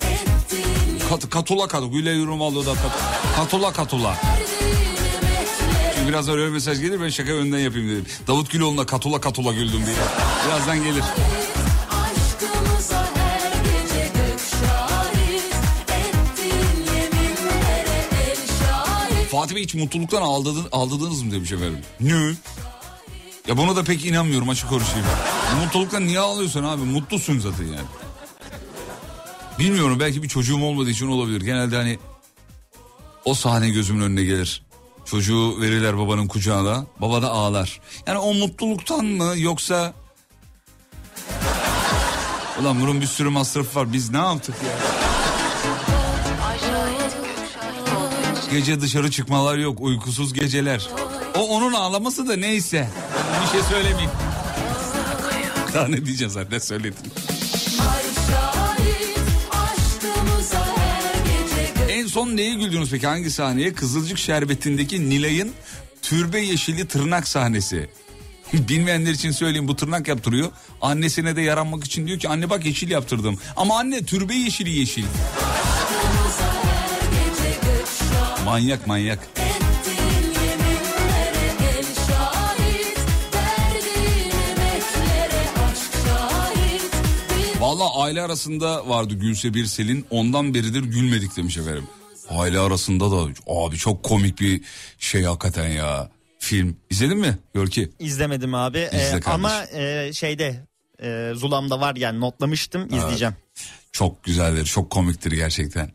Kat, 1.09 1.29
katula 1.29 1.67
katula. 1.67 1.91
Güle 1.91 2.11
yorum 2.11 2.41
alıyor 2.41 2.65
da 2.65 2.73
kat, 2.73 2.91
katula 3.35 3.73
katula. 3.73 4.17
Çünkü 5.95 6.09
birazdan 6.09 6.37
öyle 6.37 6.49
mesaj 6.49 6.81
gelir 6.81 7.01
ben 7.01 7.09
şaka 7.09 7.31
önden 7.31 7.59
yapayım 7.59 7.89
dedim. 7.89 8.05
Davut 8.27 8.51
Güloğlu'na 8.51 8.85
katula 8.85 9.21
katula 9.21 9.53
güldüm 9.53 9.85
diye. 9.85 9.95
Birazdan 10.47 10.83
gelir. 10.83 11.03
Fatih 19.45 19.55
Bey 19.55 19.63
hiç 19.63 19.75
mutluluktan 19.75 20.21
aldırdın, 20.21 20.67
aldırdınız 20.71 21.21
mı 21.21 21.31
demiş 21.31 21.51
efendim. 21.51 21.79
Ne? 21.99 22.35
Ya 23.47 23.57
buna 23.57 23.75
da 23.75 23.83
pek 23.83 24.05
inanmıyorum 24.05 24.49
açık 24.49 24.69
konuşayım. 24.69 25.05
Mutluluktan 25.63 26.07
niye 26.07 26.19
ağlıyorsun 26.19 26.63
abi? 26.63 26.83
Mutlusun 26.83 27.39
zaten 27.39 27.63
yani. 27.63 27.87
Bilmiyorum 29.59 29.99
belki 29.99 30.23
bir 30.23 30.27
çocuğum 30.27 30.63
olmadığı 30.63 30.89
için 30.89 31.07
olabilir. 31.07 31.41
Genelde 31.41 31.75
hani 31.75 31.99
o 33.25 33.33
sahne 33.33 33.69
gözümün 33.69 34.01
önüne 34.01 34.23
gelir. 34.23 34.63
Çocuğu 35.05 35.61
verirler 35.61 35.97
babanın 35.97 36.27
kucağına. 36.27 36.85
Baba 37.01 37.21
da 37.21 37.29
ağlar. 37.29 37.81
Yani 38.07 38.17
o 38.17 38.33
mutluluktan 38.33 39.05
mı 39.05 39.33
yoksa... 39.37 39.93
Ulan 42.61 42.81
bunun 42.81 43.01
bir 43.01 43.07
sürü 43.07 43.29
masrafı 43.29 43.79
var. 43.79 43.93
Biz 43.93 44.09
ne 44.09 44.17
yaptık 44.17 44.55
ya? 44.65 44.94
Gece 48.51 48.81
dışarı 48.81 49.11
çıkmalar 49.11 49.57
yok. 49.57 49.81
Uykusuz 49.81 50.33
geceler. 50.33 50.89
O 51.37 51.39
onun 51.39 51.73
ağlaması 51.73 52.27
da 52.27 52.35
neyse. 52.35 52.89
Bir 53.43 53.51
şey 53.51 53.61
söylemeyeyim. 53.69 54.11
Daha 55.73 55.87
ne 55.87 56.05
diyeceğim 56.05 56.31
zaten 56.31 56.59
söyledim. 56.59 56.95
En 61.89 62.07
son 62.07 62.27
neye 62.37 62.53
güldünüz 62.53 62.91
peki? 62.91 63.07
Hangi 63.07 63.31
sahneye? 63.31 63.73
Kızılcık 63.73 64.17
Şerbeti'ndeki 64.17 65.09
Nilay'ın 65.09 65.51
türbe 66.01 66.39
yeşili 66.39 66.87
tırnak 66.87 67.27
sahnesi. 67.27 67.89
Bilmeyenler 68.53 69.11
için 69.11 69.31
söyleyeyim 69.31 69.67
bu 69.67 69.75
tırnak 69.75 70.07
yaptırıyor. 70.07 70.51
Annesine 70.81 71.35
de 71.35 71.41
yaranmak 71.41 71.83
için 71.83 72.07
diyor 72.07 72.19
ki 72.19 72.29
anne 72.29 72.49
bak 72.49 72.65
yeşil 72.65 72.89
yaptırdım. 72.89 73.37
Ama 73.55 73.79
anne 73.79 74.05
türbe 74.05 74.35
yeşili 74.35 74.69
yeşil. 74.69 75.05
Şahit 78.45 78.79
Bir 87.55 87.61
Valla 87.61 88.01
aile 88.03 88.21
arasında 88.21 88.89
vardı 88.89 89.13
Gülse 89.13 89.53
Birsel'in 89.53 90.05
ondan 90.09 90.53
beridir 90.53 90.83
gülmedik 90.83 91.37
demiş 91.37 91.57
efendim. 91.57 91.83
Aile 92.29 92.59
arasında 92.59 93.11
da 93.11 93.27
abi 93.47 93.77
çok 93.77 94.03
komik 94.03 94.39
bir 94.39 94.61
şey 94.99 95.23
hakikaten 95.23 95.67
ya. 95.67 96.09
Film 96.39 96.77
izledin 96.89 97.17
mi 97.17 97.37
Görki? 97.53 97.89
İzlemedim 97.99 98.55
abi 98.55 98.77
Ee, 98.77 98.85
İzle 98.85 99.19
kardeşim. 99.19 99.31
ama 99.31 99.63
e, 99.73 100.13
şeyde 100.13 100.63
e, 101.03 101.31
Zulam'da 101.35 101.79
var 101.79 101.95
yani 101.95 102.19
notlamıştım 102.19 102.85
izleyeceğim. 102.95 103.33
Çok 103.91 104.23
güzeldir 104.23 104.65
çok 104.65 104.89
komiktir 104.89 105.31
gerçekten. 105.31 105.91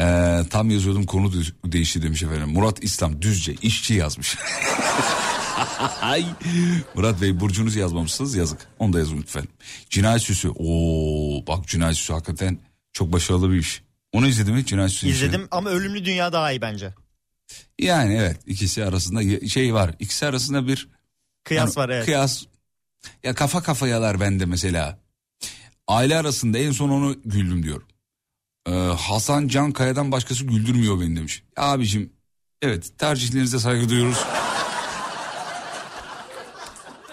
Ee, 0.00 0.40
tam 0.50 0.70
yazıyordum 0.70 1.06
konu 1.06 1.32
de- 1.32 1.72
değişti 1.72 2.02
demiş 2.02 2.22
efendim. 2.22 2.48
Murat 2.48 2.84
İslam 2.84 3.22
Düzce 3.22 3.54
işçi 3.62 3.94
yazmış. 3.94 4.36
Murat 6.94 7.20
Bey 7.22 7.40
burcunuzu 7.40 7.78
yazmamışsınız 7.78 8.34
yazık. 8.34 8.66
Onu 8.78 8.92
da 8.92 8.98
yazın 8.98 9.18
lütfen. 9.18 9.44
Cinayet 9.90 10.22
Süsü. 10.22 10.48
Oo 10.48 11.46
bak 11.46 11.68
Cinayet 11.68 11.96
Süsü 11.96 12.12
hakikaten 12.12 12.58
çok 12.92 13.12
başarılı 13.12 13.50
bir 13.52 13.56
iş. 13.58 13.82
Onu 14.12 14.26
izledin 14.26 14.54
mi 14.54 14.66
Cinayet 14.66 14.90
Süsü? 14.92 15.08
İzledim 15.08 15.48
ama 15.50 15.70
Ölümlü 15.70 16.04
Dünya 16.04 16.32
daha 16.32 16.52
iyi 16.52 16.60
bence. 16.60 16.94
Yani 17.78 18.14
evet 18.14 18.40
ikisi 18.46 18.84
arasında 18.84 19.48
şey 19.48 19.74
var. 19.74 19.94
İkisi 19.98 20.26
arasında 20.26 20.66
bir 20.68 20.88
Kıyas 21.44 21.76
yani 21.76 21.84
var 21.84 21.88
evet. 21.94 22.04
Kıyas. 22.04 22.42
Ya 23.24 23.34
kafa 23.34 23.62
kafayalar 23.62 24.20
bende 24.20 24.46
mesela. 24.46 24.98
Aile 25.86 26.16
arasında 26.16 26.58
en 26.58 26.72
son 26.72 26.88
onu 26.88 27.16
güldüm 27.24 27.62
diyor. 27.62 27.82
Ee, 28.66 28.70
Hasan 28.98 29.48
Can 29.48 29.72
Kaya'dan 29.72 30.12
başkası 30.12 30.44
güldürmüyor 30.44 31.00
beni 31.00 31.16
demiş. 31.16 31.42
Abicim 31.56 32.12
evet 32.62 32.98
tercihlerinize 32.98 33.58
saygı 33.58 33.88
duyuyoruz. 33.88 34.18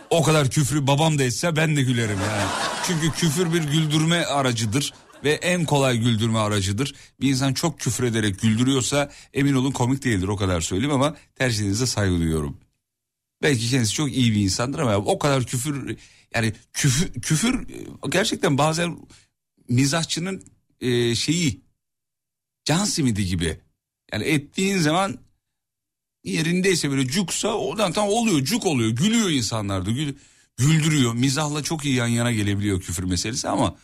O 0.10 0.24
kadar 0.24 0.50
küfrü 0.50 0.88
babam 0.88 1.20
da 1.20 1.24
etse 1.24 1.56
ben 1.56 1.76
de 1.76 1.82
gülerim 1.82 2.20
yani. 2.20 2.50
Çünkü 2.88 3.12
küfür 3.12 3.54
bir 3.54 3.64
güldürme 3.64 4.26
aracıdır 4.26 4.94
ve 5.24 5.32
en 5.32 5.66
kolay 5.66 5.98
güldürme 5.98 6.40
aracıdır. 6.40 6.96
Bir 7.22 7.30
insan 7.30 7.54
çok 7.54 7.80
küfür 7.80 8.04
ederek 8.04 8.42
güldürüyorsa 8.42 9.12
emin 9.34 9.54
olun 9.54 9.72
komik 9.72 10.04
değildir 10.04 10.28
o 10.28 10.36
kadar 10.36 10.62
söyleyeyim 10.62 10.94
ama 10.94 11.16
tercihlerinize 11.36 11.86
saygı 11.86 12.18
duyuyorum. 12.18 12.58
Belki 13.42 13.70
kendisi 13.70 13.94
çok 13.94 14.12
iyi 14.12 14.32
bir 14.32 14.42
insandır 14.42 14.80
ama 14.80 14.98
o 14.98 15.20
kadar 15.20 15.44
küfür 15.44 15.98
yani 16.36 16.54
küfür, 16.74 17.22
küfür 17.22 17.68
gerçekten 18.10 18.58
bazen 18.58 18.98
mizahçının 19.70 20.44
e, 20.82 21.16
şeyi 21.16 21.62
can 22.66 22.86
simidi 22.86 23.26
gibi. 23.26 23.60
Yani 24.14 24.24
ettiğin 24.24 24.78
zaman 24.78 25.18
yerindeyse 26.24 26.92
böyle 26.92 27.08
cuksa 27.08 27.48
oradan 27.48 27.92
tam 27.92 28.10
oluyor 28.10 28.44
cuk 28.44 28.66
oluyor 28.66 28.90
gülüyor 28.90 29.30
insanlar 29.30 29.86
da 29.86 29.92
gül, 29.92 30.16
güldürüyor. 30.58 31.14
Mizahla 31.14 31.64
çok 31.64 31.86
iyi 31.86 31.96
yan 31.96 32.08
yana 32.08 32.32
gelebiliyor 32.32 32.82
küfür 32.82 33.04
meselesi 33.04 33.50
ama 33.50 33.76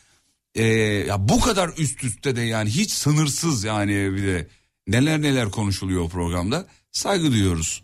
e, 0.55 0.63
ya 1.07 1.29
bu 1.29 1.39
kadar 1.39 1.69
üst 1.77 2.03
üste 2.03 2.35
de 2.35 2.41
yani 2.41 2.69
hiç 2.69 2.91
sınırsız 2.91 3.63
yani 3.63 4.13
bir 4.15 4.23
de 4.23 4.47
neler 4.87 5.21
neler 5.21 5.51
konuşuluyor 5.51 6.01
o 6.01 6.09
programda 6.09 6.67
saygı 6.91 7.31
duyuyoruz. 7.31 7.83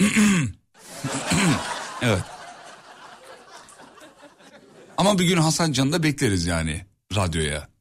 evet. 2.02 2.22
Ama 4.96 5.18
bir 5.18 5.24
gün 5.24 5.36
Hasan 5.36 5.72
Can'ı 5.72 5.92
da 5.92 6.02
bekleriz 6.02 6.46
yani 6.46 6.84
radyoya. 7.14 7.73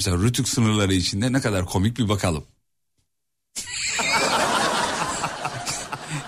Mesela 0.00 0.18
Rütük 0.18 0.48
sınırları 0.48 0.94
içinde 0.94 1.32
ne 1.32 1.40
kadar 1.40 1.66
komik 1.66 1.98
bir 1.98 2.08
bakalım. 2.08 2.44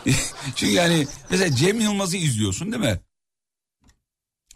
Çünkü 0.56 0.72
yani 0.72 1.06
mesela 1.30 1.56
Cem 1.56 1.80
Yılmaz'ı 1.80 2.16
izliyorsun 2.16 2.72
değil 2.72 2.82
mi? 2.82 3.00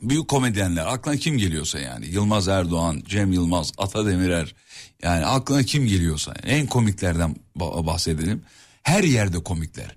Büyük 0.02 0.28
komedyenler 0.28 0.86
aklına 0.86 1.16
kim 1.16 1.38
geliyorsa 1.38 1.78
yani 1.78 2.06
Yılmaz 2.06 2.48
Erdoğan, 2.48 3.02
Cem 3.06 3.32
Yılmaz, 3.32 3.72
Ata 3.78 4.06
Demirer 4.06 4.54
yani 5.02 5.26
aklına 5.26 5.62
kim 5.62 5.86
geliyorsa 5.86 6.34
en 6.42 6.66
komiklerden 6.66 7.36
ba- 7.56 7.86
bahsedelim. 7.86 8.44
Her 8.82 9.04
yerde 9.04 9.42
komikler. 9.42 9.96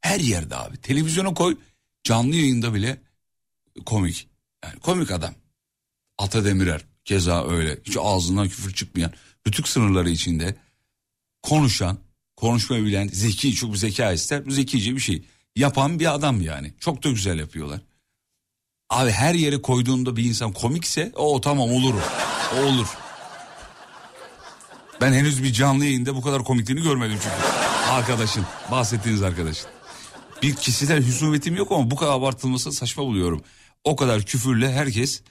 Her 0.00 0.20
yerde 0.20 0.56
abi. 0.56 0.76
Televizyona 0.76 1.34
koy 1.34 1.56
canlı 2.04 2.34
yayında 2.36 2.74
bile 2.74 3.00
komik. 3.86 4.28
Yani 4.64 4.80
komik 4.80 5.10
adam. 5.10 5.34
Ata 6.18 6.44
Demirer 6.44 6.91
keza 7.04 7.48
öyle. 7.48 7.78
Hiç 7.84 7.96
ağzından 8.00 8.48
küfür 8.48 8.74
çıkmayan, 8.74 9.12
rütük 9.46 9.68
sınırları 9.68 10.10
içinde 10.10 10.56
konuşan, 11.42 11.98
konuşmayı 12.36 12.84
bilen, 12.84 13.08
zeki, 13.08 13.54
çok 13.54 13.76
zeka 13.76 14.12
ister. 14.12 14.42
Zekice 14.48 14.94
bir 14.94 15.00
şey. 15.00 15.24
Yapan 15.56 16.00
bir 16.00 16.14
adam 16.14 16.40
yani. 16.40 16.74
Çok 16.80 17.04
da 17.04 17.10
güzel 17.10 17.38
yapıyorlar. 17.38 17.80
Abi 18.90 19.10
her 19.10 19.34
yere 19.34 19.62
koyduğunda 19.62 20.16
bir 20.16 20.24
insan 20.24 20.52
komikse 20.52 21.12
o 21.14 21.40
tamam 21.40 21.70
olur. 21.70 21.94
O 22.56 22.62
olur. 22.62 22.86
Ben 25.00 25.12
henüz 25.12 25.42
bir 25.42 25.52
canlı 25.52 25.84
yayında 25.84 26.14
bu 26.16 26.22
kadar 26.22 26.44
komikliğini 26.44 26.82
görmedim 26.82 27.18
çünkü. 27.22 27.52
Arkadaşın, 27.90 28.46
bahsettiğiniz 28.70 29.22
arkadaşın. 29.22 29.66
Bir 30.42 30.56
kişisel 30.56 31.06
husumetim 31.06 31.56
yok 31.56 31.72
ama 31.72 31.90
bu 31.90 31.96
kadar 31.96 32.12
abartılması 32.12 32.72
saçma 32.72 33.04
buluyorum. 33.04 33.42
O 33.84 33.96
kadar 33.96 34.22
küfürle 34.22 34.72
herkes 34.72 35.22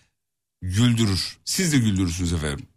güldürür. 0.61 1.37
Siz 1.45 1.73
de 1.73 1.77
güldürürsünüz 1.77 2.33
efendim. 2.33 2.67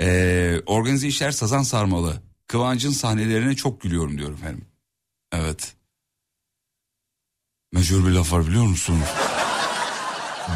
Ee, 0.00 0.60
organize 0.66 1.08
işler 1.08 1.30
sazan 1.30 1.62
sarmalı. 1.62 2.22
Kıvancın 2.46 2.90
sahnelerine 2.90 3.56
çok 3.56 3.80
gülüyorum 3.80 4.18
diyorum 4.18 4.34
efendim. 4.34 4.64
Evet. 5.32 5.74
Meşhur 7.72 8.06
bir 8.06 8.12
laf 8.12 8.32
var 8.32 8.46
biliyor 8.46 8.64
musun? 8.64 8.98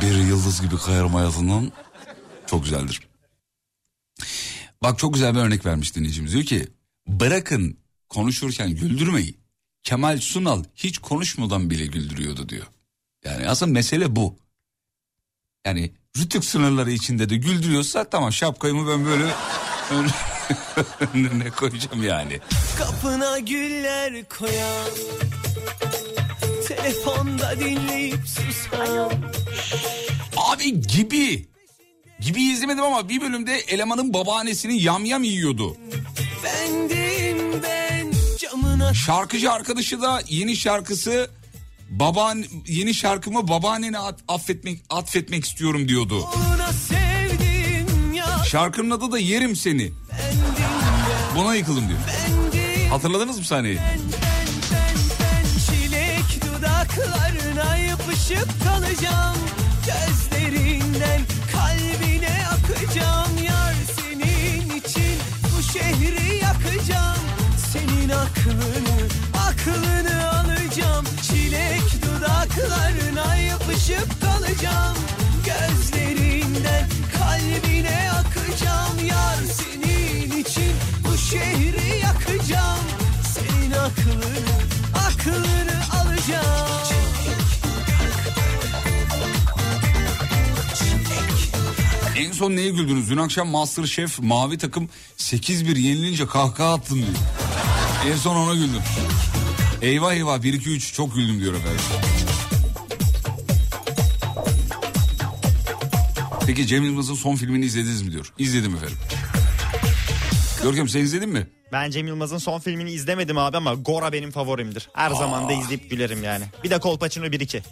Bir 0.03 0.15
yıldız 0.15 0.61
gibi 0.63 0.77
kayarım 0.77 1.15
hayatından 1.15 1.73
çok 2.47 2.65
güzeldir. 2.65 3.01
Bak 4.83 4.99
çok 4.99 5.15
güzel 5.15 5.35
bir 5.35 5.41
örnek 5.41 5.67
vermiş 5.67 5.97
dinleyicimiz. 5.97 6.33
Diyor 6.33 6.45
ki 6.45 6.69
bırakın 7.07 7.77
konuşurken 8.09 8.71
güldürmeyi. 8.71 9.35
Kemal 9.83 10.19
Sunal 10.19 10.65
hiç 10.75 10.99
konuşmadan 10.99 11.71
bile 11.71 11.87
güldürüyordu 11.87 12.49
diyor. 12.49 12.67
Yani 13.25 13.49
aslında 13.49 13.73
mesele 13.73 14.17
bu. 14.17 14.39
Yani 15.67 15.93
rütük 16.19 16.45
sınırları 16.45 16.91
içinde 16.93 17.29
de 17.31 17.37
güldürüyorsa 17.37 18.05
tamam 18.05 18.33
şapkayımı 18.33 18.91
ben 18.91 19.05
böyle 19.07 19.25
ön- 19.91 20.11
önüne 21.15 21.51
koyacağım 21.51 22.03
yani. 22.03 22.41
Kapına 22.79 23.39
güller 23.39 24.29
koyan 24.29 24.91
Telefonda 26.69 27.61
dinleyip 27.61 28.21
susan 28.29 29.13
Abi 30.37 30.81
gibi. 30.81 31.49
Gibi 32.21 32.43
izlemedim 32.43 32.85
ama 32.85 33.09
bir 33.09 33.21
bölümde 33.21 33.55
elemanın 33.59 34.15
babaannesinin 34.15 34.75
yamyam 34.75 35.23
yiyordu. 35.25 35.77
Bendim 36.45 37.63
ben 37.63 38.13
camına 38.39 38.95
Şarkıcı 38.95 39.53
arkadaşı 39.53 40.03
da 40.03 40.23
yeni 40.29 40.57
şarkısı 40.57 41.31
baban 41.91 42.45
yeni 42.67 42.95
şarkımı 42.95 43.49
babaannene 43.49 43.99
at- 43.99 44.21
affetmek 44.29 44.81
atfetmek 44.91 45.45
istiyorum 45.45 45.89
diyordu. 45.89 46.29
Şarkının 48.47 48.91
adı 48.91 49.13
da 49.13 49.19
Yerim 49.19 49.57
Seni. 49.57 49.93
Buna 51.37 51.55
yıkıldım 51.55 51.89
diyor. 51.89 52.01
Hatırladınız 52.91 53.39
mı 53.39 53.45
sahneyi? 53.45 53.79
dudaklarına 56.61 57.77
yapışıp 57.77 58.49
kalacağım 58.65 59.37
Gözlerinden 59.87 61.21
kalbine 61.53 62.39
akacağım 62.47 63.30
son 92.41 92.57
neye 92.57 92.71
güldünüz? 92.71 93.11
Dün 93.11 93.17
akşam 93.17 93.49
Masterchef 93.49 94.19
mavi 94.21 94.59
takım 94.59 94.89
8-1 95.19 95.79
yenilince 95.79 96.27
kahkaha 96.27 96.75
attım 96.75 96.97
diyor. 96.97 97.09
En 98.13 98.17
son 98.17 98.37
ona 98.37 98.55
güldüm. 98.55 98.83
Eyvah 99.83 100.15
eyvah 100.15 100.39
1-2-3 100.39 100.95
çok 100.95 101.15
güldüm 101.15 101.41
diyor 101.41 101.55
efendim. 101.55 101.81
Peki 106.47 106.67
Cem 106.67 106.85
Yılmaz'ın 106.85 107.15
son 107.15 107.37
filmini 107.37 107.65
izlediniz 107.65 108.03
mi 108.03 108.13
diyor. 108.13 108.33
İzledim 108.39 108.77
efendim. 108.77 108.97
Görkem 110.63 110.89
sen 110.89 111.01
izledin 111.01 111.29
mi? 111.29 111.47
Ben 111.73 111.91
Cem 111.91 112.07
Yılmaz'ın 112.07 112.39
son 112.39 112.59
filmini 112.59 112.91
izlemedim 112.91 113.39
abi 113.39 113.57
ama 113.57 113.75
Gora 113.75 114.13
benim 114.13 114.31
favorimdir. 114.31 114.89
Her 114.95 115.11
zaman 115.11 115.49
da 115.49 115.53
izleyip 115.53 115.91
gülerim 115.91 116.25
yani. 116.25 116.45
Bir 116.65 116.71
de 116.71 116.79
Kolpaçino 116.79 117.27
1-2. 117.27 117.63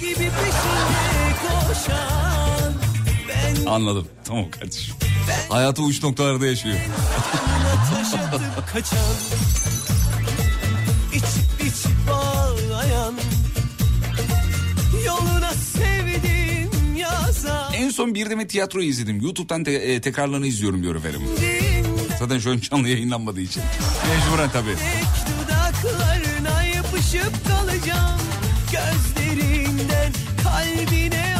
gibi 0.00 0.14
peşinde 0.14 1.34
koşan 1.68 2.34
Ben 2.38 2.43
Anladım. 3.66 4.08
Tamam 4.24 4.50
kardeşim. 4.50 4.94
Hayatı 5.48 5.82
uç 5.82 6.02
noktalarda 6.02 6.46
yaşıyor. 6.46 6.76
kaçan 8.72 8.98
İçip 11.12 11.60
içip 11.60 12.10
ağlayan 12.12 13.14
Yoluna 15.06 15.50
sevdim 15.54 16.96
yazan 16.96 17.72
En 17.74 17.90
son 17.90 18.14
bir 18.14 18.30
demet 18.30 18.50
tiyatroyu 18.50 18.88
izledim. 18.88 19.20
YouTube'dan 19.20 19.64
te- 19.64 19.72
e, 19.72 20.00
tekrarlarını 20.00 20.46
izliyorum 20.46 20.82
diyor 20.82 20.94
efendim. 20.96 21.22
Zaten 22.18 22.38
şu 22.38 22.50
an 22.50 22.58
canlı 22.70 22.88
yayınlanmadığı 22.88 23.40
için. 23.40 23.62
Mecburen 24.08 24.50
tabii. 24.50 24.76
dudaklarına 25.44 26.62
yapışıp 26.62 27.32
kalacağım 27.48 28.20
Gözlerinden 28.72 30.12
kalbine 30.42 31.33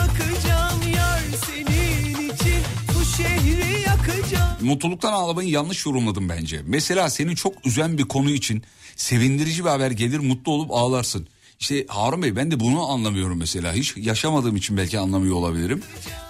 şehri 3.17 3.81
yakacağım 3.81 4.57
Mutluluktan 4.61 5.13
ağlamayı 5.13 5.49
yanlış 5.49 5.87
yorumladım 5.87 6.29
bence. 6.29 6.63
Mesela 6.67 7.11
seni 7.11 7.37
çok 7.37 7.67
üzen 7.67 7.99
bir 7.99 8.05
konu 8.05 8.31
için 8.31 8.63
sevindirici 8.97 9.65
bir 9.65 9.69
haber 9.69 9.91
gelir 9.91 10.19
mutlu 10.19 10.53
olup 10.53 10.71
ağlarsın. 10.71 11.29
İşte 11.61 11.87
Harun 11.89 12.23
Bey 12.23 12.37
ben 12.37 12.51
de 12.51 12.61
bunu 12.61 12.91
anlamıyorum 12.91 13.39
mesela. 13.39 13.73
Hiç 13.73 13.95
yaşamadığım 13.97 14.57
için 14.57 14.77
belki 14.77 14.99
anlamıyor 14.99 15.37
olabilirim. 15.37 15.83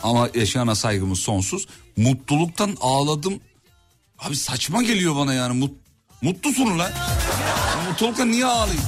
Ama 0.02 0.28
yaşayana 0.34 0.74
saygımız 0.74 1.18
sonsuz. 1.18 1.66
Mutluluktan 1.96 2.76
ağladım. 2.80 3.40
Abi 4.18 4.36
saçma 4.36 4.82
geliyor 4.82 5.16
bana 5.16 5.34
yani. 5.34 5.58
Mut, 5.58 5.72
mutlusun 6.22 6.78
lan. 6.78 6.92
Mutluluktan 7.88 8.30
niye 8.32 8.46
ağlayayım? 8.46 8.84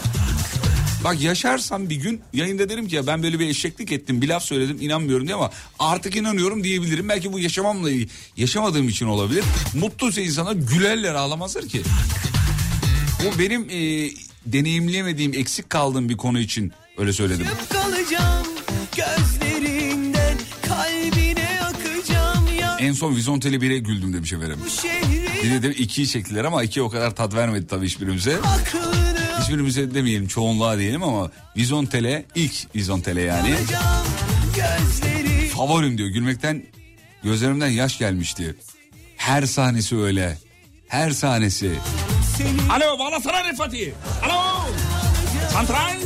Bak 1.05 1.21
yaşarsam 1.21 1.91
bir 1.91 1.97
gün 1.97 2.21
yayında 2.33 2.69
derim 2.69 2.89
ki 2.89 2.97
ya 2.97 3.07
ben 3.07 3.23
böyle 3.23 3.39
bir 3.39 3.49
eşeklik 3.49 3.93
ettim 3.93 4.23
bir 4.23 4.29
laf 4.29 4.43
söyledim 4.43 4.79
inanmıyorum 4.81 5.27
diye 5.27 5.35
ama 5.35 5.51
artık 5.79 6.17
inanıyorum 6.17 6.65
diyebilirim. 6.65 7.09
Belki 7.09 7.33
bu 7.33 7.39
yaşamamla 7.39 7.91
ilgili 7.91 8.09
yaşamadığım 8.37 8.89
için 8.89 9.07
olabilir. 9.07 9.45
Mutluysa 9.75 10.21
insana 10.21 10.53
gülerler 10.53 11.15
ağlamazlar 11.15 11.67
ki. 11.67 11.83
Bu 13.25 13.39
benim 13.39 13.71
e, 13.71 14.11
deneyimleyemediğim 14.47 15.35
eksik 15.35 15.71
kaldığım 15.71 16.09
bir 16.09 16.17
konu 16.17 16.41
için 16.41 16.73
öyle 16.99 17.13
söyledim. 17.13 17.47
en 22.79 22.93
son 22.93 23.17
Vizontele 23.17 23.57
1'e 23.57 23.79
güldüm 23.79 24.13
demiş 24.13 24.33
efendim. 24.33 24.59
Bir 25.45 25.51
de, 25.51 25.63
de 25.63 25.75
ikiyi 25.75 26.09
çektiler 26.09 26.45
ama 26.45 26.63
iki 26.63 26.83
o 26.83 26.91
kadar 26.91 27.17
tat 27.17 27.35
vermedi 27.35 27.67
tabii 27.67 27.87
hiçbirimize. 27.87 28.37
Hiçbirimize 29.47 29.95
demeyelim 29.95 30.27
çoğunluğa 30.29 30.79
diyelim 30.79 31.03
ama 31.03 31.31
Vizontele 31.57 32.25
ilk 32.35 32.75
Vizontele 32.75 33.23
yani. 33.23 33.55
Favorim 35.55 35.99
diyor 35.99 36.09
gülmekten 36.09 36.63
gözlerimden 37.23 37.69
yaş 37.69 37.99
gelmişti. 37.99 38.57
Her 39.17 39.43
sahnesi 39.43 39.97
öyle. 39.97 40.39
Her 40.89 41.11
sahnesi. 41.11 41.73
Alo 42.71 42.99
bağlasana 42.99 43.45
Rifati. 43.45 43.95
Alo. 44.25 44.69
Santral. 45.53 46.01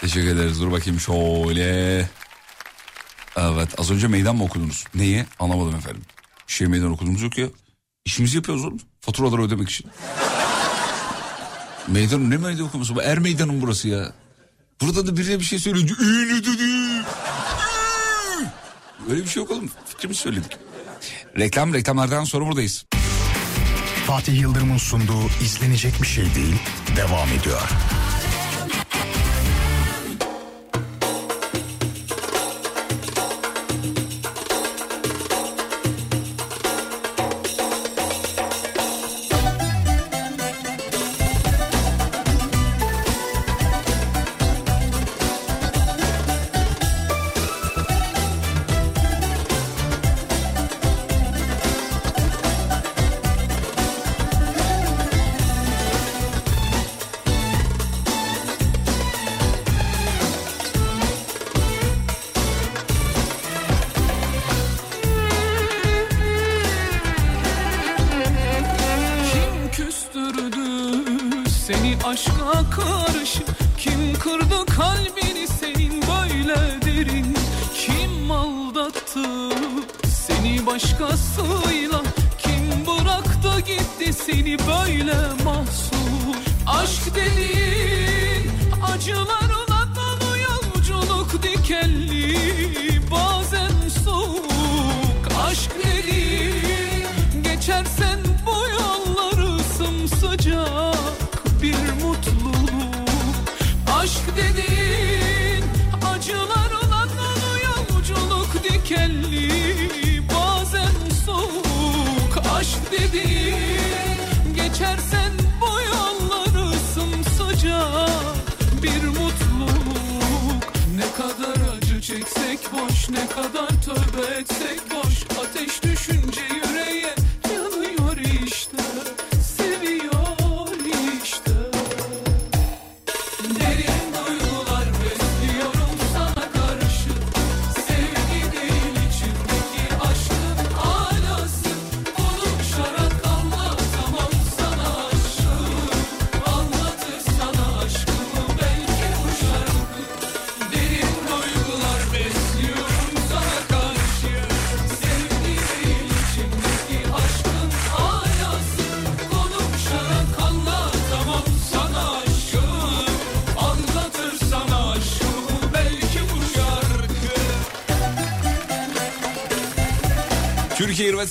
Teşekkür 0.00 0.28
ederiz. 0.36 0.60
Dur 0.60 0.72
bakayım 0.72 1.00
şöyle. 1.00 2.08
Evet 3.36 3.80
az 3.80 3.90
önce 3.90 4.08
meydan 4.08 4.36
mı 4.36 4.44
okudunuz? 4.44 4.84
Neyi? 4.94 5.24
Anlamadım 5.38 5.74
efendim. 5.74 6.02
Şey 6.46 6.66
meydan 6.66 6.92
okuduğumuz 6.92 7.22
yok 7.22 7.38
ya. 7.38 7.46
İşimizi 8.04 8.36
yapıyoruz 8.36 8.64
oğlum. 8.64 8.80
Faturaları 9.02 9.42
ödemek 9.42 9.68
için. 9.70 9.86
Meydan 11.88 12.30
ne 12.30 12.36
meydan 12.36 12.64
okuması? 12.66 12.94
Er 13.02 13.18
meydanın 13.18 13.62
burası 13.62 13.88
ya. 13.88 14.12
Burada 14.80 15.06
da 15.06 15.16
birine 15.16 15.38
bir 15.38 15.44
şey 15.44 15.58
söyleyince 15.58 15.94
"İyi 16.00 16.28
dedi." 16.44 17.04
Öyle 19.10 19.22
bir 19.22 19.28
şey 19.28 19.42
yok 19.42 19.50
oğlum. 19.50 19.70
Fikrimizi 19.88 20.20
söyledik. 20.20 20.56
Reklam 21.38 21.74
reklamlardan 21.74 22.24
sonra 22.24 22.46
buradayız. 22.46 22.86
Fatih 24.06 24.40
Yıldırım'ın 24.40 24.76
sunduğu 24.78 25.22
izlenecek 25.44 26.02
bir 26.02 26.06
şey 26.06 26.34
değil 26.34 26.56
devam 26.96 27.28
ediyor. 27.28 27.62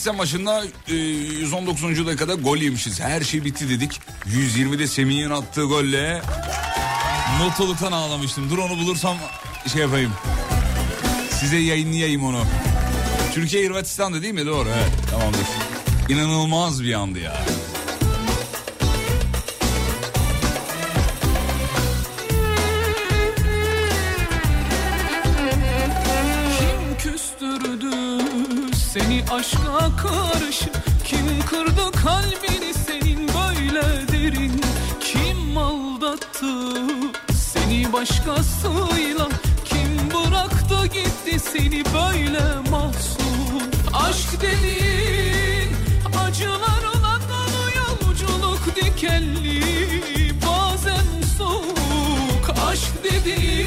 Hırvatistan 0.01 0.17
maçında 0.17 0.63
e, 0.87 0.93
119. 0.93 2.07
dakikada 2.07 2.33
gol 2.33 2.57
yemişiz. 2.57 2.99
Her 2.99 3.21
şey 3.21 3.45
bitti 3.45 3.69
dedik. 3.69 3.99
120'de 4.27 4.87
Semih'in 4.87 5.29
attığı 5.29 5.63
golle 5.63 6.21
mutluluktan 7.43 7.91
ağlamıştım. 7.91 8.49
Dur 8.49 8.57
onu 8.57 8.77
bulursam 8.79 9.17
şey 9.73 9.81
yapayım. 9.81 10.11
Size 11.39 11.57
yayınlayayım 11.57 12.23
onu. 12.23 12.43
Türkiye 13.33 13.67
Hırvatistan'da 13.67 14.21
değil 14.21 14.33
mi? 14.33 14.45
Doğru 14.45 14.69
evet 14.69 14.91
tamamdır. 15.11 15.47
İnanılmaz 16.09 16.83
bir 16.83 16.93
andı 16.93 17.19
ya. 17.19 17.45
Aşka 29.41 29.91
karşı 29.97 30.69
Kim 31.03 31.45
kırdı 31.49 31.91
kalbini 32.03 32.73
senin 32.73 33.27
böyle 33.27 34.07
derin? 34.11 34.61
Kim 34.99 35.57
aldattı 35.57 36.73
seni 37.33 37.93
başkasıyla? 37.93 39.27
Kim 39.65 40.09
bıraktı 40.09 40.85
gitti 40.93 41.39
seni 41.39 41.83
böyle 41.85 42.69
mahzun? 42.69 43.71
Aşk 43.93 44.41
dediğin 44.41 45.75
acılarla 46.27 47.19
dolu 47.29 47.63
yolculuk 47.77 48.75
dikenli 48.75 49.61
Bazen 50.47 51.21
soğuk. 51.37 52.55
Aşk 52.67 53.03
dediğin 53.03 53.60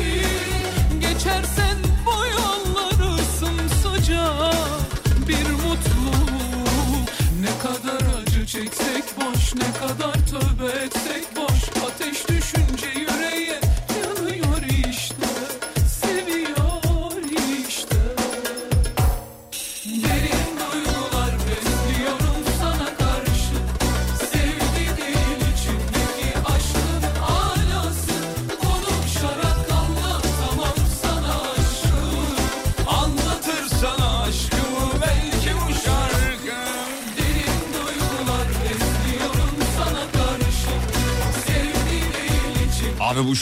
çeksek 8.54 9.04
boş 9.16 9.54
ne 9.54 9.72
kadar 9.80 10.23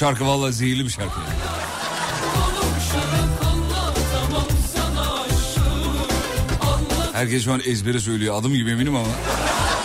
şarkı 0.03 0.27
valla 0.27 0.53
zehirli 0.53 0.85
bir 0.85 0.91
şarkı. 0.91 1.21
Herkes 7.13 7.45
şu 7.45 7.53
an 7.53 7.61
ezbere 7.67 8.01
söylüyor. 8.01 8.41
Adım 8.41 8.55
gibi 8.55 8.71
eminim 8.71 8.97
ama 8.97 9.09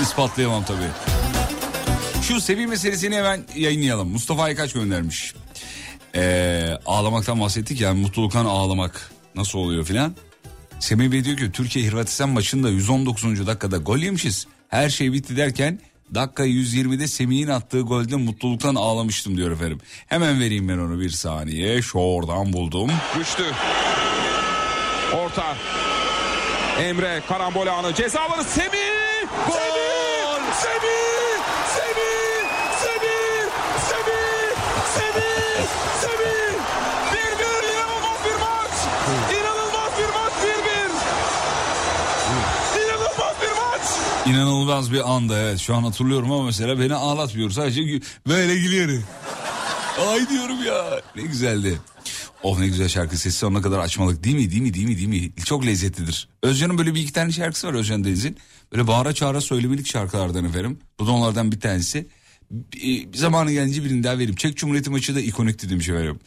ispatlayamam 0.01 0.63
tabii. 0.65 0.89
Şu 2.21 2.41
Sevim 2.41 2.69
meselesini 2.69 3.15
hemen 3.15 3.43
yayınlayalım. 3.55 4.09
Mustafa 4.09 4.43
Aykaç 4.43 4.73
göndermiş. 4.73 5.33
Ee, 6.15 6.77
ağlamaktan 6.85 7.39
bahsettik 7.39 7.81
yani 7.81 8.01
mutluluktan 8.01 8.45
ağlamak 8.45 9.11
nasıl 9.35 9.59
oluyor 9.59 9.85
filan. 9.85 10.15
Semih 10.79 11.11
Bey 11.11 11.23
diyor 11.23 11.37
ki 11.37 11.51
Türkiye 11.51 11.87
Hırvatistan 11.87 12.29
maçında 12.29 12.69
119. 12.69 13.47
dakikada 13.47 13.77
gol 13.77 13.97
yemişiz. 13.97 14.47
Her 14.69 14.89
şey 14.89 15.13
bitti 15.13 15.37
derken 15.37 15.79
dakika 16.15 16.45
120'de 16.45 17.07
Semih'in 17.07 17.47
attığı 17.47 17.81
golde 17.81 18.15
mutluluktan 18.15 18.75
ağlamıştım 18.75 19.37
diyor 19.37 19.51
efendim. 19.51 19.79
Hemen 20.07 20.39
vereyim 20.39 20.69
ben 20.69 20.77
onu 20.77 20.99
bir 20.99 21.09
saniye. 21.09 21.81
Şu 21.81 21.99
oradan 21.99 22.53
buldum. 22.53 22.91
Güçlü. 23.17 23.45
Orta. 25.13 25.55
Emre 26.79 27.21
karambol 27.27 27.67
anı. 27.67 27.93
Ceza 27.93 28.21
alanı 28.21 28.43
Semih. 28.43 28.69
Gol. 29.47 29.53
Semih. 29.53 30.53
Semih. 30.53 31.06
İnanılmaz 44.29 44.91
bir 44.91 45.11
anda 45.11 45.39
evet 45.39 45.59
şu 45.59 45.75
an 45.75 45.83
hatırlıyorum 45.83 46.31
ama 46.31 46.43
mesela 46.43 46.79
beni 46.79 46.95
ağlatmıyor 46.95 47.49
sadece 47.49 48.01
böyle 48.27 48.55
gülüyorum. 48.55 49.03
Ay 50.07 50.29
diyorum 50.29 50.63
ya 50.63 51.01
ne 51.15 51.21
güzeldi. 51.21 51.79
Oh 52.43 52.59
ne 52.59 52.67
güzel 52.67 52.87
şarkı 52.87 53.17
sesi 53.17 53.37
sonuna 53.37 53.61
kadar 53.61 53.79
açmalık 53.79 54.23
değil 54.23 54.35
mi 54.35 54.51
değil 54.51 54.61
mi 54.61 54.73
değil 54.73 54.87
mi 54.87 54.97
değil 54.97 55.07
mi? 55.07 55.31
Çok 55.45 55.65
lezzetlidir. 55.65 56.29
Özcan'ın 56.43 56.77
böyle 56.77 56.95
bir 56.95 57.01
iki 57.01 57.13
tane 57.13 57.31
şarkısı 57.31 57.67
var 57.67 57.73
Özcan 57.73 58.03
Deniz'in. 58.03 58.37
Böyle 58.71 58.87
bağıra 58.87 59.13
çağıra 59.13 59.41
söylemelik 59.41 59.87
şarkılardan 59.87 60.45
efendim. 60.45 60.79
Bu 60.99 61.07
da 61.07 61.11
onlardan 61.11 61.51
bir 61.51 61.59
tanesi. 61.59 62.07
Bir 62.51 63.13
zamanı 63.13 63.51
gelince 63.51 63.83
birini 63.83 64.03
daha 64.03 64.13
vereyim. 64.13 64.35
Çek 64.35 64.57
Cumhuriyeti 64.57 64.89
maçı 64.89 65.15
da 65.15 65.21
ikonikti 65.21 65.69
demiş 65.69 65.89
efendim. 65.89 66.19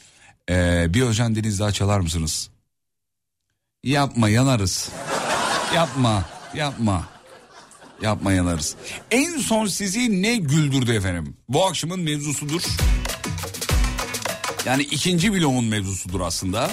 Ee, 0.51 0.86
bir 0.94 1.03
Özcan 1.03 1.34
Deniz 1.34 1.61
daha 1.61 1.72
çalar 1.72 2.01
mısınız? 2.01 2.51
Yapma 3.84 4.28
yanarız. 4.28 4.88
Yapma 5.74 6.24
yapma. 6.55 7.19
Yapma 8.03 8.32
yanarız. 8.32 8.76
En 9.11 9.38
son 9.38 9.66
sizi 9.66 10.22
ne 10.22 10.36
güldürdü 10.36 10.92
efendim? 10.92 11.36
Bu 11.48 11.66
akşamın 11.66 12.01
mevzusudur. 12.01 12.62
Yani 14.66 14.82
ikinci 14.82 15.32
bloğun 15.32 15.64
mevzusudur 15.64 16.20
aslında. 16.20 16.70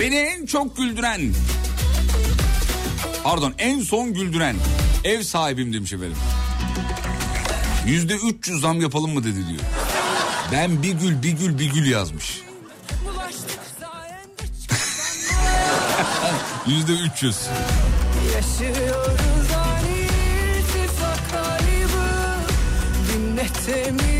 Beni 0.00 0.14
en 0.14 0.46
çok 0.46 0.76
güldüren 0.76 1.34
Pardon 3.24 3.54
en 3.58 3.80
son 3.80 4.14
güldüren 4.14 4.56
ev 5.04 5.22
sahibim 5.22 5.72
demiş 5.72 5.92
efendim. 5.92 6.16
Yüzde 7.86 8.14
300 8.14 8.60
zam 8.60 8.80
yapalım 8.80 9.14
mı 9.14 9.24
dedi 9.24 9.48
diyor. 9.48 9.60
Ben 10.52 10.82
bir 10.82 10.92
gül 10.92 11.22
bir 11.22 11.30
gül 11.30 11.58
bir 11.58 11.72
gül 11.72 11.90
yazmış. 11.90 12.40
Yüzde 16.66 16.92
300. 16.92 17.48
Yaşıyoruz 18.34 19.50
aynı 19.66 19.96
irtifak 19.98 21.30
kaybı 21.30 22.06
Dinletemiyorum 23.12 24.19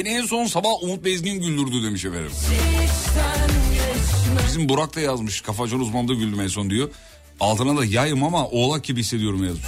Beni 0.00 0.08
en 0.08 0.26
son 0.26 0.46
sabah 0.46 0.82
Umut 0.82 1.04
Bezgin 1.04 1.40
güldürdü 1.40 1.82
demiş 1.82 2.04
efendim. 2.04 2.30
Bizim 4.46 4.68
Burak 4.68 4.96
da 4.96 5.00
yazmış. 5.00 5.40
Kafacan 5.40 5.80
uzmanında 5.80 6.14
güldüm 6.14 6.40
en 6.40 6.46
son 6.46 6.70
diyor. 6.70 6.90
Altına 7.40 7.76
da 7.80 7.84
yayım 7.84 8.24
ama 8.24 8.46
oğlak 8.48 8.84
gibi 8.84 9.00
hissediyorum 9.00 9.44
yazmış. 9.44 9.64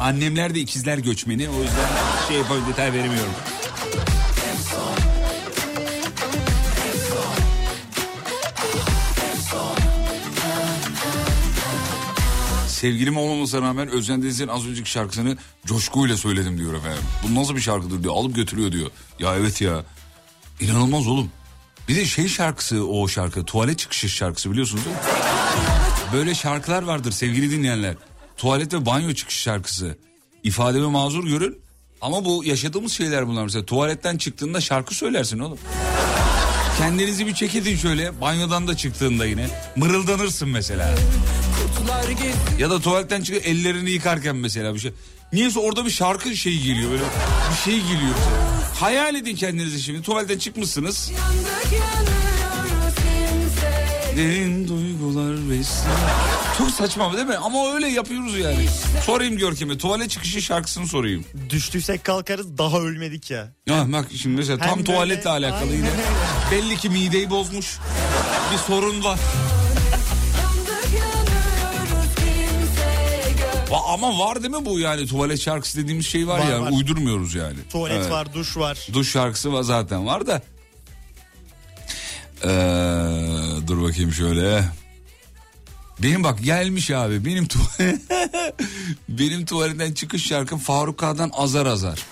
Annemler 0.00 0.54
de 0.54 0.60
ikizler 0.60 0.98
göçmeni. 0.98 1.48
O 1.48 1.62
yüzden 1.62 1.88
şey 2.28 2.36
yapayım 2.36 2.64
detay 2.68 2.92
veremiyorum. 2.92 3.32
Sevgilim 12.78 13.16
olmamasına 13.16 13.62
rağmen 13.62 13.88
Özcan 13.88 14.22
Deniz'in 14.22 14.48
az 14.48 14.66
önceki 14.66 14.90
şarkısını 14.90 15.36
coşkuyla 15.66 16.16
söyledim 16.16 16.58
diyor 16.58 16.74
efendim. 16.74 17.02
Bu 17.22 17.34
nasıl 17.34 17.56
bir 17.56 17.60
şarkıdır 17.60 18.02
diyor. 18.02 18.14
Alıp 18.16 18.34
götürüyor 18.34 18.72
diyor. 18.72 18.90
Ya 19.18 19.36
evet 19.36 19.60
ya. 19.60 19.84
İnanılmaz 20.60 21.06
oğlum. 21.06 21.30
Bir 21.88 21.96
de 21.96 22.04
şey 22.04 22.28
şarkısı 22.28 22.86
o 22.86 23.08
şarkı. 23.08 23.44
Tuvalet 23.44 23.78
çıkışı 23.78 24.08
şarkısı 24.08 24.50
biliyorsunuz 24.50 24.84
değil 24.84 24.96
mi? 24.96 25.02
Böyle 26.12 26.34
şarkılar 26.34 26.82
vardır 26.82 27.12
sevgili 27.12 27.50
dinleyenler. 27.50 27.94
Tuvalet 28.36 28.74
ve 28.74 28.86
banyo 28.86 29.12
çıkış 29.12 29.36
şarkısı. 29.36 29.98
İfademi 30.42 30.86
mazur 30.86 31.26
görün. 31.26 31.58
Ama 32.00 32.24
bu 32.24 32.44
yaşadığımız 32.44 32.92
şeyler 32.92 33.28
bunlar 33.28 33.44
mesela. 33.44 33.66
Tuvaletten 33.66 34.18
çıktığında 34.18 34.60
şarkı 34.60 34.94
söylersin 34.94 35.38
oğlum. 35.38 35.58
Kendinizi 36.78 37.26
bir 37.26 37.34
çekedin 37.34 37.76
şöyle. 37.76 38.20
Banyodan 38.20 38.68
da 38.68 38.76
çıktığında 38.76 39.26
yine. 39.26 39.48
Mırıldanırsın 39.76 40.48
mesela. 40.48 40.94
Ya 42.58 42.70
da 42.70 42.80
tuvaletten 42.80 43.22
çıkıp 43.22 43.46
ellerini 43.46 43.90
yıkarken 43.90 44.36
mesela 44.36 44.74
bir 44.74 44.78
şey. 44.80 44.92
Niyeyse 45.32 45.58
orada 45.60 45.84
bir 45.86 45.90
şarkı 45.90 46.36
şeyi 46.36 46.62
geliyor 46.62 46.90
böyle 46.90 47.02
bir 47.50 47.56
şey 47.64 47.80
geliyor. 47.80 48.00
Mesela. 48.18 48.80
Hayal 48.80 49.14
edin 49.14 49.36
kendinizi 49.36 49.82
şimdi 49.82 50.02
tuvaletten 50.02 50.38
çıkmışsınız. 50.38 51.10
Derin 54.16 54.68
duygular 54.68 55.36
besliyor. 55.50 55.96
Çok 56.58 56.70
saçma 56.70 57.12
değil 57.16 57.26
mi? 57.26 57.36
Ama 57.36 57.74
öyle 57.74 57.88
yapıyoruz 57.88 58.38
yani. 58.38 58.66
Sorayım 59.06 59.36
Görkem'e 59.36 59.78
tuvalet 59.78 60.10
çıkışı 60.10 60.42
şarkısını 60.42 60.86
sorayım. 60.86 61.24
Düştüysek 61.50 62.04
kalkarız 62.04 62.58
daha 62.58 62.78
ölmedik 62.80 63.30
ya. 63.30 63.48
Ya 63.66 63.92
bak 63.92 64.06
şimdi 64.22 64.36
mesela 64.36 64.58
tam 64.58 64.68
Hem 64.78 64.84
tuvaletle 64.84 65.24
böyle- 65.30 65.46
alakalı 65.46 65.72
yine. 65.74 65.88
Belli 66.50 66.76
ki 66.76 66.88
mideyi 66.90 67.30
bozmuş. 67.30 67.78
Bir 68.52 68.58
sorun 68.58 69.04
var. 69.04 69.18
Va- 73.70 73.92
Ama 73.92 74.18
var 74.18 74.42
değil 74.42 74.54
mi 74.54 74.64
bu 74.64 74.78
yani 74.80 75.06
tuvalet 75.06 75.40
şarkısı 75.40 75.78
dediğimiz 75.78 76.06
şey 76.06 76.28
var, 76.28 76.38
Var, 76.38 76.50
ya 76.50 76.60
var. 76.62 76.70
uydurmuyoruz 76.72 77.34
yani. 77.34 77.56
Tuvalet 77.72 77.96
Evet. 77.96 78.10
var, 78.10 78.34
duş 78.34 78.56
var. 78.56 78.88
Duş 78.92 79.12
şarkısı 79.12 79.52
var 79.52 79.62
zaten 79.62 80.06
var 80.06 80.26
da. 80.26 80.42
Ee, 82.44 82.48
dur 83.68 83.82
bakayım 83.82 84.12
şöyle. 84.12 84.64
Benim 86.02 86.24
bak 86.24 86.42
gelmiş 86.44 86.90
abi 86.90 87.24
benim 87.24 87.46
tu 87.46 87.58
benim 89.08 89.44
tuvaletten 89.46 89.92
çıkış 89.92 90.26
şarkım 90.26 90.58
Faruk 90.58 90.98
K'dan 90.98 91.30
azar 91.34 91.66
azar. 91.66 91.98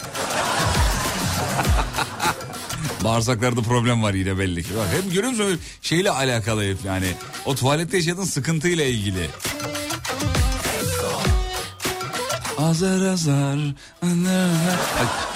Bağırsaklarda 3.04 3.62
problem 3.62 4.02
var 4.02 4.14
yine 4.14 4.38
belli 4.38 4.62
ki. 4.62 4.68
Bak 4.78 4.86
hep 5.02 5.12
görüyor 5.12 5.30
musun 5.32 5.60
şeyle 5.82 6.10
alakalı 6.10 6.62
hep 6.70 6.78
yani. 6.84 7.06
O 7.44 7.54
tuvalette 7.54 7.96
yaşadığın 7.96 8.24
sıkıntıyla 8.24 8.84
ilgili. 8.84 9.28
Azar 12.66 13.06
azar. 13.06 13.58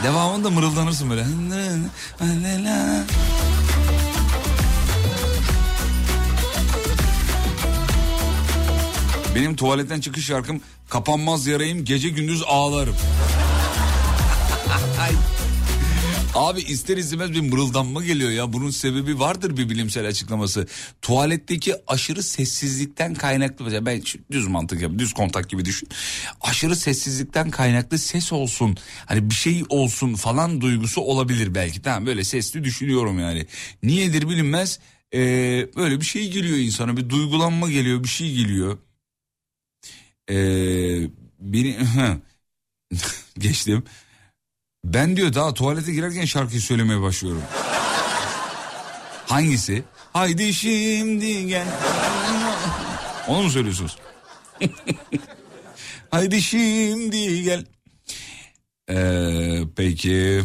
Devamında 0.02 0.50
mırıldanırsın 0.50 1.10
böyle. 1.10 1.26
Benim 9.34 9.56
tuvaletten 9.56 10.00
çıkış 10.00 10.26
şarkım 10.26 10.60
kapanmaz 10.88 11.46
yarayım 11.46 11.84
gece 11.84 12.08
gündüz 12.08 12.42
ağlarım. 12.46 12.96
Abi 16.34 16.60
ister 16.60 16.96
istemez 16.96 17.32
bir 17.32 17.40
mırıldanma 17.40 18.04
geliyor 18.04 18.30
ya. 18.30 18.52
Bunun 18.52 18.70
sebebi 18.70 19.18
vardır 19.18 19.56
bir 19.56 19.68
bilimsel 19.70 20.06
açıklaması. 20.06 20.66
Tuvaletteki 21.02 21.74
aşırı 21.86 22.22
sessizlikten 22.22 23.14
kaynaklı. 23.14 23.64
Mesela 23.64 23.86
ben 23.86 24.02
düz 24.30 24.46
mantık 24.46 24.82
yapayım. 24.82 24.98
Düz 24.98 25.12
kontak 25.12 25.50
gibi 25.50 25.64
düşün. 25.64 25.88
Aşırı 26.40 26.76
sessizlikten 26.76 27.50
kaynaklı 27.50 27.98
ses 27.98 28.32
olsun. 28.32 28.76
Hani 29.06 29.30
bir 29.30 29.34
şey 29.34 29.64
olsun 29.68 30.14
falan 30.14 30.60
duygusu 30.60 31.00
olabilir 31.00 31.54
belki. 31.54 31.82
Tamam 31.82 32.06
böyle 32.06 32.24
sesli 32.24 32.64
düşünüyorum 32.64 33.18
yani. 33.18 33.46
Niyedir 33.82 34.28
bilinmez. 34.28 34.78
Ee, 35.14 35.18
böyle 35.76 36.00
bir 36.00 36.06
şey 36.06 36.30
geliyor 36.30 36.56
insana. 36.56 36.96
Bir 36.96 37.08
duygulanma 37.08 37.70
geliyor. 37.70 38.04
Bir 38.04 38.08
şey 38.08 38.34
geliyor. 38.34 38.78
Ee, 40.30 40.34
beni... 41.40 41.76
Geçtim. 43.38 43.84
Ben 44.84 45.16
diyor 45.16 45.34
daha 45.34 45.54
tuvalete 45.54 45.92
girerken 45.92 46.24
şarkıyı 46.24 46.60
söylemeye 46.60 47.00
başlıyorum. 47.00 47.42
Hangisi? 49.26 49.82
Haydi 50.12 50.54
şimdi 50.54 51.46
gel. 51.46 51.66
Onu 53.28 53.42
mu 53.42 53.50
söylüyorsunuz? 53.50 53.98
Haydi 56.10 56.42
şimdi 56.42 57.42
gel. 57.42 57.64
Ee, 58.90 59.60
peki 59.76 60.42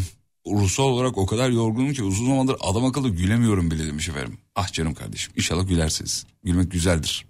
ruhsal 0.47 0.83
olarak 0.83 1.17
o 1.17 1.25
kadar 1.25 1.49
yorgunum 1.49 1.93
ki 1.93 2.03
uzun 2.03 2.25
zamandır 2.25 2.55
adam 2.59 2.85
akıllı 2.85 3.09
gülemiyorum 3.09 3.71
bile 3.71 3.87
demiş 3.87 4.09
efendim. 4.09 4.37
Ah 4.55 4.73
canım 4.73 4.93
kardeşim 4.93 5.33
inşallah 5.37 5.67
gülersiniz. 5.67 6.25
Gülmek 6.43 6.71
güzeldir. 6.71 7.25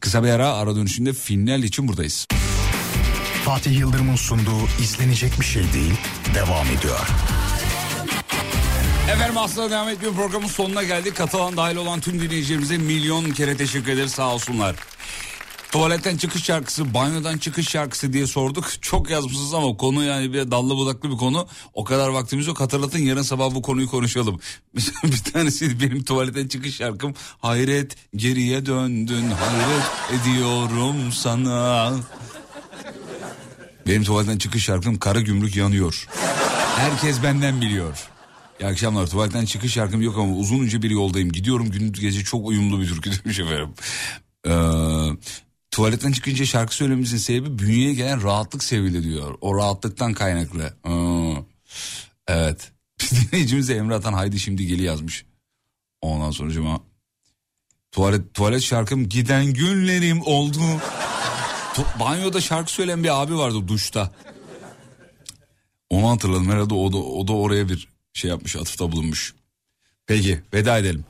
Kısa 0.00 0.24
bir 0.24 0.28
ara 0.28 0.52
ara 0.52 0.76
dönüşünde 0.76 1.12
final 1.12 1.62
için 1.62 1.88
buradayız. 1.88 2.26
Fatih 3.44 3.78
Yıldırım'ın 3.78 4.16
sunduğu 4.16 4.66
izlenecek 4.80 5.40
bir 5.40 5.44
şey 5.44 5.72
değil 5.72 5.94
devam 6.34 6.66
ediyor. 6.66 7.08
Efendim 9.12 9.38
aslında 9.38 9.70
devam 9.70 9.88
etmiyor 9.88 10.14
programın 10.14 10.46
sonuna 10.46 10.82
geldik. 10.82 11.16
Katılan 11.16 11.56
dahil 11.56 11.76
olan 11.76 12.00
tüm 12.00 12.20
dinleyicilerimize 12.20 12.78
milyon 12.78 13.30
kere 13.30 13.56
teşekkür 13.56 13.92
ederiz 13.92 14.12
sağ 14.12 14.34
olsunlar. 14.34 14.76
Tuvaletten 15.72 16.16
çıkış 16.16 16.44
şarkısı, 16.44 16.94
banyodan 16.94 17.38
çıkış 17.38 17.68
şarkısı 17.68 18.12
diye 18.12 18.26
sorduk. 18.26 18.82
Çok 18.82 19.10
yazmışsınız 19.10 19.54
ama 19.54 19.76
konu 19.76 20.04
yani 20.04 20.32
bir 20.32 20.50
dallı 20.50 20.76
budaklı 20.76 21.10
bir 21.10 21.16
konu. 21.16 21.46
O 21.74 21.84
kadar 21.84 22.08
vaktimiz 22.08 22.46
yok. 22.46 22.60
Hatırlatın 22.60 22.98
yarın 22.98 23.22
sabah 23.22 23.54
bu 23.54 23.62
konuyu 23.62 23.88
konuşalım. 23.88 24.40
bir 25.04 25.32
tanesi 25.32 25.80
benim 25.80 26.04
tuvaletten 26.04 26.48
çıkış 26.48 26.76
şarkım. 26.76 27.14
Hayret 27.40 27.96
geriye 28.16 28.66
döndün, 28.66 29.30
hayret 29.30 30.20
ediyorum 30.20 31.12
sana. 31.12 31.92
Benim 33.86 34.04
tuvaletten 34.04 34.38
çıkış 34.38 34.64
şarkım 34.64 34.98
Kara 34.98 35.20
Gümrük 35.20 35.56
yanıyor. 35.56 36.08
Herkes 36.76 37.22
benden 37.22 37.60
biliyor. 37.60 38.08
İyi 38.60 38.66
akşamlar. 38.66 39.06
Tuvaletten 39.06 39.44
çıkış 39.44 39.72
şarkım 39.72 40.02
yok 40.02 40.18
ama 40.18 40.36
uzunca 40.36 40.82
bir 40.82 40.90
yoldayım. 40.90 41.32
Gidiyorum 41.32 41.70
gündüz 41.70 42.00
gece 42.00 42.24
çok 42.24 42.46
uyumlu 42.46 42.80
bir 42.80 42.88
türkü 42.88 43.10
demiş 43.24 43.38
efendim. 43.38 43.68
Ee, 44.46 44.52
tuvaletten 45.70 46.12
çıkınca 46.12 46.44
şarkı 46.46 46.74
söylememizin 46.74 47.16
sebebi 47.16 47.58
bünyeye 47.58 47.94
gelen 47.94 48.22
rahatlık 48.22 48.64
sevgili 48.64 49.02
diyor. 49.02 49.38
O 49.40 49.56
rahatlıktan 49.56 50.14
kaynaklı. 50.14 50.74
Ee, 50.86 50.92
evet. 52.28 52.72
Dinleyicimiz 53.12 53.68
de 53.68 53.76
Emre 53.76 53.94
Atan 53.94 54.12
haydi 54.12 54.40
şimdi 54.40 54.66
geli 54.66 54.82
yazmış. 54.82 55.24
Ondan 56.00 56.30
sonra 56.30 56.80
tuvalet, 57.92 58.34
tuvalet 58.34 58.62
şarkım 58.62 59.08
giden 59.08 59.46
günlerim 59.46 60.22
oldu. 60.22 60.60
Banyoda 62.00 62.40
şarkı 62.40 62.72
söyleyen 62.72 63.04
bir 63.04 63.22
abi 63.22 63.38
vardı 63.38 63.68
duşta. 63.68 64.10
Onu 65.90 66.10
hatırladım 66.10 66.50
herhalde 66.50 66.74
o 66.74 66.92
da, 66.92 66.96
o 66.96 67.28
da 67.28 67.32
oraya 67.32 67.68
bir 67.68 67.88
şey 68.12 68.30
yapmış 68.30 68.56
atıfta 68.56 68.92
bulunmuş. 68.92 69.34
Peki 70.06 70.42
veda 70.54 70.78
edelim. 70.78 71.04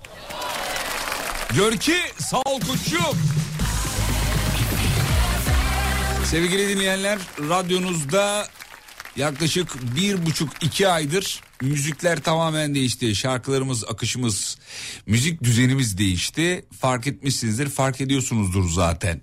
Gör 1.57 1.77
ki 1.77 1.97
sağ 2.19 2.41
ol 2.41 2.61
koçum. 2.61 3.19
Sevgili 6.25 6.69
dinleyenler 6.69 7.19
radyonuzda 7.49 8.49
yaklaşık 9.17 9.97
bir 9.97 10.27
buçuk 10.27 10.49
iki 10.63 10.89
aydır 10.89 11.41
müzikler 11.63 12.23
tamamen 12.23 12.75
değişti. 12.75 13.15
Şarkılarımız, 13.15 13.85
akışımız, 13.85 14.59
müzik 15.07 15.43
düzenimiz 15.43 15.99
değişti. 15.99 16.65
Fark 16.81 17.07
etmişsinizdir, 17.07 17.69
fark 17.69 18.01
ediyorsunuzdur 18.01 18.71
zaten. 18.71 19.21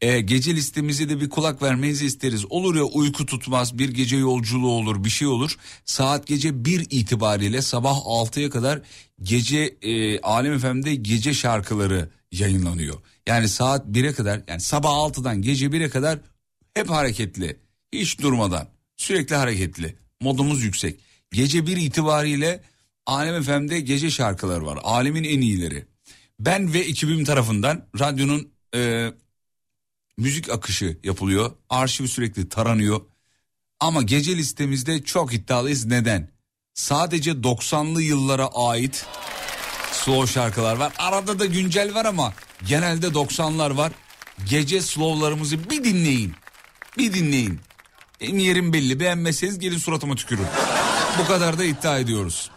E, 0.00 0.20
gece 0.20 0.56
listemize 0.56 1.08
de 1.08 1.20
bir 1.20 1.30
kulak 1.30 1.62
vermenizi 1.62 2.06
isteriz. 2.06 2.44
Olur 2.50 2.76
ya 2.76 2.84
uyku 2.84 3.26
tutmaz 3.26 3.78
bir 3.78 3.88
gece 3.88 4.16
yolculuğu 4.16 4.70
olur 4.70 5.04
bir 5.04 5.10
şey 5.10 5.28
olur. 5.28 5.56
Saat 5.84 6.26
gece 6.26 6.64
1 6.64 6.86
itibariyle 6.90 7.62
sabah 7.62 7.96
6'ya 7.96 8.50
kadar 8.50 8.80
gece 9.22 9.76
e, 9.82 10.20
Alem 10.20 10.58
FM'de 10.58 10.94
gece 10.94 11.34
şarkıları 11.34 12.10
yayınlanıyor. 12.32 12.98
Yani 13.26 13.48
saat 13.48 13.86
1'e 13.86 14.12
kadar 14.12 14.42
yani 14.48 14.60
sabah 14.60 14.90
6'dan 14.90 15.42
gece 15.42 15.66
1'e 15.66 15.88
kadar 15.88 16.18
hep 16.74 16.90
hareketli. 16.90 17.56
Hiç 17.92 18.20
durmadan 18.20 18.68
sürekli 18.96 19.36
hareketli. 19.36 19.96
Modumuz 20.20 20.62
yüksek. 20.62 21.00
Gece 21.32 21.66
1 21.66 21.76
itibariyle 21.76 22.60
Alem 23.06 23.42
FM'de 23.42 23.80
gece 23.80 24.10
şarkıları 24.10 24.66
var. 24.66 24.78
Alemin 24.82 25.24
en 25.24 25.40
iyileri. 25.40 25.86
Ben 26.40 26.74
ve 26.74 26.78
ekibim 26.78 27.24
tarafından 27.24 27.86
radyonun 27.98 28.52
e, 28.74 29.12
müzik 30.18 30.50
akışı 30.50 30.98
yapılıyor. 31.04 31.52
Arşiv 31.70 32.06
sürekli 32.06 32.48
taranıyor. 32.48 33.00
Ama 33.80 34.02
gece 34.02 34.36
listemizde 34.36 35.02
çok 35.02 35.34
iddialıyız. 35.34 35.86
Neden? 35.86 36.30
Sadece 36.74 37.30
90'lı 37.30 38.02
yıllara 38.02 38.46
ait 38.46 39.06
slow 39.92 40.32
şarkılar 40.32 40.76
var. 40.76 40.92
Arada 40.98 41.38
da 41.38 41.46
güncel 41.46 41.94
var 41.94 42.04
ama 42.04 42.34
genelde 42.66 43.06
90'lar 43.06 43.76
var. 43.76 43.92
Gece 44.48 44.80
slowlarımızı 44.80 45.70
bir 45.70 45.84
dinleyin. 45.84 46.34
Bir 46.98 47.12
dinleyin. 47.12 47.60
Benim 48.20 48.38
yerim 48.38 48.72
belli. 48.72 49.00
Beğenmezseniz 49.00 49.58
gelin 49.58 49.78
suratıma 49.78 50.14
tükürün. 50.14 50.46
Bu 51.18 51.26
kadar 51.26 51.58
da 51.58 51.64
iddia 51.64 51.98
ediyoruz. 51.98 52.50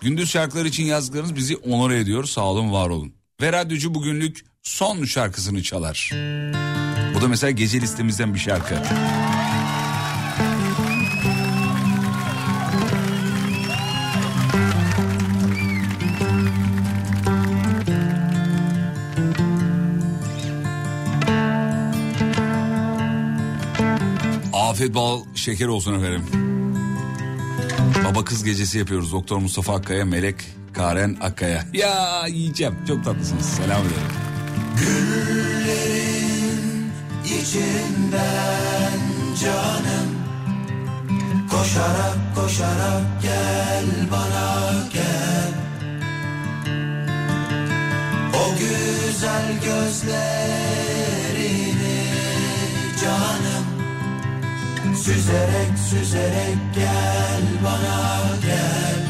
Gündüz 0.00 0.30
şarkılar 0.30 0.64
için 0.64 0.84
yazdıklarınız 0.84 1.36
bizi 1.36 1.56
onur 1.56 1.90
ediyor. 1.90 2.24
Sağ 2.24 2.44
olun, 2.44 2.72
var 2.72 2.88
olun. 2.88 3.14
Ve 3.40 3.52
radyocu 3.52 3.94
bugünlük 3.94 4.44
son 4.62 5.04
şarkısını 5.04 5.62
çalar. 5.62 6.10
Bu 7.18 7.22
da 7.22 7.28
mesela 7.28 7.50
gece 7.50 7.80
listemizden 7.80 8.34
bir 8.34 8.38
şarkı. 8.38 8.74
Afiyet 24.52 24.94
bal 24.94 25.20
şeker 25.34 25.66
olsun 25.66 25.94
efendim. 25.94 26.22
Baba 28.04 28.24
kız 28.24 28.44
gecesi 28.44 28.78
yapıyoruz. 28.78 29.12
Doktor 29.12 29.38
Mustafa 29.38 29.74
Akkaya, 29.74 30.04
Melek 30.04 30.36
Karen 30.72 31.16
Akkaya. 31.20 31.64
Ya 31.72 32.26
yiyeceğim. 32.26 32.74
Çok 32.88 33.04
tatlısınız. 33.04 33.46
Selam 33.46 33.80
ederim. 33.80 34.18
İçinden 37.28 39.00
canım. 39.42 40.08
Koşarak 41.50 42.18
koşarak 42.34 43.22
gel 43.22 43.84
bana 44.12 44.72
gel. 44.92 45.52
O 48.34 48.54
güzel 48.58 49.46
gözlerini 49.64 50.38
canım. 53.02 53.66
Süzerek 54.96 55.78
süzerek 55.90 56.58
gel 56.74 57.42
bana 57.64 58.20
gel. 58.42 59.00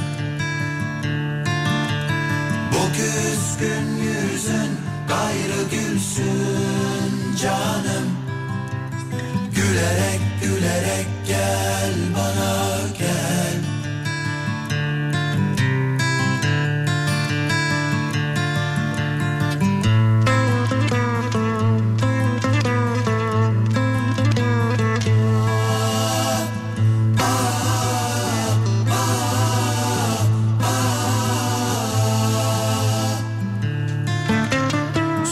Bu 2.73 2.93
küskün 2.93 3.97
yüzün 3.97 4.71
gayrı 5.09 5.63
gülsün 5.71 7.28
canım. 7.43 8.19
Gülerek 9.55 10.21
gülerek 10.43 11.07
gel 11.27 11.93
bana 12.17 12.79
gel 12.99 13.38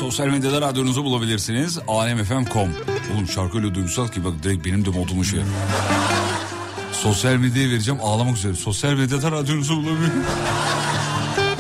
Sosyal 0.06 0.26
medyada 0.26 0.60
radyonuzu 0.60 1.04
bulabilirsiniz. 1.04 1.78
alemfm.com 1.88 2.70
Oğlum 3.14 3.28
şarkı 3.28 3.58
öyle 3.58 3.74
duygusal 3.74 4.08
ki 4.08 4.24
bak 4.24 4.32
direkt 4.42 4.66
benim 4.66 4.84
de 4.84 4.90
modumu 4.90 5.24
şey. 5.24 5.40
Sosyal 6.92 7.36
medyaya 7.36 7.70
vereceğim 7.70 8.00
ağlamak 8.02 8.36
üzere. 8.36 8.54
Sosyal 8.54 8.92
medyada 8.92 9.32
radyonuzu 9.32 9.76
bulabilir. 9.76 10.12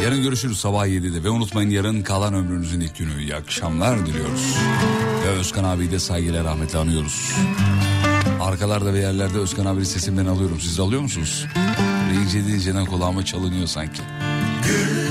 Yarın 0.02 0.22
görüşürüz 0.22 0.58
sabah 0.58 0.86
7'de 0.86 1.24
ve 1.24 1.30
unutmayın 1.30 1.70
yarın 1.70 2.02
kalan 2.02 2.34
ömrünüzün 2.34 2.80
ilk 2.80 2.98
günü. 2.98 3.22
İyi 3.22 3.34
akşamlar 3.34 4.06
diliyoruz. 4.06 4.54
Ve 5.24 5.28
Özkan 5.28 5.64
abiyi 5.64 5.90
de 5.90 5.98
saygıyla 5.98 6.44
rahmetle 6.44 6.78
anıyoruz. 6.78 7.32
Arkalarda 8.40 8.94
ve 8.94 8.98
yerlerde 8.98 9.38
Özkan 9.38 9.66
abi 9.66 9.86
sesimden 9.86 10.26
alıyorum. 10.26 10.60
Siz 10.60 10.78
de 10.78 10.82
alıyor 10.82 11.00
musunuz? 11.00 11.46
Deyince 12.12 12.46
deyince 12.46 12.84
kulağıma 12.84 13.24
çalınıyor 13.24 13.66
sanki. 13.66 14.02
içinden 14.62 15.05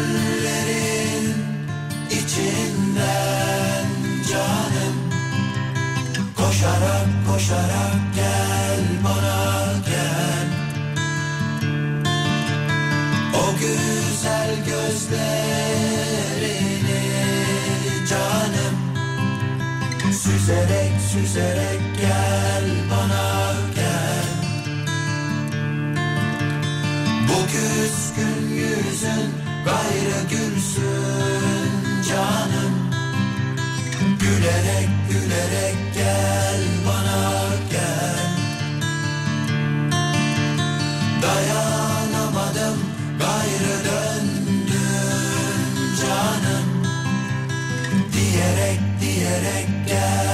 Koşarak 6.65 7.07
koşarak 7.27 8.01
gel 8.15 8.81
bana 9.03 9.73
gel. 9.85 10.47
O 13.33 13.43
güzel 13.59 14.51
gözlerini 14.65 15.31
canım 18.09 18.75
Süzerek 20.11 20.93
süzerek 21.11 21.81
gel 22.01 22.65
bana 22.91 23.53
gel. 23.75 24.29
Bu 27.27 27.37
küskün 27.47 28.49
yüzün 28.49 29.29
gayrı 29.65 30.21
gülsün 30.29 32.03
canım 32.09 32.73
Gülerek 34.19 34.94
gülerek 35.09 35.75
gel 35.93 36.61
bana 36.87 37.45
gel. 37.71 38.29
Dayanamadım 41.21 42.79
gayrı 43.19 43.75
döndüm 43.85 44.75
canım. 46.01 46.67
Diyerek 48.13 48.79
diyerek 49.01 49.67
gel 49.87 50.24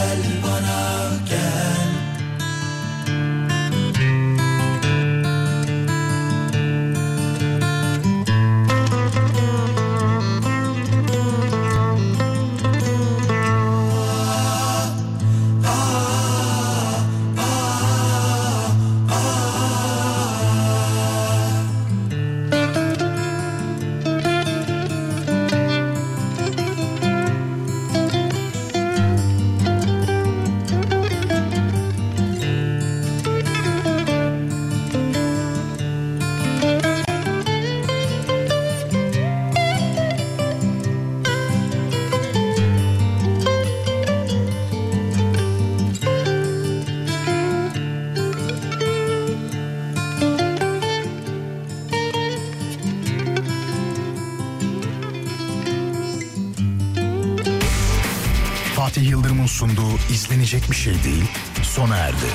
sunduğu 59.45 59.97
izlenecek 60.13 60.71
bir 60.71 60.75
şey 60.75 61.03
değil 61.03 61.25
sona 61.63 61.95
erdi. 61.95 62.27